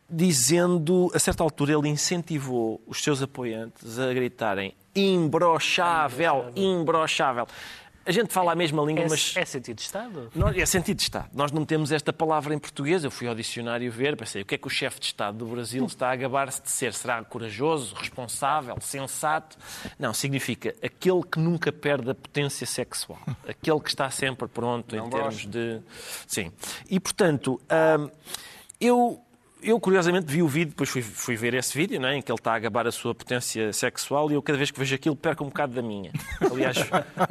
dizendo, 0.09 1.11
a 1.14 1.18
certa 1.18 1.42
altura, 1.42 1.72
ele 1.72 1.88
incentivou 1.88 2.81
os 2.87 3.03
seus 3.03 3.22
apoiantes 3.22 3.98
a 3.98 4.12
gritarem 4.12 4.75
imbrochável, 4.94 6.53
imbrochável. 6.55 7.46
A 8.05 8.11
gente 8.12 8.33
fala 8.33 8.53
a 8.53 8.55
mesma 8.55 8.83
língua, 8.83 9.05
É, 9.05 9.09
mas. 9.09 9.35
é 9.37 9.45
sentido 9.45 9.77
de 9.77 9.83
Estado? 9.83 10.31
Nós- 10.35 10.57
é 10.57 10.67
sentido 10.67 10.97
de 10.97 11.03
Estado. 11.03 11.29
Nós 11.33 11.53
não 11.53 11.65
temos 11.65 11.93
esta 11.93 12.12
palavra 12.12 12.55
em 12.55 12.59
português. 12.59 13.05
Eu 13.05 13.11
fui 13.11 13.27
ao 13.29 13.35
dicionário 13.35 13.91
ver, 13.93 14.17
pensei, 14.17 14.43
o 14.43 14.45
que 14.45 14.55
é 14.55 14.59
que 14.59 14.67
o 14.67 14.71
chefe 14.71 14.99
de 15.01 15.07
Estado 15.07 15.38
do 15.38 15.47
Brasil 15.47 15.85
está 15.87 16.11
a 16.11 16.17
gabar-se 16.17 16.61
de 16.62 16.71
ser? 16.71 16.93
Será 16.95 17.23
corajoso, 17.25 17.95
responsável, 17.95 18.77
sensato? 18.81 19.57
Não, 19.99 20.12
significa 20.12 20.75
aquele 20.83 21.23
que 21.23 21.38
nunca 21.38 21.73
perde 21.73 22.11
a 22.11 22.15
potência 22.15 22.67
sexual. 22.67 23.19
Aquele 23.47 23.81
que 23.81 23.88
está 23.88 24.11
sempre 24.11 24.49
pronto 24.49 24.97
em 24.97 25.11
termos 25.11 25.47
de... 25.47 25.81
Sim. 26.27 26.51
E, 26.91 26.99
portanto, 27.01 27.61
hum, 27.99 28.11
eu... 28.81 29.21
Eu, 29.62 29.79
curiosamente, 29.79 30.27
vi 30.27 30.42
o 30.42 30.48
vídeo, 30.48 30.70
depois 30.70 30.90
fui, 30.90 31.03
fui 31.03 31.37
ver 31.37 31.55
esse 31.55 31.77
vídeo, 31.77 32.01
não 32.01 32.09
é, 32.09 32.16
em 32.16 32.22
que 32.22 32.31
ele 32.33 32.38
está 32.38 32.55
a 32.55 32.59
gabar 32.59 32.87
a 32.87 32.90
sua 32.92 33.14
potência 33.14 33.72
sexual 33.72 34.31
e 34.31 34.35
eu, 34.35 34.42
cada 34.42 34.59
vez 34.59 34.70
que 34.70 34.79
vejo 34.79 34.94
aquilo, 34.94 35.14
perco 35.14 35.44
um 35.44 35.48
bocado 35.48 35.72
da 35.75 35.83
minha. 35.83 36.11
Aliás, 36.40 36.77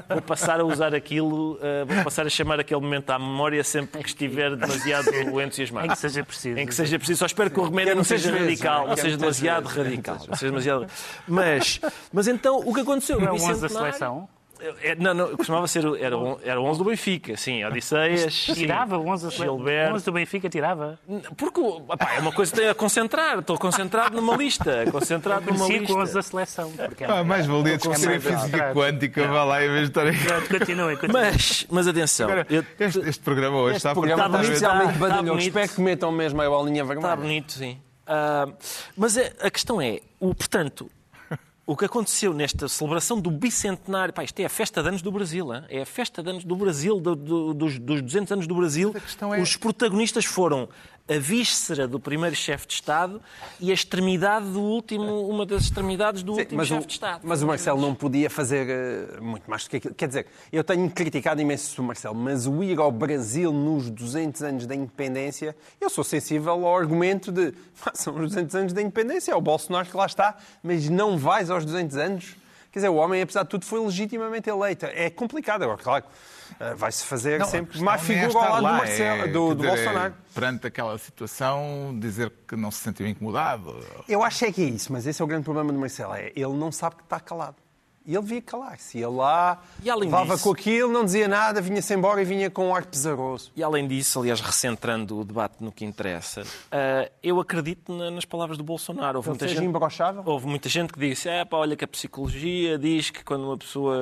vou 0.08 0.22
passar 0.22 0.60
a 0.60 0.64
usar 0.64 0.96
aquilo, 0.96 1.60
eh, 1.62 1.84
vou 1.86 2.04
passar 2.06 2.26
a 2.26 2.30
chamar 2.30 2.60
aquele 2.60 2.80
momento 2.80 3.10
à 3.10 3.20
memória 3.20 3.64
sempre 3.64 4.02
que 4.02 4.08
estiver 4.10 4.56
demasiado 4.56 5.10
entusiasmado. 5.42 5.88
Em 5.88 5.90
que 5.90 5.98
seja 5.98 6.24
preciso. 6.24 6.58
Em 6.60 6.66
que 6.66 6.74
seja 6.74 6.98
preciso. 6.98 7.20
Só 7.20 7.26
espero 7.26 7.52
que 7.52 7.60
o 7.60 7.64
remédio 7.64 7.92
é 7.92 7.96
não 7.96 8.04
seja 8.04 8.32
vezes, 8.32 8.48
radical, 8.48 8.84
não 8.86 8.92
é? 8.92 8.94
é 8.94 8.98
seja 8.98 9.18
demasiado 9.18 9.64
vezes, 9.64 9.78
é 9.78 9.84
radical. 9.84 10.16
Não 10.28 10.36
seja 10.36 10.52
demasiado... 10.52 10.88
Mas, 11.28 11.80
mas 12.14 12.28
então, 12.28 12.60
o 12.60 12.74
que 12.74 12.80
aconteceu 12.82 13.20
Não 13.20 13.28
é 13.28 13.32
o 13.32 13.36
11 13.36 13.46
da 13.46 13.54
Bicentenário- 13.54 13.94
seleção? 13.94 14.30
É, 14.84 14.96
Não, 14.96 15.14
não, 15.14 15.36
costumava 15.36 15.68
ser, 15.68 15.84
era, 16.00 16.18
o- 16.18 16.40
era 16.44 16.60
o 16.62 16.66
11 16.66 16.78
do 16.80 16.86
Benfica, 16.86 17.36
sim, 17.36 17.64
Odisseias. 17.66 18.34
sim. 18.34 18.54
Tirava 18.54 18.98
o 18.98 19.08
11 19.08 19.26
da 19.26 19.32
seleção. 19.32 19.56
Gilberto. 19.58 19.92
O 19.92 19.96
11 19.96 20.06
do 20.06 20.12
Benfica 20.12 20.50
tirava. 20.50 21.00
Porque 21.36 21.60
opá, 21.60 22.14
é 22.16 22.20
uma 22.20 22.32
coisa 22.32 22.52
que 22.52 22.60
tenho 22.60 22.72
a 22.72 22.76
concentrar. 22.76 23.40
Estou 23.40 23.58
concentrado 23.58 24.16
numa 24.16 24.36
lista. 24.36 24.86
Concentrado 24.92 25.46
numa 25.46 25.58
Parecia 25.68 25.88
com 25.88 25.94
o 25.94 25.96
11 25.98 26.02
lista. 26.02 26.18
da 26.18 26.22
seleção. 26.24 26.72
Porque 26.72 27.04
Ah, 27.04 27.24
mais 27.24 27.46
valia 27.48 27.78
discutir 27.78 28.04
em 28.04 28.08
mais 28.08 28.24
física 28.24 28.74
quântica, 28.74 29.28
vá 29.28 29.44
lá, 29.44 29.66
em 29.66 29.70
vez 29.70 29.82
de 29.82 29.88
estar 29.88 30.06
aí. 30.06 30.18
Pronto, 30.18 30.60
Continuem. 30.60 30.98
Mas, 31.12 31.66
mas 31.70 31.88
atenção. 31.88 32.28
Agora, 32.30 32.46
eu- 32.50 32.64
este, 32.80 33.00
este 33.10 33.24
programa 33.24 33.58
hoje 33.58 33.78
Este 33.78 33.88
está 33.88 33.94
programa 33.94 34.26
Está 34.26 34.38
bonito, 34.38 34.54
está 34.54 35.22
bonito. 35.22 35.40
Espero 35.40 35.70
que 35.70 35.82
metam 35.82 36.12
mesmo 36.12 36.42
a 36.42 36.50
bolinha 36.50 36.84
vermelha. 36.86 37.08
Está 37.08 37.16
bonito, 37.16 37.52
sim. 37.52 37.78
Ah, 38.06 38.48
mas 38.98 39.18
a, 39.18 39.22
a 39.42 39.50
questão 39.50 39.82
é, 39.82 40.00
o, 40.20 40.36
portanto, 40.36 40.90
o 41.72 41.78
que 41.78 41.86
aconteceu 41.86 42.34
nesta 42.34 42.68
celebração 42.68 43.20
do 43.20 43.32
bicentenário, 43.32 44.14
pá, 44.14 44.24
isto 44.24 44.40
é 44.40 44.46
a 44.46 44.50
festa 44.50 44.82
de 44.82 44.90
anos 44.90 45.02
do 45.02 45.12
Brasil, 45.12 45.54
hein? 45.54 45.64
é 45.70 45.82
a 45.82 45.86
festa 45.86 46.22
de 46.22 46.30
anos 46.30 46.44
do 46.44 46.56
Brasil, 46.56 47.00
do- 47.00 47.16
do- 47.16 47.54
dos, 47.54 47.80
dos 47.80 48.02
200 48.02 48.32
anos 48.34 48.48
do 48.48 48.56
Brasil. 48.56 48.92
É- 49.40 49.42
Os 49.42 49.56
protagonistas 49.56 50.26
foram 50.26 50.68
a 51.10 51.18
víscera 51.18 51.88
do 51.88 52.00
primeiro 52.00 52.36
chefe 52.36 52.68
de 52.68 52.74
Estado 52.76 53.22
e 53.60 53.70
a 53.72 53.74
extremidade 53.74 54.46
do 54.48 54.62
último, 54.62 55.28
uma 55.28 55.46
das 55.46 55.64
extremidades 55.64 56.24
do 56.24 56.34
Sim, 56.36 56.42
último 56.42 56.66
chefe 56.66 56.88
de 56.88 56.94
Estado. 56.94 57.22
mas 57.24 57.42
o 57.42 57.48
Marcelo 57.48 57.82
não 57.82 57.94
podia 57.94 58.30
fazer 58.30 58.68
eh, 58.70 59.20
muito 59.22 59.50
mais 59.50 59.64
do 59.66 59.70
que 59.70 59.78
aquilo. 59.78 59.94
Quer 59.94 60.08
dizer, 60.08 60.28
eu 60.52 60.64
tenho 60.64 60.90
criticado 60.90 61.42
imenso 61.42 61.82
o 61.82 61.86
Marcelo, 61.86 62.16
mas 62.16 62.48
o 62.48 62.64
ir 62.64 62.80
ao 62.80 62.92
Brasil 62.92 63.52
nos 63.52 63.90
200 63.90 64.42
anos 64.44 64.66
da 64.66 64.76
independência, 64.76 65.56
eu 65.80 65.90
sou 65.90 66.04
sensível 66.04 66.66
ao 66.66 66.78
argumento 66.78 67.32
de 67.32 67.54
"Ah, 67.86 67.92
são 67.94 68.14
os 68.16 68.22
200 68.30 68.56
anos 68.56 68.74
da 68.74 68.82
independência, 68.82 69.32
é 69.32 69.36
o 69.36 69.42
Bolsonaro 69.42 69.88
que 69.88 69.98
lá 69.98 70.06
está, 70.06 70.38
mas 70.64 70.88
não 70.90 71.18
vais 71.18 71.50
aos 71.50 71.66
200 71.66 71.98
anos. 71.98 72.36
Quer 72.72 72.80
dizer, 72.80 72.90
o 72.90 72.96
homem, 72.96 73.22
apesar 73.22 73.44
de 73.44 73.50
tudo, 73.50 73.66
foi 73.66 73.82
legitimamente 73.84 74.50
eleito. 74.50 74.86
É 74.86 75.10
complicado. 75.10 75.64
Agora, 75.64 75.78
claro, 75.78 76.06
vai-se 76.76 77.04
fazer 77.06 77.40
Não, 77.40 77.48
sempre 77.48 77.80
má 77.82 77.96
é 77.96 77.98
figura 77.98 78.40
ao 78.40 78.50
lado 78.50 78.64
lá, 78.64 78.72
do, 78.72 78.78
Marcelo, 78.78 79.22
é, 79.24 79.28
do, 79.28 79.56
do 79.56 79.64
Bolsonaro. 79.64 80.14
perante 80.34 80.68
aquela 80.68 80.98
situação, 80.98 81.96
dizer 82.00 82.32
que 82.48 82.56
não 82.56 82.72
se 82.72 82.80
sentiu 82.80 83.08
incomodado. 83.08 83.76
Eu 84.08 84.24
acho 84.24 84.46
é 84.46 84.52
que 84.52 84.62
é 84.62 84.66
isso, 84.66 84.92
mas 84.92 85.06
esse 85.06 85.22
é 85.22 85.26
o 85.26 85.28
grande 85.28 85.44
problema 85.44 85.72
do 85.72 85.80
Marcelo. 85.80 86.14
É, 86.14 86.32
ele 86.36 86.54
não 86.54 86.72
sabe 86.72 86.96
que 86.98 87.04
está 87.04 87.20
calado. 87.20 87.56
E 88.06 88.16
ele 88.16 88.26
via 88.26 88.42
calar-se. 88.42 88.98
Ele 88.98 89.06
lá 89.08 89.62
E 89.84 89.94
levava 89.94 90.34
disso- 90.34 90.44
com 90.46 90.52
aquilo, 90.52 90.92
não 90.92 91.06
dizia 91.06 91.28
nada, 91.28 91.62
vinha-se 91.62 91.94
embora 91.94 92.22
e 92.22 92.26
vinha 92.26 92.50
com 92.50 92.70
um 92.70 92.76
ar 92.76 92.84
pesaroso. 92.86 93.52
E 93.56 93.62
além 93.64 93.88
disso, 93.88 94.20
aliás, 94.20 94.42
recentrando 94.42 95.20
o 95.20 95.24
debate 95.24 95.56
no 95.64 95.72
que 95.72 95.86
interessa, 95.86 96.44
ah, 96.72 97.10
eu 97.22 97.40
acredito 97.40 97.94
na- 97.94 98.10
nas 98.10 98.26
palavras 98.26 98.58
do 98.58 98.64
Bolsonaro. 98.64 99.20
Houve 99.20 99.30
Ele 99.30 99.38
muita 99.38 99.48
gente... 99.48 99.64
imbrochável. 99.66 100.24
Houve 100.26 100.48
muita 100.48 100.68
gente 100.68 100.92
que 100.94 101.00
disse: 101.00 101.30
é, 101.30 101.46
pá, 101.46 101.58
olha 101.58 101.76
que 101.76 101.86
a 101.86 101.88
psicologia 101.88 102.78
diz 102.80 103.10
que 103.12 103.24
quando 103.24 103.44
uma 103.46 103.58
pessoa 103.58 103.98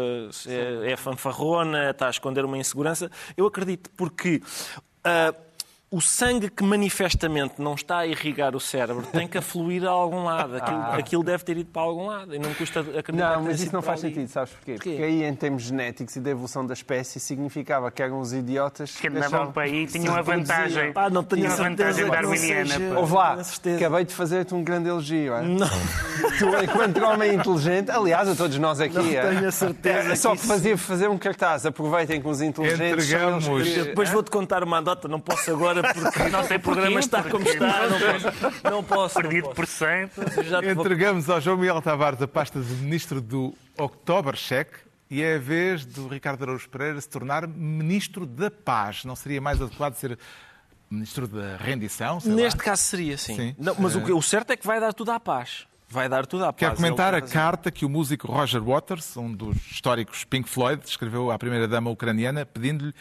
é, 0.47 0.91
é 0.93 0.97
fanfarrona, 0.97 1.89
está 1.89 2.07
a 2.07 2.09
esconder 2.09 2.45
uma 2.45 2.57
insegurança. 2.57 3.11
Eu 3.35 3.45
acredito, 3.47 3.89
porque 3.97 4.41
ah, 5.03 5.33
o 5.91 5.99
sangue 5.99 6.49
que 6.51 6.63
manifestamente 6.63 7.55
não 7.57 7.73
está 7.73 7.99
a 7.99 8.05
irrigar 8.07 8.55
o 8.55 8.59
cérebro 8.59 9.03
tem 9.11 9.27
que 9.27 9.39
afluir 9.39 9.83
a 9.85 9.89
algum 9.89 10.23
lado. 10.23 10.55
Aquilo, 10.57 10.81
aquilo 10.91 11.23
deve 11.23 11.43
ter 11.43 11.57
ido 11.57 11.71
para 11.71 11.81
algum 11.81 12.05
lado. 12.05 12.35
E 12.35 12.37
não 12.37 12.53
custa 12.53 12.81
acreditar 12.81 13.37
Não, 13.37 13.43
mas 13.45 13.59
isso 13.59 13.73
não 13.73 13.81
faz 13.81 14.03
ali. 14.03 14.13
sentido, 14.13 14.29
sabes 14.29 14.53
porquê? 14.53 14.73
Porquê? 14.75 14.89
Porque 14.91 15.03
aí, 15.03 15.23
em 15.23 15.33
termos 15.35 15.63
genéticos 15.63 16.15
e 16.15 16.19
da 16.19 16.29
evolução 16.29 16.63
da 16.65 16.73
espécie, 16.73 17.19
significava 17.19 17.89
que 17.89 18.03
eram 18.03 18.19
os 18.19 18.33
idiotas 18.33 18.95
Que 18.97 19.07
andavam 19.07 19.51
para 19.51 19.63
aí 19.63 19.87
que 19.87 19.93
tinham 19.93 20.13
se 20.13 20.19
a 20.19 20.21
vantagem. 20.21 20.93
Pá, 20.93 21.09
não 21.09 21.23
tenho 21.23 21.41
Tinha 21.49 21.53
a 21.53 21.69
vantagem 21.69 22.07
darwiniana. 22.07 22.99
Ouve 22.99 23.13
lá, 23.15 23.37
acabei 23.77 24.05
de 24.05 24.13
fazer-te 24.13 24.53
um 24.53 24.63
grande 24.63 24.89
elogio. 24.89 25.33
é? 25.33 25.41
Não. 25.41 25.67
Tu, 26.37 26.45
enquanto 26.63 27.03
homem 27.03 27.33
inteligente, 27.33 27.89
aliás, 27.89 28.29
a 28.29 28.35
todos 28.35 28.57
nós 28.59 28.79
aqui, 28.79 28.93
Não 28.95 29.05
é? 29.09 29.27
tenho 29.27 29.47
a 29.47 29.51
certeza 29.51 30.11
É 30.11 30.15
só 30.15 30.31
que 30.31 30.37
isso- 30.37 30.47
fazer, 30.47 30.77
fazer 30.77 31.07
um 31.09 31.17
cartaz. 31.17 31.65
Aproveitem 31.65 32.21
com 32.21 32.29
os 32.29 32.41
inteligentes. 32.41 33.05
Entregamos. 33.05 33.45
que- 33.47 33.81
Depois 33.85 34.09
vou-te 34.09 34.29
contar 34.29 34.63
uma 34.63 34.77
anedota, 34.77 35.07
não 35.07 35.19
posso 35.19 35.49
agora 35.49 35.78
porque 35.81 36.29
Não 36.29 36.43
sei 36.43 36.57
o 36.57 36.59
programa 36.59 36.91
porquê, 36.91 36.99
está 36.99 37.23
como 37.23 37.47
está. 37.47 37.87
Não 37.89 37.99
posso. 37.99 38.63
Não 38.71 38.83
posso. 38.83 39.15
não 39.15 39.21
Perdido 39.23 39.43
posso. 39.43 39.55
por 39.55 39.67
100. 39.67 40.09
Já 40.43 40.61
te 40.61 40.73
vou- 40.73 40.83
Entregamos 40.85 41.29
ao 41.29 41.39
João 41.41 41.57
Miguel 41.57 41.81
Tavares 41.81 42.21
a 42.21 42.27
pasta 42.27 42.59
de 42.61 42.73
Ministro 42.75 43.21
do 43.21 43.53
Oktobercheck 43.77 44.71
e 45.09 45.21
é 45.21 45.35
a 45.35 45.39
vez 45.39 45.85
do 45.85 46.07
Ricardo 46.07 46.43
Araújo 46.43 46.69
Pereira 46.69 46.99
se 47.01 47.09
tornar 47.09 47.47
Ministro 47.47 48.25
da 48.25 48.49
Paz. 48.51 49.03
Não 49.05 49.15
seria 49.15 49.41
mais 49.41 49.61
adequado 49.61 49.95
ser 49.95 50.17
Ministro 50.89 51.27
da 51.27 51.55
Rendição? 51.57 52.19
sei 52.19 52.31
lá? 52.31 52.37
Neste 52.37 52.59
caso 52.63 52.81
seria, 52.83 53.17
sim. 53.17 53.35
Sim. 53.35 53.55
Não, 53.57 53.75
mas 53.79 53.95
o, 53.95 54.01
que- 54.01 54.11
o 54.11 54.21
certo 54.21 54.51
é 54.51 54.57
que 54.57 54.65
vai 54.65 54.79
dar 54.79 54.93
tudo 54.93 55.11
à 55.11 55.19
paz. 55.19 55.67
Vai 55.91 56.07
dar 56.07 56.25
tudo 56.27 56.43
à 56.45 56.53
paz. 56.53 56.59
Quero 56.59 56.75
comentar 56.75 57.13
Ele 57.15 57.23
a 57.25 57.27
carta 57.27 57.71
que 57.71 57.83
o 57.83 57.89
músico 57.89 58.27
Roger 58.31 58.63
Waters, 58.63 59.17
um 59.17 59.33
dos 59.33 59.57
históricos 59.71 60.23
Pink 60.23 60.47
Floyd, 60.47 60.83
escreveu 60.85 61.31
à 61.31 61.37
primeira-dama 61.39 61.89
ucraniana, 61.89 62.45
pedindo-lhe 62.45 62.93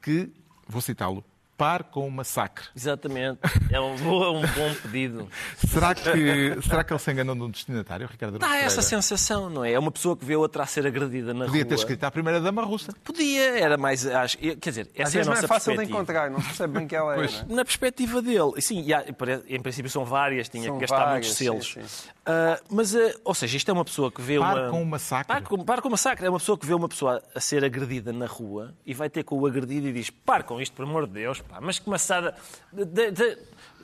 que, 0.00 0.30
vou 0.68 0.80
citá-lo, 0.80 1.24
pare 1.58 1.84
com 1.84 2.06
o 2.06 2.10
massacre. 2.10 2.66
Exatamente. 2.74 3.40
É 3.70 3.78
um, 3.80 3.96
boa- 3.96 4.30
um 4.30 4.40
bom 4.40 4.74
pedido. 4.82 5.28
Será 5.68 5.94
que, 5.94 6.62
será 6.62 6.82
que 6.84 6.92
ele 6.92 7.00
se 7.00 7.10
enganou 7.12 7.34
num 7.34 7.50
destinatário, 7.50 8.06
Ricardo 8.06 8.38
Dá 8.38 8.56
essa 8.56 8.80
sensação, 8.80 9.50
não 9.50 9.64
é? 9.64 9.72
É 9.72 9.78
uma 9.78 9.90
pessoa 9.90 10.16
que 10.16 10.24
vê 10.24 10.36
outra 10.36 10.62
a 10.62 10.66
ser 10.66 10.86
agredida 10.86 11.34
na 11.34 11.46
Podia 11.46 11.62
rua. 11.62 11.68
ter 11.68 11.74
escrito 11.74 12.04
à 12.04 12.10
primeira-dama 12.10 12.62
russa. 12.62 12.92
Podia, 13.04 13.58
era 13.58 13.76
mais. 13.76 14.06
Acho, 14.06 14.38
quer 14.38 14.56
dizer, 14.70 14.88
essa 14.94 15.08
Às 15.08 15.14
é 15.16 15.20
a 15.20 15.24
vezes 15.24 15.26
não 15.26 15.34
nossa 15.34 15.44
é 15.44 15.48
fácil 15.48 15.76
de 15.76 15.84
encontrar, 15.84 16.30
não 16.30 16.40
se 16.40 16.46
percebe 16.46 16.78
bem 16.78 16.86
que 16.86 16.94
ela 16.96 17.12
é. 17.12 17.16
Pois. 17.16 17.42
não 17.42 17.52
é? 17.52 17.56
Na 17.56 17.64
perspectiva 17.64 18.22
dele, 18.22 18.52
e 18.56 18.62
sim, 18.62 18.82
e 18.84 18.94
há- 18.94 19.04
em 19.48 19.60
princípio 19.60 19.90
são 19.90 20.04
várias, 20.04 20.48
tinha 20.48 20.64
São 20.64 20.74
que 20.76 20.82
gastar 20.82 20.96
várias, 21.04 21.26
muitos 21.26 21.36
sim, 21.36 21.44
selos. 21.44 21.72
sim. 21.74 22.08
Ah, 22.24 22.60
mas, 22.70 22.94
ah, 22.94 23.12
ou 23.24 23.34
seja, 23.34 23.56
isto 23.56 23.68
é 23.70 23.74
uma 23.74 23.84
pessoa 23.84 24.12
que 24.12 24.20
vê 24.22 24.38
Pare 24.38 24.60
uma. 24.60 24.70
com 24.70 24.82
o 24.82 24.86
massacre. 24.86 25.26
Pare 25.26 25.44
com, 25.44 25.64
pare 25.64 25.80
com 25.82 25.88
o 25.88 25.90
massacre. 25.90 26.26
É 26.26 26.30
uma 26.30 26.38
pessoa 26.38 26.56
que 26.58 26.66
vê 26.66 26.74
uma 26.74 26.88
pessoa 26.88 27.22
a 27.34 27.40
ser 27.40 27.64
agredida 27.64 28.12
na 28.12 28.26
rua 28.26 28.74
e 28.86 28.94
vai 28.94 29.08
ter 29.10 29.24
com 29.24 29.36
o 29.38 29.46
agredido 29.46 29.88
e 29.88 29.92
diz: 29.92 30.10
pare 30.10 30.44
com 30.44 30.60
isto, 30.60 30.74
por 30.74 30.84
amor 30.84 31.06
de 31.06 31.14
Deus, 31.14 31.42
pá, 31.48 31.58
mas 31.60 31.78
que 31.78 31.88
maçada. 31.88 32.34
De, 32.72 32.84
de, 32.84 33.10
de, 33.10 33.24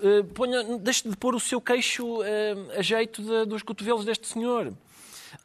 eh, 0.03 0.23
ponha, 0.35 0.79
deixe 0.79 1.09
de 1.09 1.17
pôr 1.17 1.35
o 1.35 1.41
seu 1.41 1.61
queixo 1.61 2.23
eh, 2.23 2.55
a 2.79 2.83
jeito 2.83 3.23
de- 3.23 3.47
dos 3.47 3.63
cotovelos 3.63 4.05
deste 4.05 4.27
senhor. 4.29 4.73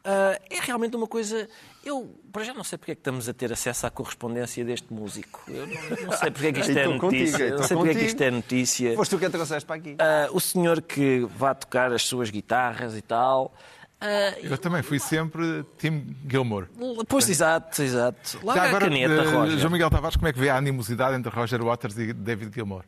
Ah, 0.04 0.38
é 0.48 0.60
realmente 0.60 0.96
uma 0.96 1.06
coisa. 1.06 1.48
Eu, 1.84 2.14
para 2.32 2.44
já, 2.44 2.54
não 2.54 2.62
sei 2.62 2.78
porque 2.78 2.92
é 2.92 2.94
que 2.94 3.00
estamos 3.00 3.28
a 3.28 3.34
ter 3.34 3.52
acesso 3.52 3.86
à 3.86 3.90
correspondência 3.90 4.64
deste 4.64 4.92
músico. 4.92 5.42
Eu 5.48 5.66
não, 5.66 6.06
não 6.06 6.12
sei 6.12 6.30
porque 6.30 6.46
é 6.46 6.52
que 6.52 6.60
isto 6.60 6.70
é 6.78 6.84
contigo, 6.84 7.06
notícia. 7.06 7.50
não 7.56 7.62
sei 7.64 7.76
porque 7.76 7.90
é 7.90 7.94
que 7.94 8.04
isto 8.06 8.20
é 8.22 8.30
notícia. 8.30 8.96
Foste 8.96 9.10
tu 9.10 9.18
que 9.18 9.24
a 9.26 9.30
trouxeste 9.30 9.66
para 9.66 9.76
aqui. 9.76 9.96
O 10.32 10.40
senhor 10.40 10.80
que 10.82 11.26
vai 11.36 11.54
tocar 11.54 11.92
as 11.92 12.02
suas 12.02 12.30
guitarras 12.30 12.96
e 12.96 13.02
tal. 13.02 13.52
Ah, 14.00 14.34
Eu 14.42 14.56
também 14.56 14.82
fui 14.82 14.98
sempre 14.98 15.64
Tim 15.76 16.16
Gilmore. 16.28 16.66
pois, 17.06 17.28
exato, 17.28 17.82
exato. 17.82 18.40
Larga 18.42 18.62
Já 18.62 18.68
agora, 18.68 18.86
a 18.86 18.88
caneta, 18.88 19.12
eh, 19.12 19.30
Roger. 19.30 19.58
João 19.58 19.70
Miguel 19.72 19.90
Tavares, 19.90 20.16
como 20.16 20.28
é 20.28 20.32
que 20.32 20.38
vê 20.38 20.48
a 20.48 20.56
animosidade 20.56 21.16
entre 21.16 21.30
Roger 21.30 21.62
Waters 21.62 21.98
e 21.98 22.12
David 22.12 22.50
Gilmore? 22.54 22.84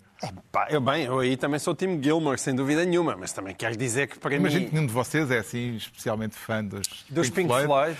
Pá, 0.50 0.68
eu 0.70 0.80
bem, 0.80 1.04
eu 1.04 1.18
aí 1.18 1.36
também 1.36 1.58
sou 1.58 1.74
time 1.74 2.02
Gilmore, 2.02 2.38
sem 2.38 2.54
dúvida 2.54 2.84
nenhuma, 2.84 3.16
mas 3.16 3.32
também 3.32 3.54
quero 3.54 3.76
dizer 3.76 4.06
que 4.06 4.18
para 4.18 4.34
Imagino 4.36 4.66
que 4.66 4.70
mim, 4.70 4.74
nenhum 4.76 4.86
de 4.86 4.92
vocês 4.92 5.30
é 5.30 5.38
assim 5.38 5.76
especialmente 5.76 6.36
fã 6.36 6.64
dos, 6.64 6.86
dos 7.10 7.28
Pink 7.28 7.48
Floyd, 7.48 7.98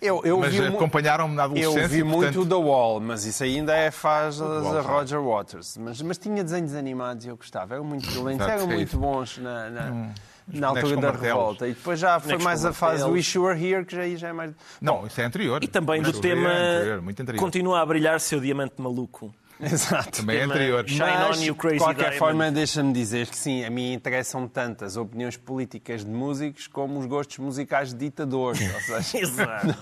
eu, 0.00 0.22
eu 0.24 0.38
mas 0.38 0.58
acompanharam-me 0.60 1.34
na 1.34 1.44
adolescência. 1.44 1.80
Eu 1.80 1.88
vi 1.88 2.04
portanto, 2.04 2.36
muito 2.36 2.48
The 2.48 2.54
Wall, 2.54 3.00
mas 3.00 3.24
isso 3.24 3.42
ainda 3.42 3.74
é 3.74 3.90
faz 3.90 4.38
Wall, 4.40 4.78
a. 4.78 4.80
Roger 4.82 5.20
Waters. 5.20 5.76
Mas, 5.78 6.00
mas 6.02 6.18
tinha 6.18 6.44
desenhos 6.44 6.74
animados 6.74 7.24
e 7.24 7.28
eu 7.28 7.36
gostava. 7.36 7.74
Eram 7.74 7.84
muito 7.84 8.08
violentos, 8.10 8.46
eram 8.46 8.70
é 8.70 8.74
muito 8.74 8.98
bons 8.98 9.38
na, 9.38 9.70
na, 9.70 10.10
na 10.48 10.68
altura 10.68 10.96
da 10.96 11.02
martelos. 11.02 11.22
revolta. 11.22 11.68
E 11.68 11.74
depois 11.74 11.98
já 11.98 12.20
foi 12.20 12.38
mais 12.38 12.64
a 12.64 12.72
fase 12.72 12.98
do 12.98 13.08
martelos. 13.08 13.14
Wish 13.16 13.36
You 13.38 13.44
Were 13.44 13.64
Here, 13.64 13.84
que 13.84 13.96
já, 13.96 14.02
aí 14.02 14.16
já 14.16 14.28
é 14.28 14.32
mais. 14.32 14.52
Não, 14.80 15.06
isso 15.06 15.20
é 15.20 15.24
anterior. 15.24 15.62
E 15.62 15.68
também 15.68 16.02
do 16.02 16.12
tema. 16.12 16.48
É 16.50 16.76
anterior, 16.76 17.02
muito 17.02 17.22
anterior. 17.22 17.40
Continua 17.40 17.80
a 17.80 17.86
brilhar 17.86 18.20
seu 18.20 18.40
diamante 18.40 18.80
maluco. 18.80 19.34
Exato. 19.58 20.20
Também 20.20 20.38
é 20.38 20.42
anterior. 20.42 20.84
Shine 20.86 21.00
Mas, 21.00 21.40
de 21.40 21.52
qualquer 21.54 21.94
Diamond. 21.94 22.18
forma, 22.18 22.50
deixa-me 22.50 22.92
dizer 22.92 23.26
que 23.26 23.36
sim, 23.36 23.64
a 23.64 23.70
mim 23.70 23.94
interessam 23.94 24.46
tanto 24.46 24.84
as 24.84 24.96
opiniões 24.96 25.36
políticas 25.36 26.04
de 26.04 26.10
músicos 26.10 26.66
como 26.66 26.98
os 27.00 27.06
gostos 27.06 27.38
musicais 27.38 27.92
de 27.92 27.98
ditadores. 27.98 28.60
Ou 28.74 28.80
seja, 29.02 29.16
Exato. 29.24 29.74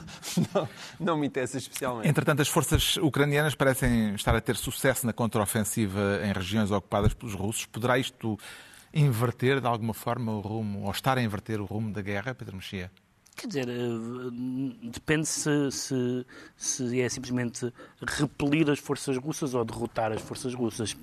não, 0.55 0.69
não 1.01 1.17
me 1.17 1.27
interessa 1.27 1.59
especialmente. 1.59 2.09
Entretanto, 2.09 2.41
as 2.41 2.49
forças 2.49 2.97
ucranianas 2.99 3.55
parecem 3.55 4.15
estar 4.15 4.35
a 4.35 4.41
ter 4.41 4.57
sucesso 4.57 5.07
na 5.07 5.13
contraofensiva 5.13 6.21
em 6.25 6.33
regiões 6.33 6.71
ocupadas 6.71 7.13
pelos 7.13 7.35
russos. 7.35 7.67
Poderá 7.67 7.99
isto 7.99 8.39
inverter, 8.95 9.61
de 9.61 9.67
alguma 9.67 9.93
forma, 9.95 10.33
o 10.33 10.41
rumo, 10.41 10.85
ou 10.85 10.91
estar 10.91 11.19
a 11.19 11.23
inverter 11.23 11.61
o 11.61 11.65
rumo 11.65 11.93
da 11.93 12.01
guerra, 12.03 12.35
Pedro 12.35 12.57
Mexia? 12.57 12.91
Quer 13.37 13.49
dizer, 13.49 13.69
eh, 13.69 14.89
depende 14.93 15.27
se, 15.27 15.69
se, 15.73 16.25
se 16.57 17.01
é 17.01 17.09
simplesmente 17.09 17.73
repelir 18.01 18.71
as 18.71 18.79
forças 18.79 19.17
russas 19.17 19.55
ou 19.55 19.65
derrotar 19.65 20.13
as 20.13 20.23
forças 20.23 20.55
russas. 20.55 20.97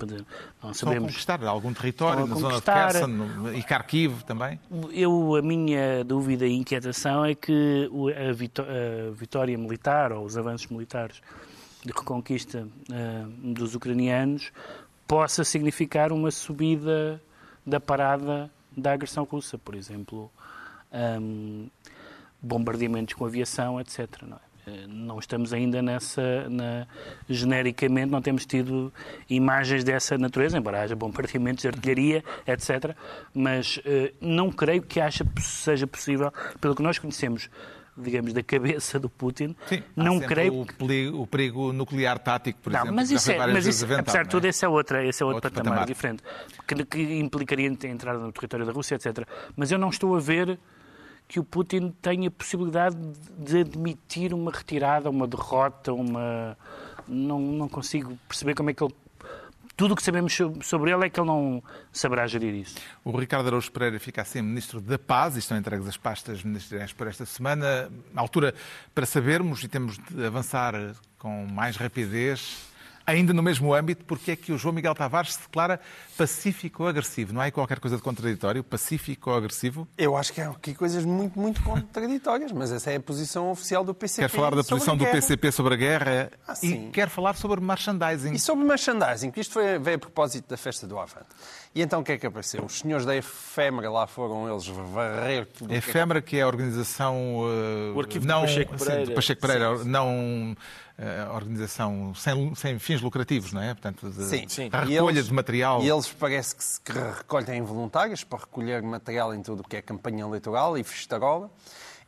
Não 0.64 0.74
sabemos. 0.74 1.10
conquistar 1.12 1.44
algum 1.44 1.74
território 1.74 2.26
na 2.26 2.36
zona 2.36 2.56
de. 2.56 2.62
Kherson 2.62 3.52
e 3.54 3.62
Kharkiv 3.62 4.24
também? 4.24 4.58
Eu, 4.94 5.36
a 5.36 5.42
minha 5.42 6.06
dúvida 6.06 6.48
e 6.48 6.54
inquietação 6.54 7.26
é 7.26 7.36
que 7.36 7.90
o- 7.92 8.08
a, 8.08 8.32
vitó- 8.32 8.64
a 8.64 9.12
vitória 9.12 9.58
militar 9.58 10.14
ou 10.14 10.24
os 10.24 10.38
avanços 10.38 10.68
militares 10.68 11.22
de 11.84 11.92
reconquista 11.92 12.66
eh, 12.94 13.26
dos 13.44 13.76
ucranianos 13.76 14.54
possa 15.06 15.44
significar 15.44 16.14
uma 16.14 16.32
subida 16.32 17.22
da 17.66 17.80
parada 17.80 18.50
da 18.76 18.94
agressão 18.94 19.24
russa, 19.24 19.58
por 19.58 19.76
exemplo, 19.76 20.32
ahm, 20.92 21.68
bombardeamentos 22.42 23.14
com 23.14 23.26
aviação, 23.26 23.80
etc. 23.80 24.08
Não, 24.24 24.38
é? 24.38 24.52
Eh, 24.68 24.86
não 24.88 25.20
estamos 25.20 25.54
ainda 25.54 25.82
nessa, 25.82 26.50
na, 26.50 26.88
genericamente, 27.28 28.12
não 28.12 28.22
temos 28.22 28.46
tido 28.46 28.94
imagens 29.30 29.84
dessa 29.84 30.18
natureza, 30.18 30.58
embora 30.58 30.82
haja 30.82 30.96
bombardeamentos 30.96 31.62
de 31.64 31.68
artilharia, 31.68 32.24
etc. 32.48 32.96
Mas 33.34 33.80
eh, 33.86 34.14
não 34.22 34.52
creio 34.52 34.82
que 34.84 35.00
acha, 35.00 35.26
seja 35.40 35.88
possível, 35.88 36.32
pelo 36.60 36.76
que 36.76 36.84
nós 36.84 37.00
conhecemos, 37.00 37.50
digamos, 37.98 38.34
da 38.34 38.42
cabeça 38.44 39.00
do 39.00 39.10
Putin, 39.10 39.56
Sim, 39.68 39.84
não 39.96 40.20
creio 40.20 40.62
o 40.62 40.66
perigo, 40.66 41.22
o 41.22 41.28
perigo 41.28 41.74
nuclear 41.74 42.18
tático, 42.20 42.60
por 42.62 42.72
não, 42.72 42.80
exemplo. 42.80 42.96
mas 42.96 43.12
isso 43.12 43.32
é, 43.32 43.38
mas 43.48 43.66
isso, 43.66 43.84
aventado, 43.84 44.02
apesar 44.02 44.24
de 44.24 44.26
não 44.26 44.30
é? 44.30 44.32
tudo, 44.32 44.46
esse 44.46 44.66
é, 44.66 44.68
outra, 44.70 45.06
esse 45.06 45.22
é 45.22 45.26
outro, 45.26 45.36
Outro 45.38 45.52
patamar, 45.52 45.80
patamar. 45.80 45.88
diferente, 45.88 46.24
que, 46.68 46.86
que 46.86 47.20
implicaria 47.20 47.70
a 47.70 47.88
entrada 47.88 48.20
no 48.20 48.32
território 48.32 48.66
da 48.66 48.72
Rússia, 48.72 48.96
etc. 48.96 49.28
Mas 49.56 49.72
eu 49.72 49.78
não 49.78 49.90
estou 49.90 50.16
a 50.16 50.20
ver 50.20 50.60
que 51.28 51.40
o 51.40 51.44
Putin 51.44 51.94
tenha 52.02 52.30
possibilidade 52.30 52.98
de 53.38 53.62
admitir 53.62 54.34
uma 54.34 54.52
retirada, 54.52 55.10
uma 55.10 55.26
derrota, 55.26 55.94
uma... 55.94 56.58
Não, 57.08 57.40
não 57.40 57.70
consigo 57.70 58.18
perceber 58.28 58.54
como 58.54 58.70
é 58.70 58.74
que 58.74 58.84
ele... 58.84 58.94
Tudo 59.82 59.94
o 59.94 59.96
que 59.96 60.04
sabemos 60.04 60.32
so- 60.36 60.54
sobre 60.62 60.92
ele 60.92 61.06
é 61.08 61.10
que 61.10 61.20
ele 61.20 61.26
não 61.26 61.64
saberá 61.92 62.28
gerir 62.28 62.54
isso. 62.54 62.76
O 63.04 63.18
Ricardo 63.18 63.48
Araújo 63.48 63.72
Pereira 63.72 64.00
fica 64.00 64.22
assim 64.22 64.40
Ministro 64.40 64.80
da 64.80 65.00
Paz 65.00 65.36
e 65.36 65.40
estão 65.40 65.58
entregues 65.58 65.88
as 65.88 65.98
pastas 65.98 66.44
ministeriais 66.44 66.94
por 66.94 67.08
esta 67.08 67.26
semana. 67.26 67.92
Na 68.14 68.22
altura 68.22 68.54
para 68.94 69.08
sabermos 69.08 69.64
e 69.64 69.68
temos 69.68 69.98
de 69.98 70.24
avançar 70.24 70.76
com 71.18 71.48
mais 71.48 71.78
rapidez, 71.78 72.64
ainda 73.06 73.34
no 73.34 73.44
mesmo 73.44 73.74
âmbito, 73.74 74.04
porque 74.06 74.32
é 74.32 74.36
que 74.36 74.52
o 74.52 74.58
João 74.58 74.74
Miguel 74.74 74.96
Tavares 74.96 75.34
se 75.34 75.42
declara 75.42 75.80
pacífico 76.18 76.84
ou 76.84 76.90
agressivo. 76.90 77.34
Não 77.34 77.42
há 77.42 77.46
aí 77.46 77.52
qualquer 77.52 77.80
coisa 77.80 77.96
de 77.98 78.02
contraditório? 78.02 78.64
Pacífico 78.64 79.30
ou 79.30 79.36
agressivo? 79.36 79.88
Eu 79.98 80.18
acho 80.18 80.34
que 80.34 80.42
há 80.42 80.50
aqui 80.50 80.74
coisas 80.74 81.06
muito, 81.06 81.40
muito 81.40 81.62
contraditórias, 81.64 82.52
mas 82.52 82.72
essa 82.72 82.92
é 82.92 82.96
a 82.96 83.00
posição 83.00 83.52
oficial 83.52 83.84
do 83.84 83.94
PCP. 83.94 84.28
Quer 84.28 84.36
falar 84.36 84.56
da 84.56 84.64
posição 84.64 84.98
do. 84.98 85.06
PCP 85.12 85.52
sobre 85.52 85.74
a 85.74 85.78
guerra 85.78 86.32
Ah, 86.48 86.54
e 86.64 86.90
quer 86.92 87.10
falar 87.10 87.36
sobre 87.36 87.60
merchandising. 87.60 88.34
E 88.34 88.40
sobre 88.40 88.66
merchandising, 88.66 89.32
que 89.32 89.42
isto 89.42 89.60
veio 89.82 89.98
a 89.98 90.00
propósito 90.00 90.48
da 90.48 90.58
festa 90.58 90.88
do 90.88 90.98
Avante. 90.98 91.28
E 91.74 91.82
então 91.82 92.02
o 92.02 92.04
que 92.04 92.12
é 92.12 92.18
que 92.18 92.28
apareceu? 92.28 92.66
Os 92.66 92.80
senhores 92.80 93.06
da 93.06 93.16
efêmera 93.16 93.90
lá 93.90 94.06
foram 94.06 94.50
eles 94.52 94.68
varrer 94.68 95.46
tudo. 95.46 95.70
que 95.70 95.76
é 95.76 95.82
que- 95.82 95.90
Efêmera, 95.90 96.22
que 96.22 96.38
é 96.38 96.42
a 96.42 96.48
organização 96.48 97.16
uh, 97.38 97.96
O 97.96 98.00
arquivo 98.02 98.20
de 98.24 98.28
não, 98.28 98.42
Pacheco 98.42 98.78
sim, 98.78 98.86
Pereira. 98.86 99.06
de 99.06 99.14
Pacheco 99.14 99.42
Pereira, 99.42 99.84
não 99.86 100.52
uh, 101.00 101.34
organização 101.34 102.14
sem, 102.14 102.54
sem 102.56 102.78
fins 102.78 103.02
lucrativos, 103.02 103.54
não 103.54 103.62
é? 103.62 103.74
Portanto, 103.74 104.10
de, 104.10 104.22
Sim. 104.26 104.46
Sim. 104.50 104.70
a 104.72 104.82
recolha 104.82 105.14
eles- 105.14 105.28
de 105.28 105.34
material. 105.34 105.82
E 105.82 105.88
eles 105.90 106.10
parece 106.12 106.54
que, 106.56 106.64
se, 106.64 106.82
que 106.82 106.92
recolhem 106.92 107.62
voluntários 107.62 108.24
para 108.26 108.40
recolher 108.40 108.82
material 108.82 109.34
em 109.34 109.42
tudo 109.42 109.62
o 109.62 109.64
que 109.64 109.78
é 109.78 109.82
campanha 109.82 110.24
eleitoral 110.26 110.78
e 110.78 110.84
festarola. 110.84 111.50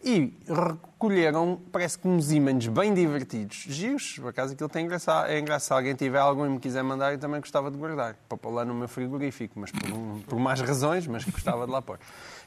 E 0.05 0.33
recolheram, 0.47 1.59
parece 1.71 1.97
que 1.97 2.07
uns 2.07 2.29
ímãs 2.31 2.67
bem 2.67 2.93
divertidos, 2.93 3.55
giros, 3.69 4.17
por 4.19 4.29
acaso 4.29 4.53
aquilo 4.53 4.67
tem 4.67 4.85
engraçado, 4.85 5.27
é 5.29 5.39
engraçado. 5.39 5.67
Se 5.67 5.73
alguém 5.73 5.95
tiver 5.95 6.19
algum 6.19 6.45
e 6.45 6.49
me 6.49 6.59
quiser 6.59 6.83
mandar, 6.83 7.13
eu 7.13 7.17
também 7.19 7.39
gostava 7.39 7.71
de 7.71 7.77
guardar, 7.77 8.15
para 8.27 8.37
pôr 8.37 8.51
lá 8.51 8.65
no 8.65 8.73
meu 8.73 8.87
frigorífico, 8.89 9.57
mas 9.59 9.71
por, 9.71 9.89
um- 9.91 10.19
por 10.27 10.37
mais 10.39 10.59
razões, 10.59 11.07
mas 11.07 11.23
gostava 11.23 11.65
de 11.65 11.71
lá 11.71 11.81
pôr. 11.81 11.97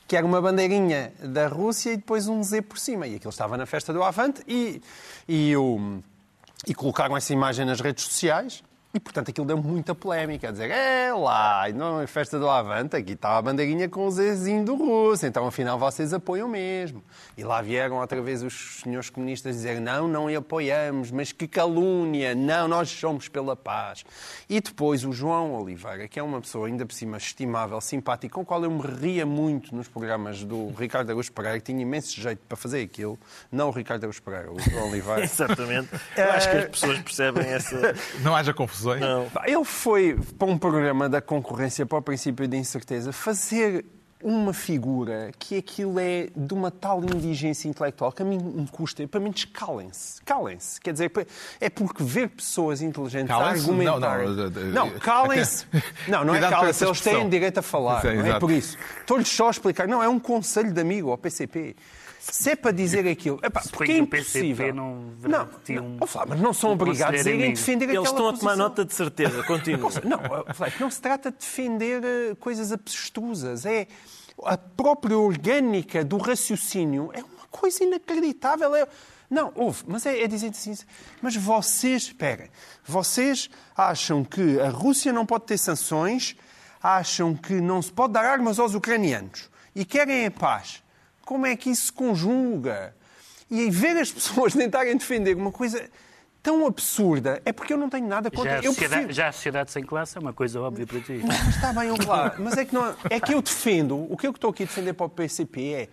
Que 0.06 0.16
era 0.16 0.26
uma 0.26 0.40
bandeirinha 0.40 1.12
da 1.18 1.48
Rússia 1.48 1.92
e 1.92 1.96
depois 1.96 2.28
um 2.28 2.42
Z 2.42 2.60
por 2.62 2.78
cima. 2.78 3.06
E 3.06 3.16
aquilo 3.16 3.30
estava 3.30 3.56
na 3.56 3.64
festa 3.66 3.92
do 3.92 4.02
Avante 4.02 4.42
e, 4.46 4.80
e 5.26 5.56
o 5.56 6.00
e 6.66 6.74
colocaram 6.74 7.16
essa 7.16 7.32
imagem 7.32 7.64
nas 7.64 7.80
redes 7.80 8.04
sociais 8.04 8.62
e, 8.96 9.00
portanto, 9.00 9.30
aquilo 9.30 9.46
deu 9.46 9.58
muita 9.58 9.94
polémica. 9.94 10.48
A 10.48 10.50
dizer, 10.50 10.70
é 10.70 11.12
lá, 11.12 11.68
não 11.74 12.00
é 12.00 12.06
festa 12.06 12.38
do 12.38 12.48
Avante, 12.48 12.96
aqui 12.96 13.12
está 13.12 13.36
a 13.36 13.42
bandeirinha 13.42 13.90
com 13.90 14.06
o 14.06 14.10
Zezinho 14.10 14.64
do 14.64 14.74
Russo, 14.74 15.26
então 15.26 15.46
afinal 15.46 15.78
vocês 15.78 16.14
apoiam 16.14 16.48
mesmo. 16.48 17.04
E 17.36 17.44
lá 17.44 17.60
vieram 17.60 17.96
outra 17.96 18.22
vez 18.22 18.42
os 18.42 18.80
senhores 18.82 19.10
comunistas 19.10 19.56
dizer, 19.56 19.82
não, 19.82 20.08
não 20.08 20.34
apoiamos, 20.34 21.10
mas 21.10 21.30
que 21.30 21.46
calúnia, 21.46 22.34
não, 22.34 22.66
nós 22.66 22.88
somos 22.88 23.28
pela 23.28 23.54
paz. 23.54 24.02
E 24.48 24.62
depois 24.62 25.04
o 25.04 25.12
João 25.12 25.54
Oliveira, 25.60 26.08
que 26.08 26.18
é 26.18 26.22
uma 26.22 26.40
pessoa 26.40 26.66
ainda 26.66 26.86
por 26.86 26.94
cima 26.94 27.18
estimável, 27.18 27.78
simpática, 27.82 28.32
com 28.32 28.40
o 28.40 28.46
qual 28.46 28.64
eu 28.64 28.70
me 28.70 28.80
ria 28.80 29.26
muito 29.26 29.76
nos 29.76 29.88
programas 29.88 30.42
do 30.42 30.70
Ricardo 30.70 31.10
Augusto 31.10 31.34
Pereira, 31.34 31.58
que 31.58 31.66
tinha 31.66 31.82
imenso 31.82 32.18
jeito 32.18 32.40
para 32.48 32.56
fazer 32.56 32.82
aquilo, 32.82 33.18
não 33.52 33.68
o 33.68 33.72
Ricardo 33.72 34.04
Augusto 34.04 34.22
Pereira, 34.22 34.50
o 34.50 34.58
João 34.58 34.88
Oliveira. 34.88 35.24
Exatamente. 35.28 35.90
Eu 36.16 36.30
acho 36.30 36.50
que 36.50 36.56
as 36.56 36.64
pessoas 36.64 36.98
percebem 37.00 37.46
essa. 37.46 37.94
Não 38.22 38.34
haja 38.34 38.54
confusões. 38.86 39.00
Não. 39.00 39.26
Ele 39.44 39.64
foi 39.64 40.18
para 40.38 40.48
um 40.48 40.58
programa 40.58 41.08
da 41.08 41.20
concorrência 41.20 41.84
para 41.84 41.98
o 41.98 42.02
princípio 42.02 42.46
de 42.46 42.56
incerteza 42.56 43.12
fazer 43.12 43.84
uma 44.22 44.52
figura 44.54 45.30
que 45.38 45.58
aquilo 45.58 46.00
é 46.00 46.28
de 46.34 46.54
uma 46.54 46.70
tal 46.70 47.04
indigência 47.04 47.68
intelectual 47.68 48.10
que 48.10 48.22
a 48.22 48.24
mim 48.24 48.38
me 48.38 48.66
custa. 48.66 49.06
Para 49.06 49.20
mim, 49.20 49.32
calem-se. 49.52 50.22
Calem-se. 50.22 50.80
Quer 50.80 50.92
dizer, 50.92 51.12
é 51.60 51.68
porque 51.68 52.02
ver 52.02 52.30
pessoas 52.30 52.80
inteligentes 52.80 53.30
a 53.30 53.36
argumentar... 53.36 54.24
Não, 54.24 54.50
não, 54.50 54.90
Não, 54.90 54.90
calem-se. 54.98 55.66
Não, 56.08 56.24
não 56.24 56.34
é 56.34 56.40
calem-se. 56.40 56.84
Eles 56.84 57.00
têm 57.00 57.28
direito 57.28 57.58
a 57.58 57.62
falar. 57.62 58.04
É, 58.06 58.14
não 58.14 58.22
é 58.22 58.28
exato. 58.28 58.40
por 58.40 58.50
isso. 58.50 58.78
Estou-lhes 59.00 59.28
só 59.28 59.48
a 59.48 59.50
explicar. 59.50 59.86
Não, 59.86 60.02
é 60.02 60.08
um 60.08 60.18
conselho 60.18 60.72
de 60.72 60.80
amigo 60.80 61.10
ao 61.10 61.18
PCP. 61.18 61.76
Se 62.32 62.50
é 62.50 62.56
para 62.56 62.72
dizer 62.72 63.06
aquilo... 63.06 63.38
Epá, 63.42 63.62
porque 63.70 63.92
é 63.92 63.98
impossível. 63.98 64.74
não 64.74 65.12
Não, 65.22 65.48
não, 65.98 66.06
Flávio, 66.06 66.30
mas 66.30 66.40
não 66.40 66.52
são 66.52 66.70
um 66.70 66.72
obrigados 66.74 67.26
a 67.26 67.30
irem 67.30 67.52
defender 67.52 67.84
Eles 67.86 67.98
aquela 67.98 68.06
estão 68.06 68.28
a 68.28 68.32
tomar 68.32 68.50
posição. 68.52 68.56
nota 68.56 68.84
de 68.84 68.94
certeza. 68.94 69.42
Continua. 69.44 69.90
Não, 70.04 70.54
Flávio, 70.54 70.80
não 70.80 70.90
se 70.90 71.00
trata 71.00 71.30
de 71.30 71.38
defender 71.38 72.02
eh, 72.04 72.34
coisas 72.40 72.72
abstrusas. 72.72 73.64
É 73.64 73.86
a 74.44 74.56
própria 74.56 75.18
orgânica 75.18 76.04
do 76.04 76.18
raciocínio 76.18 77.10
é 77.12 77.20
uma 77.20 77.46
coisa 77.50 77.84
inacreditável. 77.84 78.74
É... 78.74 78.86
Não, 79.30 79.52
houve, 79.54 79.84
mas 79.86 80.06
é, 80.06 80.22
é 80.22 80.26
dizer 80.26 80.50
assim, 80.50 80.74
mas 81.20 81.34
vocês, 81.34 82.04
espera, 82.04 82.48
vocês 82.84 83.50
acham 83.76 84.24
que 84.24 84.60
a 84.60 84.68
Rússia 84.68 85.12
não 85.12 85.26
pode 85.26 85.46
ter 85.46 85.58
sanções, 85.58 86.36
acham 86.82 87.34
que 87.34 87.54
não 87.54 87.82
se 87.82 87.92
pode 87.92 88.12
dar 88.12 88.24
armas 88.24 88.58
aos 88.58 88.74
ucranianos 88.74 89.50
e 89.74 89.84
querem 89.84 90.26
a 90.26 90.30
paz. 90.30 90.82
Como 91.26 91.44
é 91.44 91.56
que 91.56 91.68
isso 91.68 91.86
se 91.86 91.92
conjuga? 91.92 92.94
E 93.50 93.68
ver 93.68 93.98
as 93.98 94.10
pessoas 94.10 94.54
tentarem 94.56 94.96
defender 94.96 95.36
uma 95.36 95.52
coisa 95.52 95.90
tão 96.40 96.64
absurda 96.64 97.42
é 97.44 97.52
porque 97.52 97.72
eu 97.72 97.76
não 97.76 97.90
tenho 97.90 98.06
nada 98.06 98.30
contra. 98.30 98.52
Já 98.52 98.58
a, 98.60 98.62
sociedade, 98.62 98.90
prefiro... 98.90 99.12
já 99.12 99.28
a 99.28 99.32
sociedade 99.32 99.70
sem 99.72 99.84
classe 99.84 100.16
é 100.16 100.20
uma 100.20 100.32
coisa 100.32 100.60
óbvia 100.60 100.86
para 100.86 101.00
ti. 101.00 101.20
Mas 101.26 101.48
está 101.48 101.72
bem, 101.72 101.88
eu 101.88 101.96
lá. 102.06 102.36
Mas 102.38 102.56
é 102.56 102.64
que, 102.64 102.72
não, 102.72 102.94
é 103.10 103.18
que 103.18 103.34
eu 103.34 103.42
defendo, 103.42 104.06
o 104.08 104.16
que 104.16 104.28
eu 104.28 104.30
estou 104.30 104.50
aqui 104.50 104.62
a 104.62 104.66
defender 104.66 104.92
para 104.92 105.06
o 105.06 105.08
PCP 105.08 105.72
é 105.72 105.88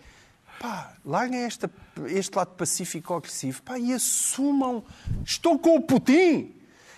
pá, 0.60 0.94
larguem 1.04 1.40
esta, 1.40 1.68
este 2.06 2.36
lado 2.36 2.52
pacífico 2.54 3.12
agressivo 3.12 3.60
pá, 3.64 3.76
e 3.76 3.92
assumam 3.92 4.84
estou 5.26 5.58
com 5.58 5.76
o 5.76 5.82
Putin. 5.82 6.54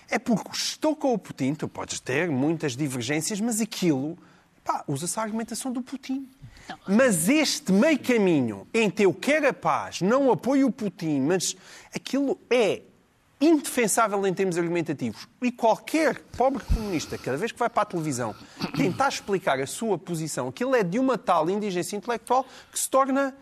É 0.07 0.19
porque 0.19 0.51
estou 0.53 0.95
com 0.95 1.13
o 1.13 1.17
Putin, 1.17 1.55
tu 1.55 1.67
podes 1.67 1.99
ter 1.99 2.29
muitas 2.29 2.77
divergências, 2.77 3.41
mas 3.41 3.59
aquilo 3.59 4.15
pá, 4.63 4.83
usa-se 4.87 5.19
a 5.19 5.23
argumentação 5.23 5.73
do 5.73 5.81
Putin. 5.81 6.29
Mas 6.87 7.29
este 7.29 7.71
meio 7.71 7.99
caminho 7.99 8.67
entre 8.73 9.05
eu 9.05 9.13
quero 9.13 9.47
a 9.47 9.53
paz, 9.53 10.01
não 10.01 10.31
apoio 10.31 10.67
o 10.67 10.71
Putin, 10.71 11.21
mas 11.21 11.55
aquilo 11.93 12.39
é 12.49 12.81
indefensável 13.39 14.25
em 14.25 14.33
termos 14.33 14.57
argumentativos. 14.57 15.27
E 15.41 15.51
qualquer 15.51 16.19
pobre 16.35 16.63
comunista, 16.63 17.17
cada 17.17 17.37
vez 17.37 17.51
que 17.51 17.59
vai 17.59 17.69
para 17.69 17.83
a 17.83 17.85
televisão 17.85 18.35
tentar 18.75 19.09
explicar 19.09 19.59
a 19.59 19.67
sua 19.67 19.97
posição, 19.97 20.47
aquilo 20.47 20.75
é 20.75 20.83
de 20.83 20.97
uma 20.99 21.17
tal 21.17 21.49
indigência 21.49 21.95
intelectual 21.95 22.45
que 22.71 22.79
se 22.79 22.89
torna. 22.89 23.35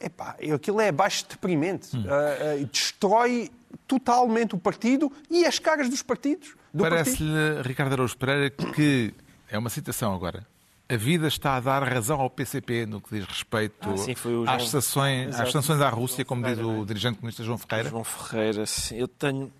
Epá, 0.00 0.36
aquilo 0.54 0.80
é 0.80 0.88
abaixo 0.88 1.24
deprimente. 1.28 1.90
Ah, 2.08 2.60
ah, 2.60 2.66
destrói 2.70 3.50
totalmente 3.86 4.54
o 4.54 4.58
partido 4.58 5.12
e 5.30 5.44
as 5.44 5.58
caras 5.58 5.88
dos 5.88 6.02
partidos. 6.02 6.54
do. 6.72 6.82
Parece-lhe, 6.82 7.62
Ricardo 7.62 7.92
Araújo 7.92 8.16
Pereira, 8.16 8.50
que 8.50 9.14
é 9.48 9.58
uma 9.58 9.70
citação 9.70 10.14
agora. 10.14 10.46
A 10.88 10.96
vida 10.96 11.26
está 11.28 11.56
a 11.56 11.60
dar 11.60 11.82
razão 11.82 12.20
ao 12.20 12.28
PCP 12.28 12.84
no 12.84 13.00
que 13.00 13.14
diz 13.18 13.24
respeito 13.26 13.88
Ah, 13.90 13.96
sim, 13.96 14.14
João- 14.14 14.48
às, 14.48 14.68
sanções, 14.68 15.40
às 15.40 15.50
sanções 15.50 15.80
à 15.80 15.88
Rússia, 15.88 16.24
como 16.24 16.42
diz 16.44 16.56
Ferreira, 16.58 16.80
o 16.80 16.84
dirigente 16.84 17.16
comunista 17.18 17.42
João 17.42 17.56
Ferreira. 17.56 17.88
João 17.88 18.04
Ferreira, 18.04 18.66
sim, 18.66 18.96
eu 18.96 19.08
tenho. 19.08 19.50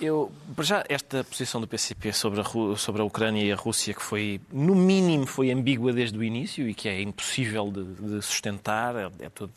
Eu, 0.00 0.30
para 0.54 0.64
já, 0.64 0.84
esta 0.88 1.24
posição 1.24 1.60
do 1.60 1.66
PCP 1.66 2.12
sobre 2.12 2.40
a, 2.40 2.76
sobre 2.76 3.00
a 3.00 3.04
Ucrânia 3.04 3.42
e 3.42 3.50
a 3.50 3.56
Rússia, 3.56 3.94
que 3.94 4.02
foi, 4.02 4.40
no 4.52 4.74
mínimo, 4.74 5.26
foi 5.26 5.50
ambígua 5.50 5.92
desde 5.92 6.18
o 6.18 6.22
início 6.22 6.68
e 6.68 6.74
que 6.74 6.88
é 6.88 7.00
impossível 7.00 7.70
de, 7.72 7.84
de 7.84 8.22
sustentar, 8.22 8.94
é, 8.96 9.10
é 9.20 9.30
tudo 9.30 9.52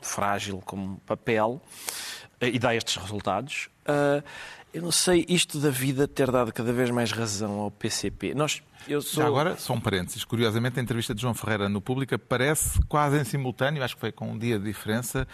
frágil 0.00 0.62
como 0.64 0.96
papel 1.04 1.60
eh, 2.40 2.48
e 2.48 2.58
dá 2.58 2.74
estes 2.74 2.96
resultados. 2.96 3.68
Ah, 3.84 4.22
eu 4.74 4.82
não 4.82 4.90
sei, 4.90 5.24
isto 5.28 5.60
da 5.60 5.70
vida 5.70 6.08
ter 6.08 6.30
dado 6.32 6.52
cada 6.52 6.72
vez 6.72 6.90
mais 6.90 7.12
razão 7.12 7.60
ao 7.60 7.70
PCP. 7.70 8.34
Nós, 8.34 8.60
eu 8.88 9.00
sou... 9.00 9.22
Já 9.22 9.28
agora, 9.28 9.56
só 9.56 9.72
um 9.72 9.80
parênteses. 9.80 10.24
Curiosamente, 10.24 10.80
a 10.80 10.82
entrevista 10.82 11.14
de 11.14 11.22
João 11.22 11.32
Ferreira 11.32 11.68
no 11.68 11.80
Pública 11.80 12.18
parece 12.18 12.80
quase 12.88 13.16
em 13.16 13.24
simultâneo, 13.24 13.84
acho 13.84 13.94
que 13.94 14.00
foi 14.00 14.10
com 14.10 14.32
um 14.32 14.36
dia 14.36 14.58
de 14.58 14.64
diferença, 14.64 15.28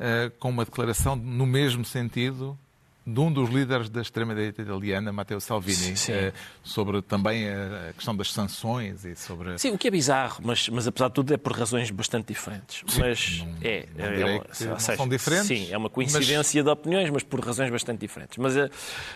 eh, 0.00 0.32
com 0.38 0.48
uma 0.48 0.64
declaração 0.64 1.14
no 1.14 1.44
mesmo 1.44 1.84
sentido 1.84 2.58
de 3.08 3.20
um 3.20 3.32
dos 3.32 3.48
líderes 3.50 3.88
da 3.88 4.02
extrema-direita 4.02 4.62
italiana, 4.62 5.12
Matteo 5.12 5.40
Salvini, 5.40 5.96
Sim. 5.96 6.12
eh, 6.12 6.32
sobre 6.64 7.00
também 7.00 7.48
a 7.48 7.92
questão 7.94 8.16
das 8.16 8.32
sanções 8.32 9.04
e 9.04 9.14
sobre... 9.14 9.56
Sim, 9.60 9.70
o 9.70 9.78
que 9.78 9.86
é 9.86 9.90
bizarro, 9.92 10.40
mas, 10.44 10.68
mas 10.68 10.88
apesar 10.88 11.06
de 11.08 11.14
tudo 11.14 11.32
é 11.32 11.36
por 11.36 11.52
razões 11.52 11.88
bastante 11.92 12.26
diferentes. 12.26 12.82
mas 12.98 13.38
não- 13.46 13.56
é, 13.62 13.86
não 13.96 14.04
é, 14.06 14.16
direi 14.16 14.34
uma- 14.38 14.54
seja, 14.54 14.96
são 14.96 15.08
diferentes, 15.08 15.46
Sim, 15.46 15.72
é 15.72 15.78
uma 15.78 15.88
coincidência 15.88 16.64
de 16.64 16.68
opiniões, 16.68 17.08
mas 17.10 17.22
por 17.22 17.38
razões 17.38 17.70
bastante 17.70 18.00
diferentes. 18.00 18.36
Mas 18.38 18.56
a, 18.56 18.68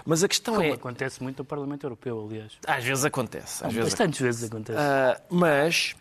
mas 0.06 0.22
a 0.22 0.28
questão 0.28 0.54
Como 0.54 0.66
é. 0.68 0.72
acontece 0.72 1.20
muito 1.20 1.38
no 1.38 1.44
Parlamento 1.44 1.82
Europeu, 1.84 2.24
aliás. 2.28 2.52
Às 2.64 2.84
vezes 2.84 3.04
acontece. 3.04 3.64
Às 3.66 3.72
vezes 3.72 3.90
Bastantes 3.90 4.20
vezes 4.20 4.44
acontece. 4.44 4.78
Ah, 4.78 5.20
mas. 5.28 5.96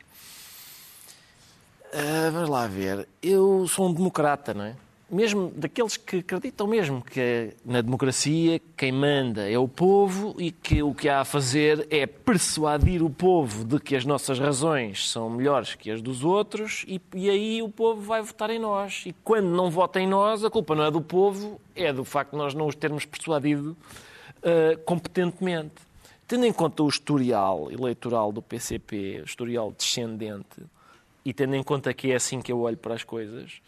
ah, 1.94 2.30
vamos 2.32 2.50
lá 2.50 2.68
ver. 2.68 3.08
Eu 3.22 3.68
sou 3.68 3.90
um 3.90 3.94
democrata, 3.94 4.54
não 4.54 4.64
é? 4.66 4.76
Mesmo 5.12 5.52
daqueles 5.56 5.98
que 5.98 6.18
acreditam 6.18 6.68
mesmo 6.68 7.02
que 7.02 7.54
na 7.66 7.82
democracia 7.82 8.62
quem 8.78 8.92
manda 8.92 9.50
é 9.50 9.58
o 9.58 9.68
povo 9.68 10.36
e 10.38 10.52
que 10.52 10.84
o 10.84 10.94
que 10.94 11.10
há 11.10 11.22
a 11.22 11.26
fazer 11.26 11.88
é 11.90 12.06
persuadir 12.06 13.04
o 13.04 13.10
povo 13.10 13.66
de 13.66 13.80
que 13.80 13.96
as 13.96 14.06
nossas 14.06 14.38
razões 14.38 15.10
são 15.10 15.30
melhores 15.30 15.74
que 15.74 15.90
as 15.90 16.02
dos 16.02 16.24
outros 16.24 16.86
e, 16.88 17.02
e 17.16 17.30
aí 17.30 17.62
o 17.62 17.70
povo 17.70 18.02
vai 18.02 18.22
votar 18.22 18.52
em 18.52 18.60
nós. 18.60 19.04
E 19.06 19.14
quando 19.24 19.48
não 19.48 19.72
vota 19.72 20.00
em 20.00 20.08
nós, 20.08 20.46
a 20.46 20.50
culpa 20.50 20.76
não 20.76 20.84
é 20.84 20.92
do 20.92 21.02
povo, 21.02 21.60
é 21.76 21.92
do 21.92 22.06
facto 22.06 22.32
de 22.32 22.38
nós 22.38 22.54
não 22.54 22.68
os 22.68 22.76
termos 22.76 23.04
persuadido 23.04 23.76
ah, 24.44 24.78
competentemente. 24.86 25.90
Tendo 26.28 26.46
em 26.46 26.54
conta 26.54 26.84
o 26.84 26.88
historial 26.88 27.72
eleitoral 27.72 28.32
do 28.32 28.42
PCP, 28.42 29.22
o 29.22 29.26
historial 29.26 29.74
descendente, 29.76 30.62
e 31.26 31.34
tendo 31.34 31.56
em 31.56 31.64
conta 31.64 31.94
que 31.94 32.12
é 32.12 32.16
assim 32.16 32.42
que 32.42 32.52
eu 32.52 32.60
olho 32.60 32.78
para 32.78 32.94
as 32.94 33.04
coisas, 33.04 33.62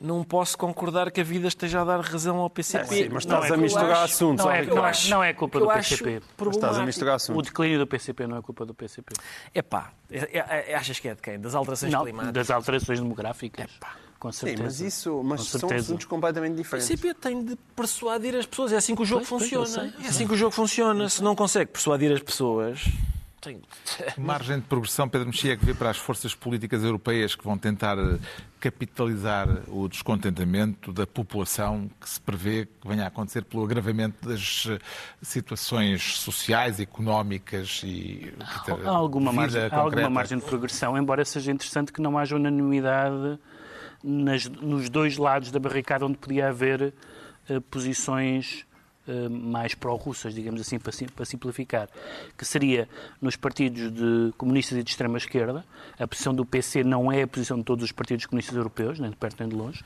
não 0.00 0.22
posso 0.24 0.58
concordar 0.58 1.10
que 1.10 1.20
a 1.20 1.24
vida 1.24 1.46
esteja 1.48 1.80
a 1.80 1.84
dar 1.84 2.00
razão 2.00 2.36
ao 2.38 2.50
PCP. 2.50 2.84
sim, 2.86 3.08
mas 3.10 3.24
Não 3.24 3.36
estás 3.38 3.44
é 3.44 3.54
a 3.54 3.56
eu 3.56 3.62
misturar 3.62 3.90
acho- 3.92 4.04
assuntos. 4.14 4.44
Não 4.44 4.52
é, 4.52 4.60
Ricardo. 4.60 4.76
não, 4.76 4.86
é, 4.86 4.92
não 5.08 5.24
é 5.24 5.32
culpa 5.32 5.58
do 5.60 5.70
acho 5.70 5.90
PCP. 5.96 6.22
Estás 6.50 6.78
a 6.78 6.84
misturar 6.84 7.12
O 7.14 7.16
assuntos. 7.16 7.44
declínio 7.50 7.78
do 7.78 7.86
PCP 7.86 8.26
não 8.26 8.36
é 8.36 8.42
culpa 8.42 8.66
do 8.66 8.74
PCP. 8.74 9.14
Epá, 9.54 9.92
é- 10.10 10.38
é- 10.38 10.72
é- 10.72 10.74
achas 10.74 10.98
que 11.00 11.08
é 11.08 11.14
de 11.14 11.22
quem? 11.22 11.38
Das 11.40 11.54
alterações 11.54 11.92
Não, 11.92 12.02
climáticas? 12.02 12.32
das 12.34 12.50
alterações 12.50 13.00
demográficas. 13.00 13.70
Com 14.18 14.32
Sim, 14.32 14.38
certeza. 14.46 14.62
mas 14.62 14.80
isso 14.80 15.22
mas 15.22 15.40
Com 15.40 15.46
são 15.46 15.60
certeza. 15.60 15.84
assuntos 15.88 16.06
completamente 16.06 16.52
O 16.54 16.56
diferentes. 16.56 16.88
PCP 16.88 17.14
tem 17.14 17.44
de 17.44 17.56
persuadir 17.76 18.34
as 18.36 18.46
pessoas. 18.46 18.72
É 18.72 18.76
assim 18.78 18.94
que 18.94 19.02
o 19.02 19.04
jogo 19.04 19.24
Pois, 19.26 19.28
pois, 19.50 19.50
funciona. 19.64 19.92
sei. 19.92 20.06
é 20.06 20.08
assim 20.08 20.26
que 20.26 20.32
o 20.32 20.36
jogo 20.36 20.50
funciona. 20.50 21.08
Se 21.10 21.22
não 21.22 21.34
consegue 21.36 21.70
persuadir 21.70 22.10
as 22.12 22.20
pessoas. 22.22 22.84
Tem... 23.44 23.60
Margem 24.18 24.56
de 24.58 24.64
progressão, 24.66 25.08
Pedro 25.08 25.26
Mexia, 25.28 25.56
que 25.56 25.64
vê 25.64 25.74
para 25.74 25.90
as 25.90 25.96
forças 25.98 26.34
políticas 26.34 26.82
europeias 26.82 27.34
que 27.34 27.44
vão 27.44 27.58
tentar 27.58 27.98
eh, 27.98 28.18
capitalizar 28.58 29.46
o 29.68 29.86
descontentamento 29.88 30.92
da 30.92 31.06
população 31.06 31.90
que 32.00 32.08
se 32.08 32.20
prevê 32.20 32.66
que 32.66 32.88
venha 32.88 33.04
a 33.04 33.08
acontecer 33.08 33.44
pelo 33.44 33.62
agravamento 33.64 34.26
das 34.28 34.66
eh, 34.68 34.78
situações 35.22 36.16
sociais, 36.18 36.80
económicas 36.80 37.82
e 37.84 38.32
Há 38.84 38.90
alguma, 38.90 39.30
vida 39.30 39.40
margem, 39.42 39.60
há 39.60 39.70
concreta. 39.70 39.76
alguma 39.82 40.10
margem 40.10 40.38
de 40.38 40.44
progressão, 40.44 40.96
embora 40.96 41.24
seja 41.24 41.52
interessante 41.52 41.92
que 41.92 42.00
não 42.00 42.16
haja 42.18 42.34
unanimidade 42.36 43.38
nas- 44.02 44.48
nos 44.48 44.88
dois 44.88 45.16
lados 45.18 45.50
da 45.50 45.58
barricada 45.58 46.06
onde 46.06 46.16
podia 46.18 46.48
haver 46.48 46.94
eh, 47.48 47.60
posições 47.70 48.64
mais 49.30 49.74
pró-russas, 49.74 50.34
digamos 50.34 50.60
assim, 50.60 50.78
para, 50.78 50.92
sim- 50.92 51.06
para 51.06 51.24
simplificar, 51.24 51.88
que 52.38 52.44
seria 52.44 52.88
nos 53.20 53.36
partidos 53.36 53.92
de 53.92 54.32
comunistas 54.38 54.78
e 54.78 54.82
de 54.82 54.90
extrema-esquerda, 54.90 55.64
a 55.98 56.06
posição 56.06 56.34
do 56.34 56.44
PC 56.44 56.82
não 56.84 57.10
é 57.12 57.22
a 57.22 57.26
posição 57.26 57.58
de 57.58 57.64
todos 57.64 57.84
os 57.84 57.92
partidos 57.92 58.26
comunistas 58.26 58.56
europeus, 58.56 58.98
nem 58.98 59.10
de 59.10 59.16
perto 59.16 59.36
nem 59.40 59.48
de 59.48 59.54
longe, 59.54 59.84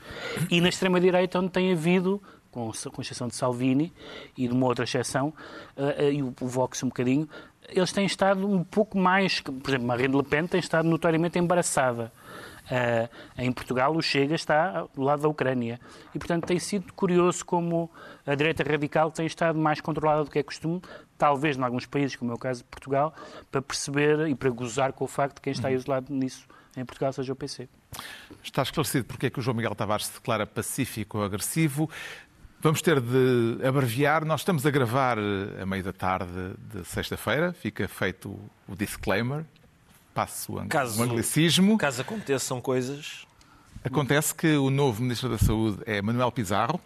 e 0.49 0.61
na 0.61 0.69
extrema-direita 0.69 1.39
onde 1.39 1.49
tem 1.49 1.71
havido 1.71 2.21
com, 2.51 2.71
com 2.91 3.01
exceção 3.01 3.27
de 3.27 3.35
Salvini 3.35 3.93
e 4.37 4.47
de 4.47 4.53
uma 4.53 4.65
outra 4.65 4.83
exceção, 4.85 5.33
eh, 5.77 5.95
eh, 6.07 6.13
e 6.13 6.23
o 6.23 6.33
Vox 6.39 6.81
um 6.83 6.87
bocadinho, 6.87 7.27
eles 7.67 7.91
têm 7.91 8.05
estado 8.05 8.47
um 8.49 8.63
pouco 8.63 8.97
mais, 8.97 9.41
por 9.41 9.69
exemplo, 9.69 9.85
Marine 9.85 10.15
Le 10.15 10.23
Pen 10.23 10.47
tem 10.47 10.59
estado 10.59 10.87
notoriamente 10.89 11.37
embaraçada. 11.37 12.11
Eh, 12.69 13.09
em 13.37 13.51
Portugal, 13.51 13.95
o 13.95 14.01
Chega 14.01 14.35
está 14.35 14.85
do 14.93 15.01
lado 15.01 15.23
da 15.23 15.27
Ucrânia. 15.27 15.79
E, 16.13 16.19
portanto, 16.19 16.45
tem 16.45 16.59
sido 16.59 16.93
curioso 16.93 17.45
como 17.45 17.89
a 18.25 18.35
direita 18.35 18.63
radical 18.63 19.11
tem 19.11 19.25
estado 19.25 19.57
mais 19.57 19.81
controlada 19.81 20.23
do 20.23 20.31
que 20.31 20.39
é 20.39 20.43
costume, 20.43 20.81
talvez 21.17 21.57
em 21.57 21.63
alguns 21.63 21.85
países, 21.85 22.15
como 22.15 22.31
é 22.31 22.35
o 22.35 22.37
caso 22.37 22.61
de 22.61 22.69
Portugal, 22.69 23.13
para 23.51 23.61
perceber 23.61 24.27
e 24.27 24.35
para 24.35 24.49
gozar 24.49 24.93
com 24.93 25.05
o 25.05 25.07
facto 25.07 25.35
de 25.35 25.41
quem 25.41 25.51
está 25.51 25.71
isolado 25.71 26.13
nisso 26.13 26.47
em 26.77 26.85
Portugal 26.85 27.11
seja 27.11 27.33
o 27.33 27.35
PC. 27.35 27.67
Está 28.43 28.61
esclarecido 28.61 29.05
porque 29.05 29.27
é 29.27 29.29
que 29.29 29.39
o 29.39 29.41
João 29.41 29.55
Miguel 29.55 29.75
Tavares 29.75 30.05
se 30.05 30.13
declara 30.13 30.45
pacífico 30.45 31.17
ou 31.17 31.23
agressivo. 31.23 31.89
Vamos 32.61 32.81
ter 32.81 32.99
de 32.99 33.57
abreviar. 33.65 34.25
Nós 34.25 34.41
estamos 34.41 34.65
a 34.65 34.71
gravar 34.71 35.17
eh, 35.17 35.61
a 35.61 35.65
meio 35.65 35.83
da 35.83 35.93
tarde 35.93 36.53
de 36.73 36.85
sexta-feira. 36.85 37.53
Fica 37.53 37.87
feito 37.87 38.37
o 38.67 38.75
disclaimer. 38.75 39.45
Passo 40.13 40.53
o 40.53 40.59
ang- 40.59 40.67
Caso- 40.67 40.99
o 40.99 41.03
anglicismo. 41.03 41.77
Caso 41.77 42.01
aconteçam 42.01 42.59
coisas. 42.59 43.25
Acontece 43.83 44.33
que 44.35 44.57
o 44.57 44.69
novo 44.69 45.01
Ministro 45.01 45.29
da 45.29 45.37
Saúde 45.37 45.79
é 45.85 46.01
Manuel 46.01 46.31
Pizarro, 46.31 46.79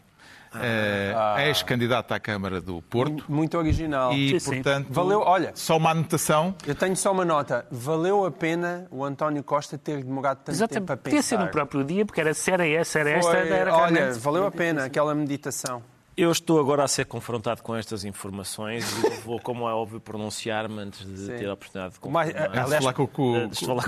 eh, 0.55 1.15
ex-candidato 1.47 2.11
à 2.13 2.19
Câmara 2.19 2.61
do 2.61 2.81
Porto. 2.83 3.25
Muito 3.27 3.57
original. 3.57 4.13
E, 4.13 4.31
Sim, 4.31 4.39
sim. 4.39 4.51
portanto, 4.55 4.87
Valeu, 4.91 5.21
olha. 5.21 5.51
só 5.55 5.77
uma 5.77 5.89
anotação. 5.89 6.53
Eu 6.67 6.75
tenho 6.75 6.95
só 6.95 7.11
uma 7.11 7.25
nota. 7.25 7.65
Valeu 7.71 8.23
a 8.25 8.31
pena 8.31 8.85
o 8.91 9.03
António 9.03 9.43
Costa 9.43 9.77
ter 9.77 10.03
demorado 10.03 10.37
tanto 10.43 10.55
tempo 10.55 10.63
Exatamente. 10.63 10.91
a 10.91 10.97
Podia 10.97 11.11
pensar. 11.17 11.27
ser 11.37 11.39
no 11.43 11.47
próprio 11.49 11.83
dia, 11.83 12.05
porque 12.05 12.21
era 12.21 12.33
se 12.35 12.51
era 12.51 12.67
essa, 12.67 12.99
era 12.99 13.09
esta, 13.11 13.31
Foi- 13.31 13.49
era 13.49 13.75
olha, 13.75 14.13
valeu 14.13 14.45
a 14.45 14.51
pena 14.51 14.85
aquela 14.85 15.15
meditação. 15.15 15.81
Eu 16.15 16.31
estou 16.31 16.59
agora 16.59 16.83
a 16.83 16.87
ser 16.87 17.05
confrontado 17.07 17.63
com 17.63 17.75
estas 17.75 18.05
informações 18.05 18.85
e 19.03 19.07
eu 19.07 19.21
vou, 19.21 19.39
como 19.39 19.67
é 19.67 19.73
óbvio, 19.73 19.99
pronunciar-me 19.99 20.79
antes 20.79 21.03
de 21.07 21.17
Sim. 21.25 21.37
ter 21.37 21.49
a 21.49 21.53
oportunidade 21.53 21.95
de 21.95 21.99
O 22.03 22.11
mais- 22.11 22.31
confirmar. 22.31 22.51
De 22.51 22.59
Aliás, 22.59 22.83
falar 22.83 22.93
com, 22.93 23.07
com- 23.07 23.35
Antes 23.35 23.59
de 23.59 23.65
falar 23.65 23.83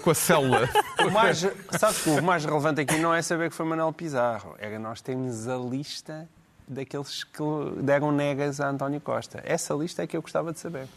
com- 0.00 0.10
a 0.10 0.14
célula. 0.14 0.68
O 1.06 1.10
mais, 1.10 1.46
sabes 1.78 2.02
que 2.02 2.08
o 2.10 2.22
mais 2.22 2.44
relevante 2.46 2.80
aqui 2.80 2.96
não 2.96 3.12
é 3.14 3.20
saber 3.20 3.50
que 3.50 3.54
foi 3.54 3.66
Manuel 3.66 3.92
Pizarro, 3.92 4.54
era 4.58 4.78
nós 4.78 5.02
termos 5.02 5.46
a 5.46 5.56
lista 5.58 6.26
daqueles 6.66 7.22
que 7.22 7.42
deram 7.82 8.10
negas 8.10 8.58
a 8.60 8.70
António 8.70 9.00
Costa. 9.00 9.42
Essa 9.44 9.74
lista 9.74 10.02
é 10.02 10.06
que 10.06 10.16
eu 10.16 10.22
gostava 10.22 10.52
de 10.54 10.58
saber. 10.58 10.88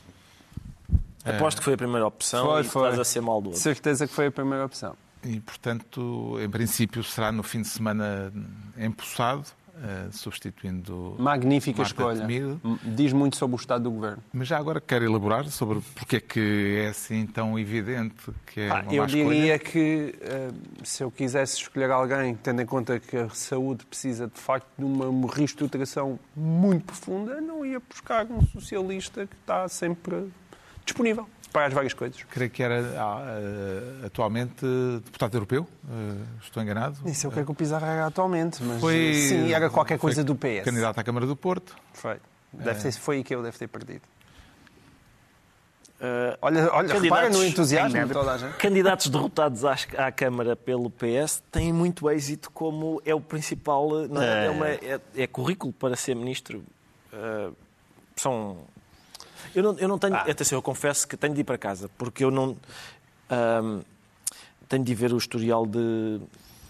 Aposto 1.25 1.57
que 1.59 1.65
foi 1.65 1.73
a 1.73 1.77
primeira 1.77 2.07
opção 2.07 2.45
Foi, 2.45 2.61
e 2.61 2.63
foi. 2.63 2.83
estás 2.83 2.99
a 2.99 3.03
ser 3.03 3.21
maldoso. 3.21 3.57
Certeza 3.59 4.07
que 4.07 4.13
foi 4.13 4.27
a 4.27 4.31
primeira 4.31 4.65
opção. 4.65 4.95
E, 5.23 5.41
portanto, 5.41 6.37
em 6.41 6.49
princípio, 6.49 7.03
será 7.03 7.29
no 7.29 7.43
fim 7.43 7.61
de 7.61 7.67
semana 7.67 8.31
empossado, 8.77 9.43
eh, 9.83 10.07
substituindo. 10.11 11.15
Magnífica 11.19 11.79
Marta 11.81 11.93
escolha. 11.93 12.21
Temido. 12.21 12.61
Diz 12.83 13.13
muito 13.13 13.35
sobre 13.37 13.55
o 13.55 13.59
estado 13.59 13.83
do 13.83 13.91
governo. 13.91 14.23
Mas 14.33 14.47
já 14.47 14.57
agora 14.57 14.79
quero 14.81 15.05
elaborar 15.05 15.47
sobre 15.49 15.79
porque 15.95 16.17
é 16.17 16.19
que 16.19 16.77
é 16.85 16.87
assim 16.89 17.25
tão 17.25 17.57
evidente 17.57 18.15
que 18.47 18.61
é 18.61 18.69
Ah, 18.69 18.81
uma 18.83 18.93
eu 18.93 19.05
diria 19.05 19.55
escolha. 19.55 19.59
que 19.59 20.15
eh, 20.21 20.49
se 20.83 21.03
eu 21.03 21.11
quisesse 21.11 21.57
escolher 21.57 21.91
alguém, 21.91 22.35
tendo 22.35 22.61
em 22.61 22.65
conta 22.65 22.99
que 22.99 23.17
a 23.17 23.29
saúde 23.29 23.85
precisa 23.85 24.27
de 24.27 24.39
facto 24.39 24.67
de 24.77 24.83
uma 24.85 25.31
reestruturação 25.33 26.19
muito 26.35 26.85
profunda, 26.85 27.39
não 27.41 27.65
ia 27.65 27.79
buscar 27.79 28.25
um 28.25 28.41
socialista 28.47 29.25
que 29.27 29.35
está 29.35 29.67
sempre 29.67 30.29
disponível 30.85 31.27
para 31.51 31.65
as 31.67 31.73
várias 31.73 31.93
coisas. 31.93 32.21
Creio 32.29 32.49
que 32.51 32.61
era 32.63 32.75
eh, 32.79 34.05
atualmente 34.05 34.65
deputado 35.03 35.35
europeu, 35.35 35.67
eh, 35.89 36.23
estou 36.43 36.61
enganado. 36.61 36.97
Nem 37.03 37.13
sei 37.13 37.29
o 37.29 37.33
que 37.33 37.39
é 37.39 37.43
que 37.43 37.51
o 37.51 37.55
Pizarro 37.55 37.85
era 37.85 38.05
atualmente, 38.07 38.61
mas 38.63 38.79
Foi- 38.79 39.13
sim, 39.15 39.51
era 39.51 39.69
qualquer 39.69 39.97
foi 39.97 40.09
coisa 40.09 40.23
do 40.23 40.35
PS. 40.35 40.63
Candidato 40.65 40.99
à 40.99 41.03
Câmara 41.03 41.25
do 41.25 41.35
Porto. 41.35 41.75
Foi. 41.93 42.17
Deve 42.53 42.81
ter, 42.81 42.91
foi 42.93 43.17
aí 43.17 43.23
que 43.23 43.33
eu 43.33 43.43
deve 43.43 43.57
ter 43.57 43.67
perdido. 43.67 44.01
Uh, 46.01 46.37
Olha, 46.41 46.71
olha 46.71 46.97
repara 46.97 47.29
no 47.29 47.43
entusiasmo 47.43 48.05
de 48.07 48.13
toda 48.13 48.31
a 48.31 48.37
gente. 48.37 48.55
Candidatos 48.55 49.07
derrotados 49.09 49.65
às- 49.65 49.85
à 49.97 50.09
Câmara 50.09 50.55
pelo 50.55 50.89
PS 50.89 51.43
têm 51.51 51.73
muito 51.73 52.09
êxito 52.09 52.49
como 52.51 53.01
é 53.05 53.13
o 53.13 53.19
principal. 53.19 54.07
não 54.07 54.21
é? 54.21 54.45
É, 54.45 54.49
uma- 54.49 54.69
é- 54.69 55.01
é 55.17 55.27
currículo 55.27 55.73
para 55.73 55.97
ser 55.97 56.15
ministro. 56.15 56.63
Uh, 57.11 57.53
são. 58.15 58.59
Eu 59.55 59.63
não, 59.63 59.77
eu 59.79 59.87
não 59.87 59.97
tenho. 59.97 60.15
Ah. 60.15 60.21
Atenção, 60.29 60.57
eu 60.57 60.61
confesso 60.61 61.07
que 61.07 61.15
tenho 61.17 61.33
de 61.33 61.41
ir 61.41 61.43
para 61.43 61.57
casa, 61.57 61.89
porque 61.97 62.23
eu 62.23 62.31
não. 62.31 62.55
tenho 64.67 64.83
de 64.83 64.93
ver 64.95 65.13
o 65.13 65.17
historial 65.17 65.65
de, 65.65 66.19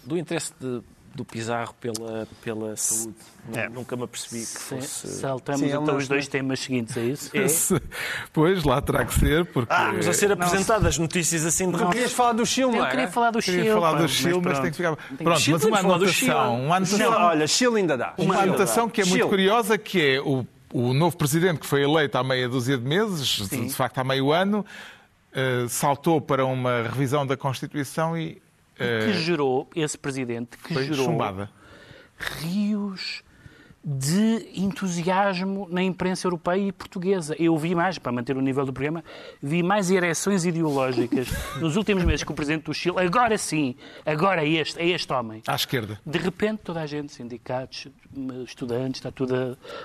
do 0.04 0.16
interesse 0.18 0.52
de- 0.60 0.80
do 1.12 1.24
Pizarro 1.24 1.74
pela, 1.80 2.26
pela 2.40 2.76
saúde. 2.76 3.16
É. 3.52 3.68
Nunca 3.68 3.96
me 3.96 4.04
apercebi 4.04 4.42
que 4.42 4.46
Se- 4.46 4.58
fosse. 4.76 5.08
Saltamos 5.08 5.60
Sim, 5.60 5.66
ele 5.66 5.74
então 5.74 5.86
não- 5.88 5.96
os 5.96 6.06
dois 6.06 6.28
temas 6.28 6.60
seguintes, 6.60 6.96
é 6.96 7.02
isso? 7.04 7.80
Pois, 8.32 8.62
lá 8.62 8.80
terá 8.80 9.04
que 9.04 9.14
ser, 9.18 9.44
porque... 9.46 9.72
Estamos 9.74 10.06
a 10.06 10.12
ser 10.12 10.30
apresentadas 10.30 10.98
notícias 10.98 11.44
assim 11.44 11.68
de 11.68 11.76
Tu 11.76 11.88
querias 11.88 12.12
falar 12.12 12.32
do 12.34 12.46
Chile, 12.46 12.70
não 12.70 12.78
Eu 12.84 12.88
queria 12.88 13.08
falar 13.08 13.32
do 13.32 13.40
Queria 13.40 13.62
Chile. 13.62 13.74
falar 13.74 13.92
pá, 13.92 13.98
do 13.98 14.08
Chile, 14.08 14.34
mas, 14.34 14.42
pronto. 14.44 14.62
tem 14.62 14.70
que 14.70 14.76
ficar... 14.76 14.96
Pronto, 14.96 15.40
Chile, 15.40 15.52
mas 15.54 15.64
uma 15.64 15.82
vamos 15.82 15.82
falar 15.82 15.98
do 15.98 16.04
anotação, 16.04 16.64
uma 16.64 16.76
anotação, 16.76 17.12
olha, 17.26 17.46
Chile 17.48 17.76
ainda 17.76 17.96
dá. 17.98 18.14
uma 18.16 18.34
Chile 18.36 18.48
anotação 18.48 18.86
dá. 18.86 18.92
que 18.92 19.00
é 19.00 19.04
muito 19.04 19.16
Chile. 19.16 19.28
curiosa, 19.28 19.76
que 19.78 20.00
é 20.14 20.20
o, 20.20 20.46
o 20.72 20.92
novo 20.94 21.16
presidente 21.16 21.60
que 21.60 21.66
foi 21.66 21.82
eleito 21.82 22.16
há 22.16 22.24
meia 22.24 22.48
dúzia 22.48 22.78
de 22.78 22.84
meses, 22.84 23.48
de, 23.48 23.66
de 23.66 23.74
facto 23.74 23.98
há 23.98 24.04
meio 24.04 24.32
ano, 24.32 24.64
eh, 25.32 25.66
saltou 25.68 26.20
para 26.20 26.44
uma 26.44 26.82
revisão 26.82 27.26
da 27.26 27.36
Constituição 27.36 28.16
e 28.16 28.40
eh, 28.78 29.06
Que 29.06 29.12
gerou, 29.14 29.68
esse 29.74 29.98
presidente, 29.98 30.56
que 30.58 30.74
gerou 30.84 31.06
chumbada. 31.06 31.50
rios 32.18 33.22
de 33.82 34.46
entusiasmo 34.54 35.66
na 35.70 35.82
imprensa 35.82 36.26
europeia 36.26 36.68
e 36.68 36.72
portuguesa. 36.72 37.34
Eu 37.38 37.56
vi 37.56 37.74
mais, 37.74 37.96
para 37.96 38.12
manter 38.12 38.36
o 38.36 38.40
nível 38.42 38.66
do 38.66 38.72
programa, 38.74 39.02
vi 39.42 39.62
mais 39.62 39.90
ereções 39.90 40.44
ideológicas 40.44 41.28
nos 41.58 41.76
últimos 41.76 42.04
meses 42.04 42.22
que 42.22 42.30
o 42.30 42.34
Presidente 42.34 42.64
do 42.64 42.74
Chile, 42.74 42.98
agora 42.98 43.38
sim, 43.38 43.74
agora 44.04 44.44
é 44.44 44.48
este, 44.48 44.78
é 44.78 44.88
este 44.88 45.10
homem. 45.12 45.42
À 45.46 45.54
esquerda. 45.54 45.98
De 46.04 46.18
repente 46.18 46.60
toda 46.62 46.82
a 46.82 46.86
gente, 46.86 47.10
sindicatos, 47.12 47.86
estudantes, 48.44 48.98
está 48.98 49.10
tudo 49.10 49.34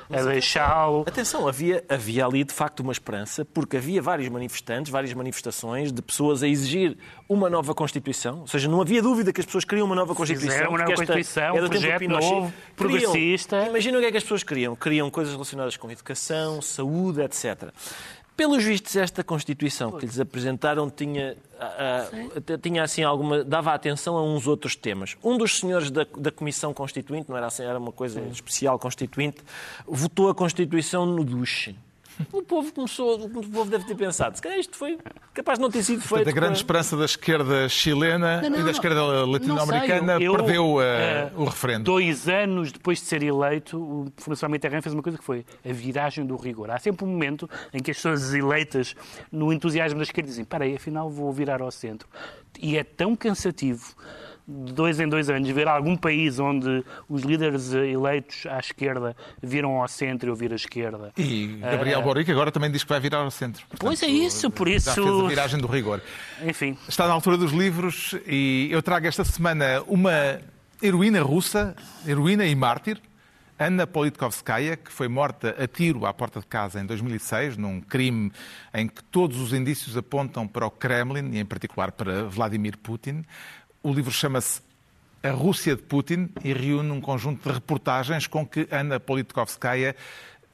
a, 0.09 0.17
a 0.17 0.23
deixá-lo. 0.23 1.05
Atenção, 1.07 1.47
havia, 1.47 1.83
havia 1.87 2.25
ali 2.25 2.43
de 2.43 2.53
facto 2.53 2.79
uma 2.79 2.91
esperança, 2.91 3.45
porque 3.45 3.77
havia 3.77 4.01
vários 4.01 4.27
manifestantes, 4.29 4.91
várias 4.91 5.13
manifestações 5.13 5.91
de 5.91 6.01
pessoas 6.01 6.41
a 6.41 6.47
exigir 6.47 6.97
uma 7.29 7.49
nova 7.49 7.73
Constituição. 7.73 8.41
Ou 8.41 8.47
seja, 8.47 8.67
não 8.67 8.81
havia 8.81 9.01
dúvida 9.01 9.31
que 9.31 9.39
as 9.39 9.45
pessoas 9.45 9.65
queriam 9.65 9.85
uma 9.85 9.95
nova 9.95 10.15
Constituição. 10.15 10.51
Fizeram 10.51 10.69
uma 10.71 10.79
nova 10.79 10.95
Constituição, 10.95 11.55
do 11.55 11.65
um 11.65 11.69
projeto 11.69 11.99
Pinochet. 11.99 12.31
novo, 12.31 12.53
progressista. 12.75 13.65
Imagina 13.67 13.97
o 13.97 14.01
que 14.01 14.07
é 14.07 14.11
que 14.11 14.17
as 14.17 14.23
pessoas 14.23 14.43
queriam. 14.43 14.75
Queriam 14.75 15.09
coisas 15.09 15.33
relacionadas 15.33 15.77
com 15.77 15.89
educação, 15.91 16.61
saúde, 16.61 17.21
etc. 17.21 17.71
Pelos 18.35 18.63
vistos, 18.63 18.95
esta 18.97 19.23
Constituição 19.23 19.91
que 19.93 20.05
lhes 20.05 20.19
apresentaram 20.19 20.89
tinha, 20.89 21.37
tinha 22.61 22.83
assim 22.83 23.01
alguma. 23.01 23.43
dava 23.43 23.73
atenção 23.73 24.17
a 24.17 24.23
uns 24.23 24.45
outros 24.45 24.75
temas. 24.75 25.15
Um 25.23 25.37
dos 25.37 25.59
senhores 25.59 25.89
da, 25.89 26.05
da 26.17 26.31
Comissão 26.31 26.73
Constituinte, 26.73 27.29
não 27.29 27.37
era 27.37 27.47
assim, 27.47 27.63
era 27.63 27.79
uma 27.79 27.93
coisa 27.93 28.19
especial 28.21 28.77
constituinte, 28.77 29.37
votou 29.87 30.29
a 30.29 30.35
Constituição 30.35 31.05
no 31.05 31.23
duche. 31.23 31.75
O 32.31 32.41
povo 32.41 32.71
começou, 32.73 33.25
o 33.25 33.29
povo 33.29 33.65
deve 33.69 33.85
ter 33.85 33.95
pensado, 33.95 34.35
se 34.35 34.41
calhar 34.41 34.57
isto 34.57 34.77
foi 34.77 34.97
capaz 35.33 35.57
de 35.59 35.63
não 35.63 35.69
ter 35.69 35.83
sido 35.83 36.01
feito. 36.01 36.25
Da 36.25 36.31
grande 36.31 36.47
para- 36.51 36.57
esperança 36.57 36.95
da 36.97 37.05
esquerda 37.05 37.67
chilena 37.67 38.41
Não, 38.41 38.49
não, 38.51 38.59
e 38.59 38.63
da 38.63 38.71
esquerda 38.71 39.25
latino-americana 39.25 40.17
perdeu 40.17 40.81
eh, 40.81 40.85
eh, 40.85 41.31
o 41.35 41.43
referendo. 41.43 41.83
Dois 41.83 42.27
anos 42.29 42.71
depois 42.71 42.99
de 42.99 43.05
ser 43.05 43.21
eleito, 43.23 43.77
o 43.77 44.11
François 44.17 44.49
Mitterrand 44.51 44.81
fez 44.81 44.93
uma 44.93 45.03
coisa 45.03 45.17
que 45.17 45.23
foi 45.23 45.45
a 45.67 45.73
viragem 45.73 46.25
do 46.25 46.35
rigor. 46.37 46.71
Há 46.71 46.79
sempre 46.79 47.05
um 47.05 47.09
momento 47.09 47.49
em 47.73 47.79
que 47.81 47.91
as 47.91 47.97
pessoas 47.97 48.33
eleitas, 48.33 48.95
no 49.31 49.51
entusiasmo 49.51 49.97
da 49.97 50.03
esquerda, 50.03 50.29
dizem: 50.29 50.45
para 50.45 50.63
aí, 50.65 50.75
afinal 50.75 51.09
vou 51.09 51.31
virar 51.33 51.61
ao 51.61 51.71
centro. 51.71 52.07
E 52.59 52.77
é 52.77 52.83
tão 52.83 53.15
cansativo. 53.15 53.93
De 54.47 54.73
dois 54.73 54.99
em 54.99 55.09
dois 55.09 55.27
anos, 55.29 55.49
ver 55.49 55.67
algum 55.67 55.95
país 55.97 56.37
onde 56.37 56.83
os 57.09 57.23
líderes 57.23 57.73
eleitos 57.73 58.45
à 58.45 58.59
esquerda 58.59 59.15
viram 59.41 59.81
ao 59.81 59.87
centro 59.87 60.27
e 60.27 60.29
ouvir 60.29 60.51
à 60.51 60.55
esquerda. 60.55 61.11
E 61.17 61.57
Gabriel 61.59 61.99
Eh, 61.99 62.03
Boric 62.03 62.31
agora 62.31 62.51
também 62.51 62.69
diz 62.69 62.83
que 62.83 62.89
vai 62.89 62.99
virar 62.99 63.19
ao 63.19 63.31
centro. 63.31 63.65
Pois 63.79 64.03
é 64.03 64.05
Portanto, 64.05 64.23
isso, 64.27 64.51
por 64.51 64.67
Já 64.69 64.93
fez 64.93 64.97
a 64.99 65.01
isso. 65.01 65.27
viragem 65.27 65.59
do 65.59 65.65
rigor. 65.67 65.99
Enfim, 66.43 66.77
Está 66.87 67.07
na 67.07 67.13
altura 67.13 67.37
dos 67.37 67.51
livros 67.53 68.13
e 68.27 68.67
eu 68.71 68.83
trago 68.83 69.07
esta 69.07 69.23
semana 69.25 69.81
uma 69.87 70.39
heroína 70.79 71.23
russa, 71.23 71.75
heroína 72.07 72.45
e 72.45 72.53
mártir, 72.53 73.01
Anna 73.57 73.87
Politkovskaya, 73.87 74.75
que 74.77 74.91
foi 74.91 75.07
morta 75.07 75.55
a 75.57 75.65
tiro 75.67 76.05
à 76.05 76.13
porta 76.13 76.39
de 76.39 76.45
casa 76.45 76.79
em 76.79 76.85
2006, 76.85 77.57
num 77.57 77.81
crime 77.81 78.31
em 78.73 78.85
que 78.87 79.01
todos 79.05 79.39
os 79.39 79.53
indícios 79.53 79.95
apontam 79.97 80.45
para 80.47 80.67
o 80.67 80.69
Kremlin, 80.69 81.31
e 81.33 81.39
em 81.39 81.45
particular 81.45 81.91
para 81.93 82.25
Vladimir 82.25 82.77
Putin. 82.77 83.23
O 83.85 83.93
livro 83.93 84.11
chama-se 84.11 84.61
A 85.21 85.29
Rússia 85.29 85.75
de 85.75 85.83
Putin 85.83 86.27
e 86.43 86.51
reúne 86.53 86.89
um 86.89 86.99
conjunto 86.99 87.47
de 87.47 87.53
reportagens 87.53 88.25
com 88.25 88.43
que 88.43 88.67
Anna 88.71 88.99
Politkovskaya 88.99 89.95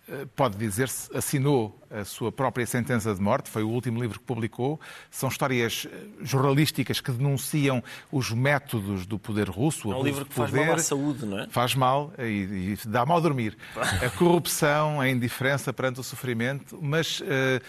eh, 0.09 0.27
pode 0.36 0.57
dizer-se, 0.57 1.09
assinou 1.15 1.79
a 1.89 2.03
sua 2.03 2.29
própria 2.29 2.65
sentença 2.65 3.15
de 3.15 3.21
morte, 3.21 3.49
foi 3.49 3.63
o 3.63 3.69
último 3.69 4.01
livro 4.01 4.19
que 4.19 4.25
publicou. 4.25 4.77
São 5.09 5.29
histórias 5.29 5.88
eh, 5.89 5.97
jornalísticas 6.21 6.99
que 6.99 7.09
denunciam 7.09 7.82
os 8.11 8.32
métodos 8.32 9.05
do 9.05 9.17
poder 9.17 9.47
russo. 9.47 9.89
É 9.93 9.95
um 9.95 10.03
livro 10.03 10.25
que 10.25 10.34
faz 10.34 10.51
poder. 10.51 10.65
mal 10.65 10.75
à 10.75 10.79
saúde, 10.79 11.25
não 11.25 11.39
é? 11.39 11.47
Faz 11.47 11.73
mal 11.73 12.11
e, 12.19 12.73
e 12.73 12.77
dá 12.86 13.05
mal 13.05 13.21
dormir. 13.21 13.57
A 14.05 14.09
corrupção, 14.09 14.99
a 14.99 15.07
indiferença 15.07 15.71
perante 15.71 16.01
o 16.01 16.03
sofrimento, 16.03 16.77
mas 16.82 17.23
eh, 17.25 17.61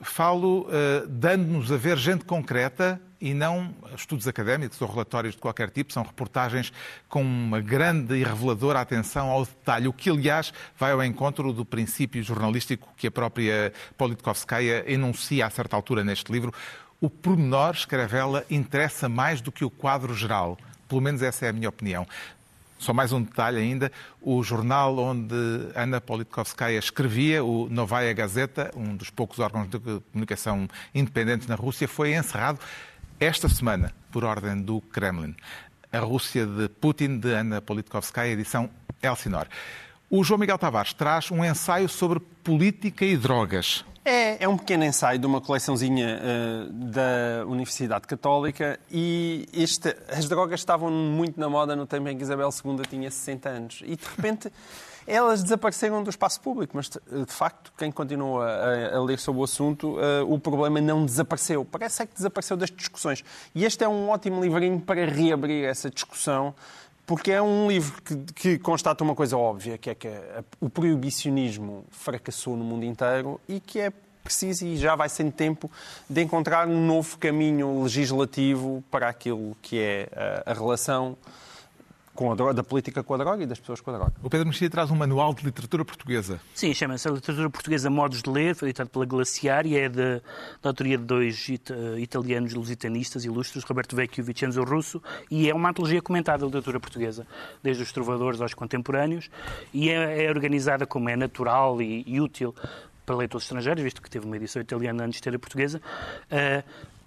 falo 0.00 0.66
eh, 0.70 1.04
dando-nos 1.08 1.70
a 1.70 1.76
ver 1.76 1.96
gente 1.96 2.24
concreta 2.24 3.00
e 3.20 3.32
não 3.32 3.74
estudos 3.96 4.28
académicos 4.28 4.80
ou 4.82 4.88
relatórios 4.88 5.34
de 5.34 5.40
qualquer 5.40 5.70
tipo, 5.70 5.92
são 5.92 6.02
reportagens 6.02 6.70
com 7.08 7.22
uma 7.22 7.58
grande 7.58 8.14
e 8.16 8.22
reveladora 8.22 8.80
atenção 8.80 9.30
ao 9.30 9.46
detalhe, 9.46 9.88
o 9.88 9.94
que, 9.94 10.10
aliás, 10.10 10.52
vai 10.78 10.92
ao 10.92 11.02
encontro 11.02 11.50
do 11.50 11.64
princípio 11.64 12.22
jornalístico 12.22 12.92
que 12.96 13.06
a 13.06 13.10
própria 13.10 13.72
Politkovskaya 13.96 14.84
enuncia 14.86 15.46
a 15.46 15.50
certa 15.50 15.74
altura 15.74 16.04
neste 16.04 16.30
livro. 16.30 16.52
O 17.00 17.08
pormenor, 17.08 17.72
escreve 17.74 18.16
ela, 18.18 18.44
interessa 18.50 19.08
mais 19.08 19.40
do 19.40 19.50
que 19.50 19.64
o 19.64 19.70
quadro 19.70 20.14
geral. 20.14 20.58
Pelo 20.86 21.00
menos 21.00 21.22
essa 21.22 21.46
é 21.46 21.48
a 21.48 21.52
minha 21.52 21.68
opinião. 21.68 22.06
Só 22.84 22.92
mais 22.92 23.12
um 23.14 23.22
detalhe 23.22 23.56
ainda, 23.56 23.90
o 24.20 24.42
jornal 24.42 24.98
onde 24.98 25.34
Ana 25.74 26.02
Politkovskaya 26.02 26.78
escrevia, 26.78 27.42
o 27.42 27.66
Novaya 27.70 28.12
Gazeta, 28.12 28.70
um 28.76 28.94
dos 28.94 29.08
poucos 29.08 29.38
órgãos 29.38 29.70
de 29.70 29.78
comunicação 30.12 30.68
independentes 30.94 31.48
na 31.48 31.54
Rússia, 31.54 31.88
foi 31.88 32.14
encerrado 32.14 32.60
esta 33.18 33.48
semana, 33.48 33.90
por 34.12 34.22
ordem 34.22 34.60
do 34.60 34.82
Kremlin. 34.82 35.34
A 35.90 36.00
Rússia 36.00 36.44
de 36.44 36.68
Putin, 36.68 37.16
de 37.16 37.32
Ana 37.32 37.62
Politkovskaya, 37.62 38.32
edição 38.32 38.68
Elsinor. 39.02 39.46
O 40.10 40.22
João 40.22 40.38
Miguel 40.38 40.58
Tavares 40.58 40.92
traz 40.92 41.30
um 41.30 41.42
ensaio 41.42 41.88
sobre 41.88 42.20
política 42.20 43.06
e 43.06 43.16
drogas. 43.16 43.82
É, 44.04 44.44
é 44.44 44.46
um 44.46 44.58
pequeno 44.58 44.84
ensaio 44.84 45.18
de 45.18 45.26
uma 45.26 45.40
coleçãozinha 45.40 46.20
eh, 46.20 46.66
da 46.70 47.46
Universidade 47.46 48.06
Católica 48.06 48.78
e 48.90 49.48
este, 49.50 49.96
as 50.10 50.28
drogas 50.28 50.60
estavam 50.60 50.90
muito 50.90 51.40
na 51.40 51.48
moda 51.48 51.74
no 51.74 51.86
tempo 51.86 52.06
em 52.08 52.16
que 52.16 52.22
Isabel 52.22 52.50
II 52.62 52.82
tinha 52.86 53.10
60 53.10 53.48
anos. 53.48 53.82
E 53.82 53.96
de 53.96 54.04
repente 54.04 54.52
elas 55.06 55.42
desapareceram 55.42 56.02
do 56.02 56.10
espaço 56.10 56.38
público, 56.42 56.76
mas 56.76 56.90
de 56.90 57.00
de 57.24 57.32
facto, 57.32 57.72
quem 57.78 57.90
continua 57.90 58.44
a, 58.46 58.96
a 58.96 59.02
ler 59.02 59.18
sobre 59.18 59.40
o 59.40 59.44
assunto, 59.44 59.98
eh, 59.98 60.22
o 60.22 60.38
problema 60.38 60.82
não 60.82 61.06
desapareceu. 61.06 61.64
Parece 61.64 62.02
é 62.02 62.06
que 62.06 62.14
desapareceu 62.14 62.58
das 62.58 62.70
discussões. 62.70 63.24
E 63.54 63.64
este 63.64 63.84
é 63.84 63.88
um 63.88 64.10
ótimo 64.10 64.42
livrinho 64.42 64.80
para 64.80 65.06
reabrir 65.06 65.64
essa 65.64 65.88
discussão. 65.88 66.54
Porque 67.06 67.30
é 67.32 67.42
um 67.42 67.68
livro 67.68 68.00
que, 68.02 68.16
que 68.34 68.58
constata 68.58 69.04
uma 69.04 69.14
coisa 69.14 69.36
óbvia, 69.36 69.76
que 69.76 69.90
é 69.90 69.94
que 69.94 70.08
a- 70.08 70.42
o 70.60 70.70
proibicionismo 70.70 71.84
fracassou 71.90 72.56
no 72.56 72.64
mundo 72.64 72.84
inteiro 72.84 73.38
e 73.48 73.60
que 73.60 73.78
é 73.78 73.92
preciso, 74.22 74.64
e 74.64 74.76
já 74.78 74.96
vai 74.96 75.08
sendo 75.10 75.30
tempo, 75.32 75.70
de 76.08 76.22
encontrar 76.22 76.66
um 76.66 76.86
novo 76.86 77.18
caminho 77.18 77.82
legislativo 77.82 78.82
para 78.90 79.06
aquilo 79.08 79.54
que 79.60 79.78
é 79.78 80.08
a, 80.46 80.50
a 80.50 80.54
relação 80.54 81.14
com 82.14 82.30
a 82.30 82.34
droga, 82.34 82.54
da 82.54 82.62
política 82.62 83.02
com 83.02 83.14
a 83.14 83.16
droga 83.16 83.42
e 83.42 83.46
das 83.46 83.58
pessoas 83.58 83.80
com 83.80 83.90
a 83.90 83.94
droga. 83.98 84.12
O 84.22 84.30
Pedro 84.30 84.46
Mexia 84.46 84.70
traz 84.70 84.90
um 84.90 84.94
manual 84.96 85.34
de 85.34 85.44
literatura 85.44 85.84
portuguesa. 85.84 86.40
Sim, 86.54 86.72
chama-se 86.72 87.08
a 87.08 87.10
Literatura 87.10 87.50
Portuguesa 87.50 87.90
Modos 87.90 88.22
de 88.22 88.30
Ler, 88.30 88.54
foi 88.54 88.68
editado 88.68 88.88
pela 88.90 89.04
Glaciar 89.04 89.66
e 89.66 89.76
é 89.76 89.88
de- 89.88 90.20
da 90.62 90.70
autoria 90.70 90.96
de 90.96 91.04
dois 91.04 91.46
it- 91.50 91.72
eh, 91.72 91.98
italianos 91.98 92.54
lusitanistas 92.54 93.24
ilustres, 93.24 93.64
Roberto 93.64 93.96
Vecchio 93.96 94.20
e 94.22 94.24
Vincenzo 94.24 94.62
Russo, 94.62 95.02
e 95.30 95.50
é 95.50 95.54
uma 95.54 95.70
antologia 95.70 96.00
comentada 96.00 96.38
da 96.38 96.46
literatura 96.46 96.78
portuguesa, 96.78 97.26
desde 97.62 97.82
os 97.82 97.90
trovadores 97.92 98.40
aos 98.40 98.54
contemporâneos, 98.54 99.28
e 99.72 99.90
é, 99.90 100.26
é 100.26 100.30
organizada 100.30 100.86
como 100.86 101.08
é 101.08 101.16
natural 101.16 101.82
e, 101.82 102.04
e 102.06 102.20
útil 102.20 102.54
para 103.04 103.16
leitores 103.16 103.44
estrangeiros, 103.44 103.82
visto 103.82 104.00
que 104.00 104.08
teve 104.08 104.24
uma 104.24 104.36
edição 104.36 104.62
italiana 104.62 105.04
antes 105.04 105.16
de 105.16 105.22
ter 105.22 105.34
a 105.34 105.38
portuguesa, 105.38 105.82
eh, 106.30 106.62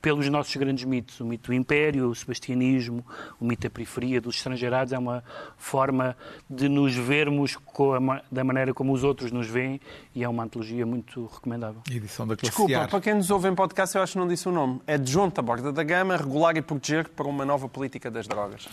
pelos 0.07 0.29
nossos 0.29 0.55
grandes 0.55 0.85
mitos, 0.85 1.19
o 1.19 1.25
mito 1.25 1.47
do 1.47 1.53
Império, 1.53 2.09
o 2.09 2.15
sebastianismo, 2.15 3.05
o 3.41 3.43
mito 3.43 3.63
da 3.63 3.69
periferia, 3.69 4.21
dos 4.21 4.37
estrangeirados, 4.37 4.93
é 4.93 4.97
uma 4.97 5.21
forma 5.57 6.15
de 6.49 6.69
nos 6.69 6.95
vermos 6.95 7.57
com 7.57 7.93
a 7.93 8.21
da 8.31 8.41
maneira 8.41 8.73
como 8.73 8.93
os 8.93 9.03
outros 9.03 9.33
nos 9.33 9.47
veem 9.47 9.81
e 10.15 10.23
é 10.23 10.29
uma 10.29 10.43
antologia 10.43 10.85
muito 10.85 11.25
recomendável. 11.25 11.81
Edição 11.91 12.25
da 12.25 12.35
Desculpa, 12.35 12.87
para 12.87 13.01
quem 13.01 13.15
nos 13.15 13.29
ouve 13.29 13.49
em 13.49 13.55
podcast, 13.55 13.97
eu 13.97 14.01
acho 14.01 14.13
que 14.13 14.19
não 14.19 14.29
disse 14.29 14.47
o 14.47 14.51
nome. 14.53 14.79
É 14.87 14.97
de 14.97 15.11
Junta 15.11 15.41
Borda 15.41 15.73
da 15.73 15.83
Gama, 15.83 16.15
regular 16.15 16.55
e 16.55 16.61
proteger 16.61 17.09
para 17.09 17.27
uma 17.27 17.43
nova 17.43 17.67
política 17.67 18.09
das 18.09 18.25
drogas. 18.29 18.65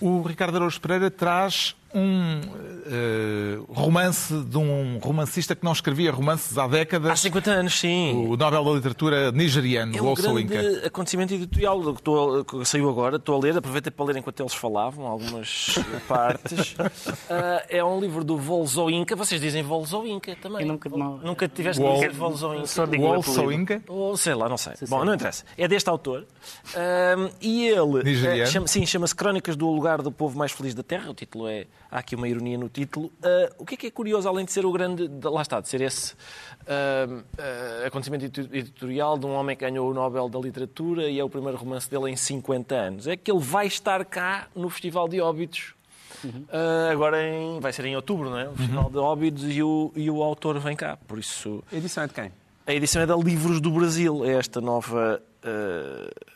O 0.00 0.22
Ricardo 0.22 0.56
Araújo 0.56 0.80
Pereira 0.80 1.08
traz 1.08 1.76
um 1.94 2.40
uh, 2.40 3.72
romance 3.72 4.34
de 4.44 4.56
um 4.56 4.98
romancista 4.98 5.54
que 5.54 5.64
não 5.64 5.72
escrevia 5.72 6.10
romances 6.12 6.56
há 6.56 6.66
décadas. 6.66 7.10
Há 7.10 7.16
50 7.16 7.50
anos, 7.50 7.78
sim. 7.78 8.12
O 8.14 8.36
Nobel 8.36 8.64
da 8.64 8.70
Literatura 8.70 9.32
nigeriano, 9.32 9.96
é 9.96 10.00
um 10.00 10.04
Wolso 10.04 10.22
grande 10.22 10.42
Inca. 10.42 10.86
acontecimento 10.86 11.34
editorial 11.34 11.80
que, 11.80 11.90
estou, 11.90 12.44
que 12.44 12.64
saiu 12.64 12.88
agora. 12.88 13.16
Estou 13.16 13.36
a 13.36 13.42
ler, 13.42 13.56
aproveitei 13.56 13.90
para 13.90 14.04
ler 14.06 14.16
enquanto 14.16 14.40
eles 14.40 14.54
falavam, 14.54 15.06
algumas 15.06 15.78
partes. 16.06 16.72
Uh, 16.74 17.62
é 17.68 17.84
um 17.84 18.00
livro 18.00 18.24
do 18.24 18.36
Volzo 18.36 18.88
Inca. 18.90 19.16
Vocês 19.16 19.40
dizem 19.40 19.62
Volzo 19.62 20.06
Inca 20.06 20.36
também. 20.36 20.62
Eu 20.62 20.68
nunca, 20.68 20.88
não... 20.88 21.18
nunca 21.18 21.48
tiveste 21.48 21.82
Wol... 21.82 22.00
lido 22.00 22.14
Volzo 22.14 22.54
Inca? 22.54 22.66
Só 22.66 22.86
digo 22.86 23.02
Wolso 23.02 23.52
Inca? 23.52 23.82
Ou 23.88 24.16
sei 24.16 24.34
lá, 24.34 24.48
não 24.48 24.56
sei. 24.56 24.74
Bom, 24.88 25.04
não 25.04 25.14
interessa. 25.14 25.44
É 25.56 25.66
deste 25.66 25.88
autor. 25.88 26.26
Uh, 26.74 27.30
e 27.40 27.66
ele... 27.68 28.02
Nigeriano. 28.04 28.50
Chama, 28.50 28.66
sim, 28.66 28.86
chama-se 28.86 29.14
Crónicas 29.14 29.56
do 29.56 29.68
Lugar 29.70 30.02
do 30.02 30.12
Povo 30.12 30.38
Mais 30.38 30.52
Feliz 30.52 30.74
da 30.74 30.82
Terra. 30.82 31.10
O 31.10 31.14
título 31.14 31.48
é... 31.48 31.66
Há 31.90 31.98
aqui 31.98 32.14
uma 32.14 32.28
ironia 32.28 32.56
no 32.56 32.68
título. 32.68 33.06
Uh, 33.06 33.54
o 33.58 33.66
que 33.66 33.74
é 33.74 33.76
que 33.76 33.86
é 33.88 33.90
curioso, 33.90 34.28
além 34.28 34.44
de 34.44 34.52
ser 34.52 34.64
o 34.64 34.70
grande... 34.70 35.08
De, 35.08 35.28
lá 35.28 35.42
está, 35.42 35.60
de 35.60 35.68
ser 35.68 35.80
esse 35.80 36.12
uh, 36.14 37.16
uh, 37.16 37.86
acontecimento 37.86 38.24
editorial 38.24 39.18
de 39.18 39.26
um 39.26 39.32
homem 39.32 39.56
que 39.56 39.64
ganhou 39.64 39.90
o 39.90 39.94
Nobel 39.94 40.28
da 40.28 40.38
Literatura 40.38 41.10
e 41.10 41.18
é 41.18 41.24
o 41.24 41.28
primeiro 41.28 41.58
romance 41.58 41.90
dele 41.90 42.10
em 42.10 42.16
50 42.16 42.74
anos, 42.74 43.06
é 43.08 43.16
que 43.16 43.30
ele 43.30 43.40
vai 43.40 43.66
estar 43.66 44.04
cá 44.04 44.46
no 44.54 44.70
Festival 44.70 45.08
de 45.08 45.20
Óbidos. 45.20 45.74
Uhum. 46.22 46.44
agora 46.92 47.26
em, 47.26 47.60
vai 47.60 47.72
ser 47.72 47.86
em 47.86 47.96
outubro, 47.96 48.28
não 48.28 48.38
é? 48.38 48.46
O 48.46 48.54
Festival 48.54 48.84
uhum. 48.84 48.90
de 48.90 48.98
Óbidos 48.98 49.44
e 49.56 49.62
o, 49.62 49.90
e 49.96 50.10
o 50.10 50.22
autor 50.22 50.58
vem 50.58 50.76
cá. 50.76 50.98
Por 51.08 51.18
isso... 51.18 51.64
A 51.72 51.76
edição 51.76 52.04
é 52.04 52.06
de 52.06 52.12
quem? 52.12 52.30
A 52.66 52.74
edição 52.74 53.00
é 53.00 53.06
da 53.06 53.16
Livros 53.16 53.60
do 53.60 53.70
Brasil. 53.70 54.24
É 54.24 54.34
esta 54.34 54.60
nova... 54.60 55.20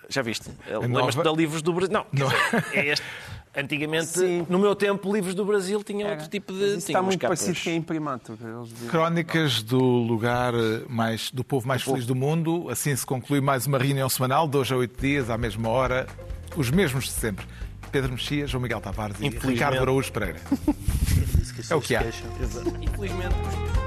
já 0.08 0.22
viste? 0.22 0.50
Lembras-te 0.68 1.22
da 1.22 1.32
Livros 1.32 1.62
do 1.62 1.72
Brasil? 1.72 1.92
Não, 1.92 2.06
não. 2.12 2.28
Dizer, 2.28 2.64
é 2.72 2.86
este... 2.92 3.04
Antigamente, 3.56 4.06
Sim. 4.06 4.46
no 4.48 4.58
meu 4.58 4.74
tempo, 4.74 5.12
livros 5.12 5.34
do 5.34 5.44
Brasil 5.44 5.82
tinham 5.84 6.10
outro 6.10 6.28
tipo 6.28 6.52
de. 6.52 6.64
Isso 6.64 6.90
está 6.90 7.00
muito 7.00 7.20
capas. 7.20 7.38
parecido 7.40 7.62
que 7.62 7.70
é 7.70 7.74
imprimato. 7.76 8.36
Crónicas 8.90 9.62
do 9.62 9.78
lugar 9.78 10.52
mais 10.88 11.30
do 11.30 11.44
povo 11.44 11.66
mais 11.66 11.82
do 11.82 11.84
feliz 11.84 12.04
povo. 12.04 12.18
do 12.18 12.20
mundo. 12.20 12.68
Assim 12.68 12.94
se 12.96 13.06
conclui 13.06 13.40
mais 13.40 13.66
uma 13.66 13.78
reunião 13.78 14.08
semanal, 14.08 14.48
de 14.48 14.56
hoje 14.56 14.74
a 14.74 14.76
oito 14.76 15.00
dias, 15.00 15.30
à 15.30 15.38
mesma 15.38 15.68
hora, 15.68 16.06
os 16.56 16.70
mesmos 16.70 17.04
de 17.04 17.12
sempre. 17.12 17.46
Pedro 17.92 18.10
Mexias, 18.10 18.50
João 18.50 18.60
Miguel 18.60 18.80
Tavares 18.80 19.20
e 19.20 19.28
Ricardo 19.28 19.78
Araújo 19.78 20.10
Pereira. 20.10 20.40
é 21.70 21.74
o 21.76 21.80
que 21.80 21.94
há. 21.94 22.02
Infelizmente. 22.82 23.83